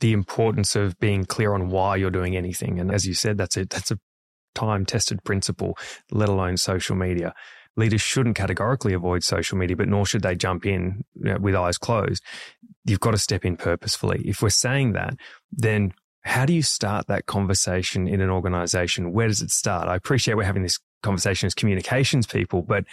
the 0.00 0.12
importance 0.12 0.76
of 0.76 0.98
being 0.98 1.24
clear 1.24 1.52
on 1.52 1.68
why 1.68 1.96
you're 1.96 2.10
doing 2.10 2.36
anything. 2.36 2.80
And 2.80 2.90
as 2.90 3.06
you 3.06 3.14
said, 3.14 3.36
that's 3.36 3.56
a, 3.56 3.66
that's 3.66 3.90
a 3.90 3.98
time 4.54 4.86
tested 4.86 5.22
principle, 5.24 5.76
let 6.10 6.28
alone 6.28 6.56
social 6.56 6.96
media 6.96 7.34
leaders 7.76 8.00
shouldn't 8.00 8.36
categorically 8.36 8.92
avoid 8.92 9.24
social 9.24 9.58
media, 9.58 9.76
but 9.76 9.88
nor 9.88 10.06
should 10.06 10.22
they 10.22 10.34
jump 10.34 10.66
in 10.66 11.04
you 11.16 11.32
know, 11.32 11.38
with 11.38 11.54
eyes 11.54 11.78
closed. 11.78 12.22
You've 12.84 13.00
got 13.00 13.12
to 13.12 13.18
step 13.18 13.44
in 13.44 13.56
purposefully. 13.56 14.22
If 14.24 14.42
we're 14.42 14.50
saying 14.50 14.92
that, 14.92 15.14
then 15.52 15.92
how 16.22 16.46
do 16.46 16.52
you 16.52 16.62
start 16.62 17.06
that 17.08 17.26
conversation 17.26 18.08
in 18.08 18.20
an 18.20 18.30
organization? 18.30 19.12
Where 19.12 19.28
does 19.28 19.42
it 19.42 19.50
start? 19.50 19.88
I 19.88 19.96
appreciate 19.96 20.36
we're 20.36 20.44
having 20.44 20.62
this 20.62 20.78
conversation 21.04 21.46
as 21.46 21.54
communications 21.54 22.26
people, 22.26 22.62
but 22.62 22.84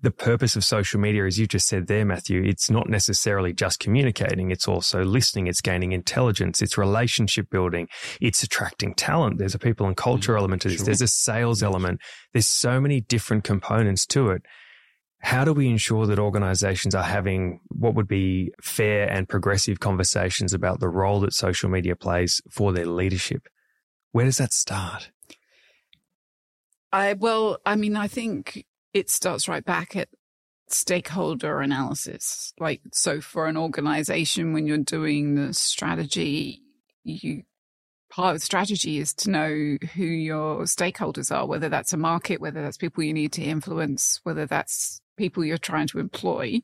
the 0.00 0.10
purpose 0.10 0.56
of 0.56 0.64
social 0.64 0.98
media, 1.00 1.26
as 1.26 1.38
you 1.38 1.46
just 1.46 1.68
said 1.68 1.86
there, 1.88 2.04
Matthew, 2.04 2.42
it's 2.42 2.70
not 2.70 2.88
necessarily 2.88 3.52
just 3.52 3.80
communicating. 3.80 4.50
It's 4.50 4.68
also 4.68 5.04
listening. 5.04 5.46
It's 5.46 5.60
gaining 5.60 5.92
intelligence. 5.92 6.62
It's 6.62 6.78
relationship 6.78 7.50
building. 7.50 7.88
It's 8.20 8.42
attracting 8.42 8.94
talent. 8.94 9.38
There's 9.38 9.54
a 9.54 9.58
people 9.58 9.86
and 9.86 9.96
culture 9.96 10.34
mm, 10.34 10.38
element 10.38 10.62
to 10.62 10.68
this. 10.68 10.78
Sure. 10.78 10.86
There's 10.86 11.02
a 11.02 11.08
sales 11.08 11.60
yes. 11.60 11.66
element. 11.66 12.00
There's 12.32 12.48
so 12.48 12.80
many 12.80 13.00
different 13.00 13.44
components 13.44 14.06
to 14.06 14.30
it. 14.30 14.42
How 15.20 15.44
do 15.44 15.52
we 15.52 15.68
ensure 15.68 16.06
that 16.06 16.18
organizations 16.18 16.94
are 16.94 17.02
having 17.02 17.60
what 17.68 17.94
would 17.94 18.06
be 18.06 18.52
fair 18.62 19.10
and 19.10 19.28
progressive 19.28 19.80
conversations 19.80 20.54
about 20.54 20.78
the 20.78 20.88
role 20.88 21.20
that 21.20 21.34
social 21.34 21.68
media 21.68 21.96
plays 21.96 22.40
for 22.50 22.72
their 22.72 22.86
leadership? 22.86 23.48
Where 24.12 24.26
does 24.26 24.38
that 24.38 24.52
start? 24.52 25.10
I 26.92 27.14
well, 27.14 27.58
I 27.66 27.76
mean, 27.76 27.96
I 27.96 28.08
think 28.08 28.64
it 28.94 29.10
starts 29.10 29.48
right 29.48 29.64
back 29.64 29.96
at 29.96 30.08
stakeholder 30.68 31.60
analysis. 31.60 32.52
Like, 32.58 32.80
so 32.92 33.20
for 33.20 33.46
an 33.46 33.56
organization, 33.56 34.52
when 34.52 34.66
you're 34.66 34.78
doing 34.78 35.34
the 35.34 35.54
strategy, 35.54 36.62
you 37.04 37.42
part 38.10 38.34
of 38.34 38.40
the 38.40 38.44
strategy 38.44 38.98
is 38.98 39.12
to 39.12 39.30
know 39.30 39.76
who 39.94 40.04
your 40.04 40.60
stakeholders 40.62 41.34
are, 41.34 41.46
whether 41.46 41.68
that's 41.68 41.92
a 41.92 41.96
market, 41.96 42.40
whether 42.40 42.62
that's 42.62 42.78
people 42.78 43.04
you 43.04 43.12
need 43.12 43.32
to 43.32 43.42
influence, 43.42 44.20
whether 44.22 44.46
that's 44.46 45.00
people 45.16 45.44
you're 45.44 45.58
trying 45.58 45.86
to 45.88 45.98
employ. 45.98 46.60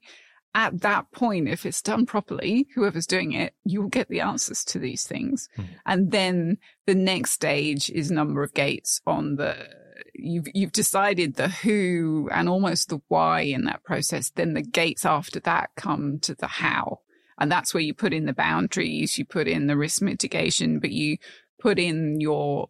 At 0.54 0.80
that 0.82 1.10
point, 1.10 1.48
if 1.48 1.66
it's 1.66 1.82
done 1.82 2.06
properly, 2.06 2.66
whoever's 2.74 3.06
doing 3.06 3.32
it, 3.32 3.54
you'll 3.64 3.88
get 3.88 4.08
the 4.08 4.20
answers 4.20 4.64
to 4.66 4.78
these 4.78 5.04
things. 5.04 5.48
Mm. 5.58 5.64
And 5.84 6.10
then 6.12 6.58
the 6.86 6.94
next 6.94 7.32
stage 7.32 7.90
is 7.90 8.10
number 8.10 8.42
of 8.42 8.54
gates 8.54 9.00
on 9.06 9.34
the 9.34 9.68
you've 10.14 10.48
you've 10.54 10.72
decided 10.72 11.34
the 11.34 11.48
who 11.48 12.28
and 12.32 12.48
almost 12.48 12.88
the 12.88 13.00
why 13.08 13.40
in 13.40 13.64
that 13.64 13.84
process, 13.84 14.30
then 14.30 14.54
the 14.54 14.62
gates 14.62 15.04
after 15.04 15.40
that 15.40 15.70
come 15.76 16.18
to 16.20 16.34
the 16.34 16.46
how. 16.46 17.00
And 17.38 17.50
that's 17.50 17.74
where 17.74 17.82
you 17.82 17.94
put 17.94 18.12
in 18.12 18.26
the 18.26 18.32
boundaries, 18.32 19.18
you 19.18 19.24
put 19.24 19.48
in 19.48 19.66
the 19.66 19.76
risk 19.76 20.02
mitigation, 20.02 20.78
but 20.78 20.90
you 20.90 21.18
put 21.60 21.78
in 21.78 22.20
your 22.20 22.68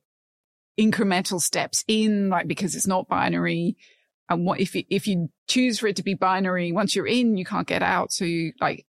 incremental 0.79 1.41
steps 1.41 1.85
in, 1.87 2.31
like 2.31 2.49
because 2.49 2.75
it's 2.75 2.87
not 2.87 3.09
binary. 3.09 3.77
And 4.29 4.47
what 4.47 4.61
if 4.61 4.75
you, 4.75 4.85
if 4.89 5.07
you 5.07 5.29
choose 5.49 5.79
for 5.79 5.87
it 5.87 5.97
to 5.97 6.03
be 6.03 6.15
binary, 6.15 6.73
once 6.73 6.97
you're 6.97 7.07
in, 7.07 7.37
you 7.37 7.45
can't 7.45 7.67
get 7.67 7.83
out. 7.83 8.11
So 8.11 8.25
you 8.25 8.53
like 8.61 8.87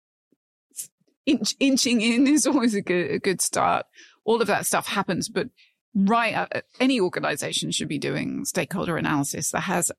inch, 1.26 1.55
inching 1.61 2.01
in 2.01 2.26
is 2.26 2.47
always 2.47 2.74
a 2.74 2.81
good, 2.81 3.11
a 3.11 3.18
good 3.18 3.41
start. 3.41 3.87
All 4.24 4.41
of 4.41 4.49
that 4.49 4.66
stuff 4.66 4.87
happens, 4.87 5.29
but 5.29 5.49
right, 5.95 6.34
uh, 6.34 6.47
uh, 6.55 6.61
any 6.80 7.01
organization 7.01 7.70
should 7.70 7.89
be 7.89 7.99
doing 7.99 8.45
stakeholder 8.45 8.97
analysis 8.97 9.51
that 9.51 9.62
has 9.62 9.91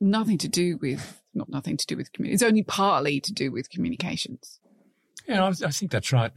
nothing 0.00 0.38
to 0.38 0.48
do 0.48 0.78
with, 0.80 1.22
not 1.34 1.48
nothing 1.48 1.76
to 1.76 1.86
do 1.86 1.96
with 1.96 2.12
community. 2.12 2.34
It's 2.34 2.42
only 2.42 2.62
partly 2.62 3.20
to 3.20 3.32
do 3.32 3.50
with 3.50 3.70
communications. 3.70 4.60
Yeah, 5.28 5.44
I, 5.44 5.48
I 5.48 5.70
think 5.70 5.90
that's 5.90 6.12
right. 6.12 6.32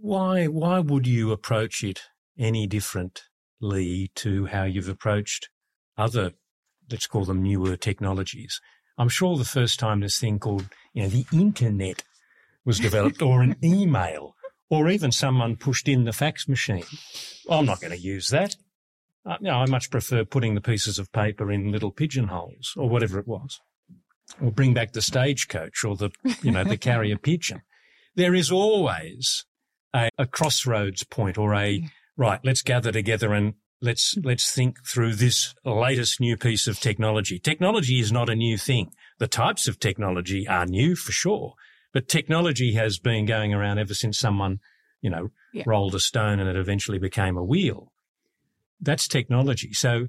Why, 0.00 0.46
why 0.46 0.78
would 0.80 1.06
you 1.06 1.32
approach 1.32 1.82
it 1.82 2.02
any 2.38 2.66
differently 2.66 4.10
to 4.16 4.46
how 4.46 4.64
you've 4.64 4.88
approached 4.88 5.48
other, 5.96 6.32
let's 6.90 7.06
call 7.06 7.24
them 7.24 7.42
newer 7.42 7.76
technologies? 7.76 8.60
I'm 8.98 9.08
sure 9.08 9.36
the 9.36 9.44
first 9.44 9.78
time 9.78 10.00
this 10.00 10.18
thing 10.18 10.38
called, 10.38 10.68
you 10.92 11.02
know, 11.02 11.08
the 11.08 11.26
internet 11.32 12.04
was 12.64 12.78
developed 12.78 13.22
or 13.22 13.42
an 13.42 13.56
email 13.64 14.34
or 14.72 14.88
even 14.88 15.12
someone 15.12 15.54
pushed 15.54 15.86
in 15.86 16.04
the 16.04 16.14
fax 16.14 16.48
machine. 16.48 16.86
I'm 17.50 17.66
not 17.66 17.82
going 17.82 17.90
to 17.92 17.98
use 17.98 18.28
that. 18.30 18.56
Uh, 19.26 19.36
no, 19.42 19.50
I 19.50 19.66
much 19.66 19.90
prefer 19.90 20.24
putting 20.24 20.54
the 20.54 20.62
pieces 20.62 20.98
of 20.98 21.12
paper 21.12 21.52
in 21.52 21.70
little 21.70 21.90
pigeonholes 21.90 22.72
or 22.74 22.88
whatever 22.88 23.18
it 23.18 23.28
was, 23.28 23.60
or 24.40 24.50
bring 24.50 24.72
back 24.72 24.92
the 24.92 25.02
stagecoach 25.02 25.84
or 25.84 25.94
the, 25.94 26.08
you 26.42 26.50
know, 26.50 26.64
the 26.64 26.78
carrier 26.78 27.18
pigeon. 27.22 27.60
There 28.14 28.34
is 28.34 28.50
always 28.50 29.44
a, 29.92 30.08
a 30.16 30.24
crossroads 30.24 31.04
point 31.04 31.36
or 31.36 31.54
a, 31.54 31.86
right, 32.16 32.40
let's 32.42 32.62
gather 32.62 32.92
together 32.92 33.34
and 33.34 33.52
let's, 33.82 34.16
let's 34.24 34.50
think 34.50 34.86
through 34.86 35.16
this 35.16 35.54
latest 35.66 36.18
new 36.18 36.38
piece 36.38 36.66
of 36.66 36.80
technology. 36.80 37.38
Technology 37.38 38.00
is 38.00 38.10
not 38.10 38.30
a 38.30 38.34
new 38.34 38.56
thing. 38.56 38.90
The 39.18 39.28
types 39.28 39.68
of 39.68 39.78
technology 39.78 40.48
are 40.48 40.64
new 40.64 40.96
for 40.96 41.12
sure, 41.12 41.56
but 41.92 42.08
technology 42.08 42.74
has 42.74 42.98
been 42.98 43.26
going 43.26 43.52
around 43.52 43.78
ever 43.78 43.94
since 43.94 44.18
someone, 44.18 44.60
you 45.00 45.10
know, 45.10 45.30
yeah. 45.52 45.64
rolled 45.66 45.94
a 45.94 46.00
stone 46.00 46.40
and 46.40 46.48
it 46.48 46.56
eventually 46.56 46.98
became 46.98 47.36
a 47.36 47.44
wheel. 47.44 47.92
That's 48.80 49.06
technology. 49.06 49.72
So 49.72 50.08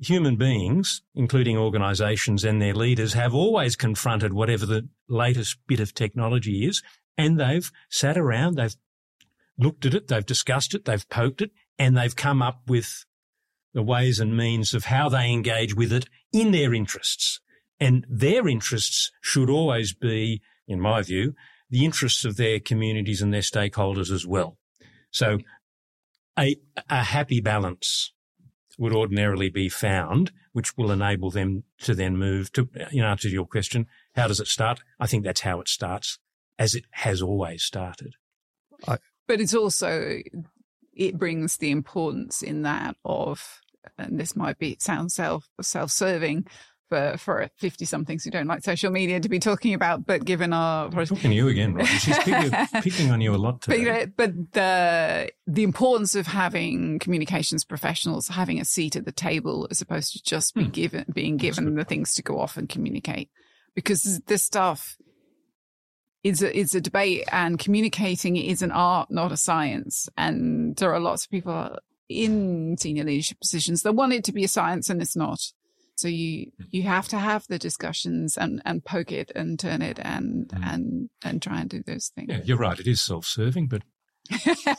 human 0.00 0.36
beings, 0.36 1.02
including 1.14 1.56
organizations 1.56 2.44
and 2.44 2.60
their 2.60 2.74
leaders, 2.74 3.14
have 3.14 3.34
always 3.34 3.76
confronted 3.76 4.32
whatever 4.32 4.66
the 4.66 4.88
latest 5.08 5.58
bit 5.66 5.80
of 5.80 5.94
technology 5.94 6.66
is. 6.66 6.82
And 7.16 7.38
they've 7.38 7.70
sat 7.88 8.18
around, 8.18 8.56
they've 8.56 8.76
looked 9.58 9.86
at 9.86 9.94
it, 9.94 10.08
they've 10.08 10.26
discussed 10.26 10.74
it, 10.74 10.84
they've 10.84 11.08
poked 11.08 11.40
it, 11.42 11.52
and 11.78 11.96
they've 11.96 12.14
come 12.14 12.42
up 12.42 12.62
with 12.66 13.04
the 13.72 13.82
ways 13.82 14.20
and 14.20 14.36
means 14.36 14.74
of 14.74 14.84
how 14.84 15.08
they 15.08 15.30
engage 15.30 15.74
with 15.74 15.92
it 15.92 16.06
in 16.32 16.52
their 16.52 16.74
interests. 16.74 17.40
And 17.80 18.06
their 18.08 18.48
interests 18.48 19.10
should 19.20 19.50
always 19.50 19.92
be 19.92 20.40
in 20.66 20.80
my 20.80 21.02
view, 21.02 21.34
the 21.70 21.84
interests 21.84 22.24
of 22.24 22.36
their 22.36 22.60
communities 22.60 23.22
and 23.22 23.32
their 23.32 23.40
stakeholders 23.40 24.10
as 24.10 24.26
well. 24.26 24.58
So 25.10 25.38
a, 26.38 26.56
a 26.88 27.02
happy 27.02 27.40
balance 27.40 28.12
would 28.78 28.92
ordinarily 28.92 29.50
be 29.50 29.68
found, 29.68 30.32
which 30.52 30.76
will 30.76 30.90
enable 30.90 31.30
them 31.30 31.62
to 31.78 31.94
then 31.94 32.16
move 32.16 32.50
to, 32.52 32.68
in 32.90 33.04
answer 33.04 33.28
to 33.28 33.34
your 33.34 33.46
question, 33.46 33.86
how 34.14 34.26
does 34.26 34.40
it 34.40 34.48
start? 34.48 34.82
I 34.98 35.06
think 35.06 35.24
that's 35.24 35.42
how 35.42 35.60
it 35.60 35.68
starts, 35.68 36.18
as 36.58 36.74
it 36.74 36.84
has 36.90 37.22
always 37.22 37.62
started. 37.62 38.14
I, 38.88 38.98
but 39.28 39.40
it's 39.40 39.54
also, 39.54 40.18
it 40.92 41.18
brings 41.18 41.56
the 41.58 41.70
importance 41.70 42.42
in 42.42 42.62
that 42.62 42.96
of, 43.04 43.60
and 43.96 44.18
this 44.18 44.34
might 44.34 44.58
be, 44.58 44.76
sound 44.80 45.12
self, 45.12 45.48
self-serving, 45.60 46.46
for 46.88 47.16
for 47.16 47.48
fifty 47.56 47.84
somethings 47.84 48.24
who 48.24 48.30
don't 48.30 48.46
like 48.46 48.62
social 48.62 48.90
media 48.90 49.20
to 49.20 49.28
be 49.28 49.38
talking 49.38 49.74
about. 49.74 50.06
But 50.06 50.24
given 50.24 50.52
our 50.52 50.86
I'm 50.86 51.06
talking 51.06 51.30
to 51.30 51.34
you 51.34 51.48
again, 51.48 51.74
Roger. 51.74 51.86
She's 51.86 52.18
picking, 52.18 52.50
picking, 52.82 53.10
on 53.10 53.20
you 53.20 53.34
a 53.34 53.36
lot 53.36 53.62
today. 53.62 54.06
But, 54.06 54.16
but 54.16 54.52
the 54.52 55.30
the 55.46 55.62
importance 55.62 56.14
of 56.14 56.26
having 56.26 56.98
communications 56.98 57.64
professionals 57.64 58.28
having 58.28 58.60
a 58.60 58.64
seat 58.64 58.96
at 58.96 59.04
the 59.04 59.12
table 59.12 59.66
as 59.70 59.80
opposed 59.80 60.12
to 60.12 60.22
just 60.22 60.54
be 60.54 60.64
hmm. 60.64 60.70
given 60.70 61.04
being 61.12 61.36
given 61.36 61.74
the 61.74 61.84
things 61.84 62.14
to 62.14 62.22
go 62.22 62.40
off 62.40 62.56
and 62.56 62.68
communicate, 62.68 63.30
because 63.74 64.20
this 64.26 64.42
stuff 64.42 64.96
is 66.24 66.42
a, 66.42 66.56
is 66.56 66.74
a 66.74 66.80
debate 66.80 67.24
and 67.30 67.58
communicating 67.58 68.36
is 68.36 68.62
an 68.62 68.72
art, 68.72 69.10
not 69.10 69.30
a 69.30 69.36
science. 69.36 70.08
And 70.16 70.74
there 70.76 70.92
are 70.92 70.98
lots 70.98 71.26
of 71.26 71.30
people 71.30 71.78
in 72.08 72.76
senior 72.78 73.04
leadership 73.04 73.38
positions 73.40 73.82
that 73.82 73.92
want 73.92 74.14
it 74.14 74.24
to 74.24 74.32
be 74.32 74.42
a 74.42 74.48
science 74.48 74.88
and 74.88 75.00
it's 75.00 75.14
not. 75.14 75.40
So 75.96 76.08
you 76.08 76.46
mm. 76.46 76.66
you 76.70 76.82
have 76.82 77.08
to 77.08 77.18
have 77.18 77.46
the 77.46 77.58
discussions 77.58 78.36
and 78.36 78.60
and 78.64 78.84
poke 78.84 79.12
it 79.12 79.30
and 79.34 79.58
turn 79.58 79.82
it 79.82 79.98
and 80.02 80.48
mm. 80.48 80.72
and 80.72 81.10
and 81.24 81.40
try 81.40 81.60
and 81.60 81.70
do 81.70 81.82
those 81.82 82.10
things. 82.14 82.28
Yeah, 82.30 82.40
you're 82.44 82.58
right. 82.58 82.78
It 82.78 82.86
is 82.86 83.00
self-serving, 83.00 83.68
but 83.68 83.82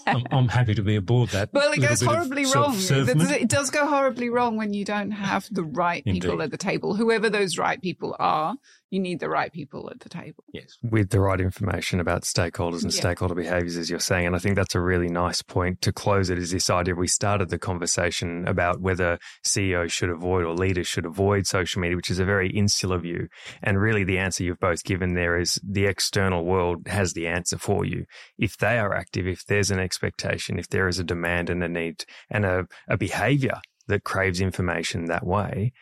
I'm, 0.07 0.23
I'm, 0.31 0.47
happy 0.47 0.73
to 0.75 0.81
be 0.81 0.95
aboard 0.95 1.29
that. 1.29 1.49
Well, 1.53 1.71
it 1.71 1.79
goes 1.79 2.01
horribly 2.01 2.45
wrong. 2.45 2.75
It 2.77 3.49
does 3.49 3.69
go 3.69 3.85
horribly 3.87 4.29
wrong 4.29 4.57
when 4.57 4.73
you 4.73 4.85
don't 4.85 5.11
have 5.11 5.47
the 5.51 5.63
right 5.63 6.03
people 6.05 6.31
Indeed. 6.31 6.43
at 6.45 6.51
the 6.51 6.57
table, 6.57 6.95
whoever 6.95 7.29
those 7.29 7.57
right 7.57 7.81
people 7.81 8.15
are 8.19 8.55
you 8.95 9.01
need 9.01 9.19
the 9.19 9.29
right 9.29 9.51
people 9.51 9.89
at 9.89 9.99
the 9.99 10.09
table. 10.09 10.43
Yes. 10.53 10.77
With 10.81 11.09
the 11.09 11.19
right 11.19 11.41
information 11.41 11.99
about 11.99 12.23
stakeholders 12.23 12.83
and 12.83 12.93
yeah. 12.93 13.01
stakeholder 13.01 13.35
behaviors, 13.35 13.75
as 13.75 13.89
you're 13.89 13.99
saying. 13.99 14.25
And 14.25 14.35
I 14.35 14.39
think 14.39 14.55
that's 14.55 14.73
a 14.73 14.79
really 14.79 15.09
nice 15.09 15.41
point 15.41 15.81
to 15.81 15.91
close 15.91 16.29
it 16.29 16.39
is 16.39 16.51
this 16.51 16.69
idea 16.69 16.95
we 16.95 17.07
started 17.07 17.49
the 17.49 17.57
conversation 17.57 18.47
about 18.47 18.79
whether 18.79 19.19
CEOs 19.43 19.91
should 19.91 20.09
avoid 20.09 20.45
or 20.45 20.53
leaders 20.53 20.87
should 20.87 21.05
avoid 21.05 21.45
social 21.45 21.81
media, 21.81 21.97
which 21.97 22.09
is 22.09 22.19
a 22.19 22.25
very 22.25 22.49
insular 22.49 22.97
view. 22.97 23.27
And 23.61 23.79
really 23.79 24.05
the 24.05 24.17
answer 24.17 24.43
you've 24.43 24.59
both 24.59 24.83
given 24.85 25.13
there 25.13 25.37
is 25.37 25.59
the 25.61 25.85
external 25.85 26.45
world 26.45 26.87
has 26.87 27.13
the 27.13 27.27
answer 27.27 27.57
for 27.57 27.85
you. 27.85 28.05
If 28.37 28.57
they 28.57 28.77
are 28.77 28.95
active, 28.95 29.27
if 29.35 29.45
there's 29.47 29.69
an 29.69 29.79
expectation, 29.79 30.57
if 30.57 30.69
there 30.69 30.87
is 30.87 30.97
a 30.97 31.03
demand 31.03 31.49
and 31.49 31.61
a 31.61 31.67
need 31.67 32.05
and 32.29 32.45
a, 32.45 32.65
a 32.87 32.95
behavior 32.95 33.59
that 33.87 34.05
craves 34.05 34.39
information 34.39 35.05
that 35.05 35.27
way, 35.27 35.73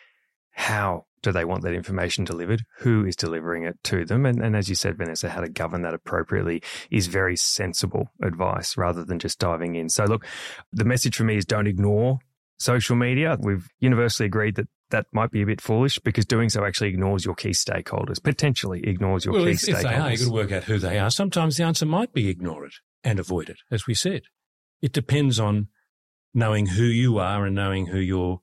how 0.54 1.06
do 1.22 1.32
they 1.32 1.46
want 1.46 1.62
that 1.62 1.74
information 1.74 2.26
delivered? 2.26 2.64
Who 2.80 3.06
is 3.06 3.16
delivering 3.16 3.64
it 3.64 3.78
to 3.84 4.06
them? 4.06 4.26
And, 4.26 4.44
and 4.44 4.56
as 4.56 4.70
you 4.70 4.76
said, 4.76 4.98
Vanessa, 4.98 5.30
how 5.30 5.42
to 5.42 5.50
govern 5.50 5.84
that 5.84 5.94
appropriately 5.94 6.64
is 6.90 7.06
very 7.06 7.38
sensible 7.38 8.10
advice 8.24 8.76
rather 8.76 9.06
than 9.06 9.20
just 9.20 9.38
diving 9.38 9.76
in. 9.76 9.88
So 9.88 10.06
look, 10.06 10.26
the 10.72 10.84
message 10.84 11.16
for 11.16 11.24
me 11.24 11.38
is 11.38 11.46
don't 11.46 11.68
ignore 11.68 12.18
social 12.58 12.96
media. 12.96 13.38
We've 13.40 13.70
universally 13.80 14.26
agreed 14.26 14.56
that 14.56 14.68
that 14.90 15.06
might 15.12 15.30
be 15.30 15.44
a 15.44 15.46
bit 15.46 15.62
foolish 15.62 16.00
because 16.00 16.26
doing 16.26 16.50
so 16.50 16.66
actually 16.66 16.90
ignores 16.90 17.24
your 17.24 17.36
key 17.36 17.52
stakeholders, 17.52 18.22
potentially 18.22 18.82
ignores 18.84 19.26
your 19.26 19.36
well, 19.36 19.46
key 19.46 19.52
if, 19.52 19.60
stakeholders. 19.60 19.76
If 19.76 19.84
they 19.84 19.96
are, 19.96 20.12
you've 20.12 20.20
got 20.20 20.26
to 20.26 20.34
work 20.34 20.52
out 20.52 20.64
who 20.64 20.80
they 20.80 20.98
are. 20.98 21.12
Sometimes 21.12 21.58
the 21.58 21.64
answer 21.64 21.86
might 21.86 22.14
be 22.14 22.30
ignore 22.30 22.66
it 22.66 22.74
and 23.04 23.20
avoid 23.20 23.50
it, 23.50 23.58
as 23.72 23.88
we 23.88 23.94
said. 23.94 24.24
It 24.82 24.94
depends 24.94 25.40
on 25.40 25.68
knowing 26.34 26.68
who 26.68 26.84
you 26.84 27.20
are 27.20 27.46
and 27.46 27.56
knowing 27.56 27.88
who 27.88 28.00
your 28.00 28.42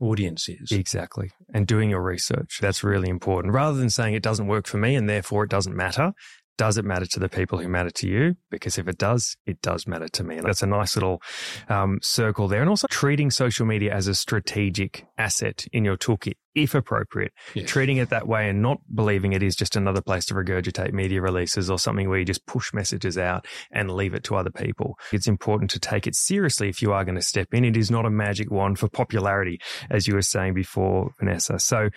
audience 0.00 0.48
is. 0.48 0.72
Exactly. 0.72 1.30
And 1.54 1.66
doing 1.66 1.90
your 1.90 2.02
research. 2.02 2.58
That's 2.60 2.84
really 2.84 3.08
important. 3.08 3.54
Rather 3.54 3.78
than 3.78 3.90
saying 3.90 4.14
it 4.14 4.22
doesn't 4.22 4.46
work 4.46 4.66
for 4.66 4.78
me 4.78 4.94
and 4.94 5.08
therefore 5.08 5.44
it 5.44 5.50
doesn't 5.50 5.76
matter, 5.76 6.12
does 6.58 6.76
it 6.76 6.84
matter 6.84 7.06
to 7.06 7.20
the 7.20 7.28
people 7.28 7.58
who 7.58 7.68
matter 7.68 7.90
to 7.90 8.08
you? 8.08 8.36
Because 8.50 8.78
if 8.78 8.88
it 8.88 8.98
does, 8.98 9.36
it 9.46 9.60
does 9.62 9.86
matter 9.86 10.08
to 10.08 10.24
me. 10.24 10.36
And 10.36 10.46
that's 10.46 10.62
a 10.62 10.66
nice 10.66 10.96
little 10.96 11.22
um, 11.68 11.98
circle 12.02 12.48
there. 12.48 12.60
And 12.60 12.68
also 12.68 12.86
treating 12.88 13.30
social 13.30 13.66
media 13.66 13.94
as 13.94 14.06
a 14.06 14.14
strategic 14.14 15.06
asset 15.16 15.66
in 15.72 15.84
your 15.84 15.96
toolkit, 15.96 16.34
if 16.54 16.74
appropriate. 16.74 17.32
Yes. 17.54 17.68
Treating 17.68 17.96
it 17.96 18.10
that 18.10 18.28
way 18.28 18.48
and 18.48 18.60
not 18.60 18.78
believing 18.94 19.32
it 19.32 19.42
is 19.42 19.56
just 19.56 19.76
another 19.76 20.02
place 20.02 20.26
to 20.26 20.34
regurgitate 20.34 20.92
media 20.92 21.22
releases 21.22 21.70
or 21.70 21.78
something 21.78 22.08
where 22.08 22.18
you 22.18 22.24
just 22.24 22.46
push 22.46 22.72
messages 22.74 23.16
out 23.16 23.46
and 23.70 23.90
leave 23.90 24.14
it 24.14 24.24
to 24.24 24.36
other 24.36 24.50
people. 24.50 24.98
It's 25.12 25.26
important 25.26 25.70
to 25.72 25.80
take 25.80 26.06
it 26.06 26.14
seriously 26.14 26.68
if 26.68 26.82
you 26.82 26.92
are 26.92 27.04
going 27.04 27.16
to 27.16 27.22
step 27.22 27.54
in. 27.54 27.64
It 27.64 27.76
is 27.76 27.90
not 27.90 28.04
a 28.04 28.10
magic 28.10 28.50
wand 28.50 28.78
for 28.78 28.88
popularity, 28.88 29.60
as 29.90 30.06
you 30.06 30.14
were 30.14 30.22
saying 30.22 30.54
before, 30.54 31.12
Vanessa. 31.18 31.58
So 31.58 31.88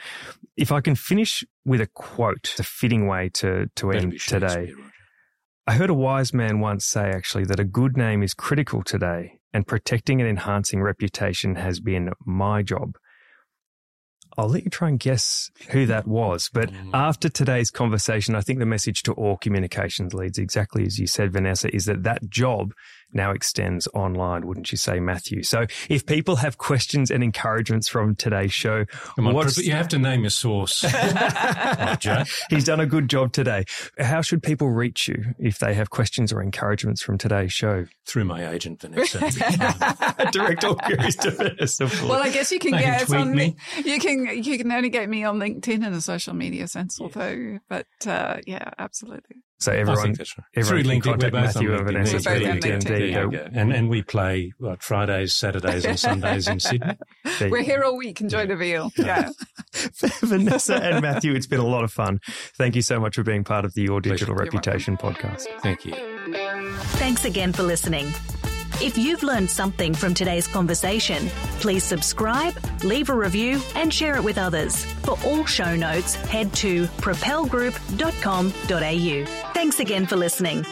if 0.55 0.71
I 0.71 0.79
can 0.79 0.95
finish 0.95 1.43
with 1.65 1.81
a 1.81 1.87
quote, 1.87 2.55
a 2.59 2.63
fitting 2.63 3.07
way 3.07 3.29
to, 3.35 3.67
to 3.75 3.91
end 3.91 4.19
today. 4.19 4.71
I 5.67 5.73
heard 5.73 5.89
a 5.89 5.95
wise 5.95 6.33
man 6.33 6.59
once 6.59 6.85
say 6.85 7.09
actually 7.09 7.45
that 7.45 7.59
a 7.59 7.63
good 7.63 7.97
name 7.97 8.21
is 8.21 8.35
critical 8.35 8.83
today 8.83 9.39
and 9.51 9.65
protecting 9.65 10.21
and 10.21 10.29
enhancing 10.29 10.81
reputation 10.81 11.55
has 11.55 11.79
been 11.79 12.11
my 12.23 12.61
job. 12.61 12.97
I'll 14.37 14.49
let 14.49 14.63
you 14.63 14.69
try 14.69 14.89
and 14.89 14.99
guess 14.99 15.49
who 15.69 15.85
that 15.85 16.07
was. 16.07 16.49
But 16.51 16.69
mm. 16.69 16.89
after 16.93 17.29
today's 17.29 17.71
conversation, 17.71 18.35
I 18.35 18.41
think 18.41 18.59
the 18.59 18.65
message 18.65 19.01
to 19.03 19.13
all 19.13 19.37
communications 19.37 20.13
leads, 20.13 20.37
exactly 20.37 20.85
as 20.85 20.99
you 20.99 21.07
said, 21.07 21.31
Vanessa, 21.31 21.73
is 21.73 21.85
that 21.85 22.03
that 22.03 22.29
job 22.29 22.73
now 23.15 23.31
extends 23.31 23.87
online, 23.93 24.45
wouldn't 24.45 24.71
you 24.71 24.77
say, 24.77 24.99
Matthew? 24.99 25.43
So 25.43 25.65
if 25.89 26.05
people 26.05 26.35
have 26.37 26.57
questions 26.57 27.09
and 27.09 27.23
encouragements 27.23 27.87
from 27.87 28.15
today's 28.15 28.53
show, 28.53 28.85
Come 29.15 29.27
on, 29.27 29.47
you 29.57 29.71
have 29.71 29.87
to 29.89 29.97
name 29.97 30.21
your 30.21 30.29
source. 30.29 30.81
He's 32.49 32.65
done 32.65 32.79
a 32.79 32.85
good 32.85 33.09
job 33.09 33.31
today. 33.31 33.65
How 33.97 34.21
should 34.21 34.43
people 34.43 34.69
reach 34.69 35.07
you 35.07 35.33
if 35.39 35.59
they 35.59 35.73
have 35.73 35.89
questions 35.89 36.31
or 36.33 36.41
encouragements 36.41 37.01
from 37.01 37.17
today's 37.17 37.53
show? 37.53 37.85
Through 38.05 38.25
my 38.25 38.47
agent, 38.49 38.81
Vanessa. 38.81 39.19
Direct 40.31 40.63
all 40.63 40.75
queries 40.75 41.15
to 41.17 41.31
Vanessa. 41.31 41.85
Well, 42.03 42.21
I 42.21 42.29
guess 42.29 42.51
you 42.51 42.59
can 42.59 42.71
they 42.71 42.79
get 42.79 43.07
can 43.07 43.15
on 43.15 43.35
me. 43.35 43.55
You 43.83 43.99
can 43.99 44.43
you 44.43 44.57
can 44.57 44.71
only 44.71 44.89
get 44.89 45.09
me 45.09 45.23
on 45.23 45.39
LinkedIn 45.39 45.85
and 45.85 45.95
the 45.95 46.01
social 46.01 46.33
media 46.33 46.67
sense, 46.67 46.99
although, 46.99 47.59
but 47.69 47.87
uh, 48.05 48.37
yeah, 48.45 48.71
absolutely. 48.77 49.37
So 49.59 49.71
everyone, 49.71 50.13
right. 50.13 50.29
everyone 50.55 50.83
through 50.83 50.91
LinkedIn, 50.91 51.23
we're 51.23 51.31
both 51.31 51.33
Matthew 51.33 51.73
on 51.73 51.85
LinkedIn. 51.85 52.23
through 52.23 52.39
LinkedIn. 52.39 52.83
There 52.83 53.05
you 53.05 53.31
go. 53.31 53.47
And, 53.53 53.71
and 53.73 53.89
we 53.89 54.01
play 54.01 54.51
what, 54.57 54.83
Fridays, 54.83 55.33
Saturdays 55.33 55.85
and 55.85 55.97
Sundays 55.97 56.47
in 56.47 56.59
Sydney. 56.59 56.97
We're 57.41 57.61
here 57.61 57.83
all 57.83 57.97
week. 57.97 58.19
Enjoy 58.19 58.39
yeah. 58.39 58.45
the 58.45 58.55
veal. 58.57 58.91
Yeah. 58.97 59.29
Vanessa 60.21 60.75
and 60.75 61.01
Matthew, 61.01 61.33
it's 61.33 61.47
been 61.47 61.59
a 61.59 61.65
lot 61.65 61.83
of 61.83 61.91
fun. 61.91 62.19
Thank 62.57 62.75
you 62.75 62.81
so 62.81 62.99
much 62.99 63.15
for 63.15 63.23
being 63.23 63.43
part 63.43 63.65
of 63.65 63.73
the 63.73 63.83
Your 63.83 64.01
Digital 64.01 64.35
Pleasure. 64.35 64.51
Reputation 64.51 64.97
podcast. 64.97 65.45
Thank 65.61 65.85
you. 65.85 65.93
Thanks 66.97 67.25
again 67.25 67.53
for 67.53 67.63
listening. 67.63 68.07
If 68.81 68.97
you've 68.97 69.23
learned 69.23 69.49
something 69.49 69.93
from 69.93 70.13
today's 70.13 70.47
conversation, 70.47 71.29
please 71.61 71.81
subscribe, 71.83 72.53
leave 72.83 73.09
a 73.09 73.15
review, 73.15 73.61
and 73.73 73.93
share 73.93 74.17
it 74.17 74.23
with 74.23 74.37
others. 74.37 74.83
For 75.03 75.17
all 75.25 75.45
show 75.45 75.77
notes, 75.77 76.15
head 76.15 76.51
to 76.55 76.83
propelgroup.com.au. 76.85 79.51
Thanks 79.53 79.79
again 79.79 80.05
for 80.05 80.17
listening. 80.17 80.65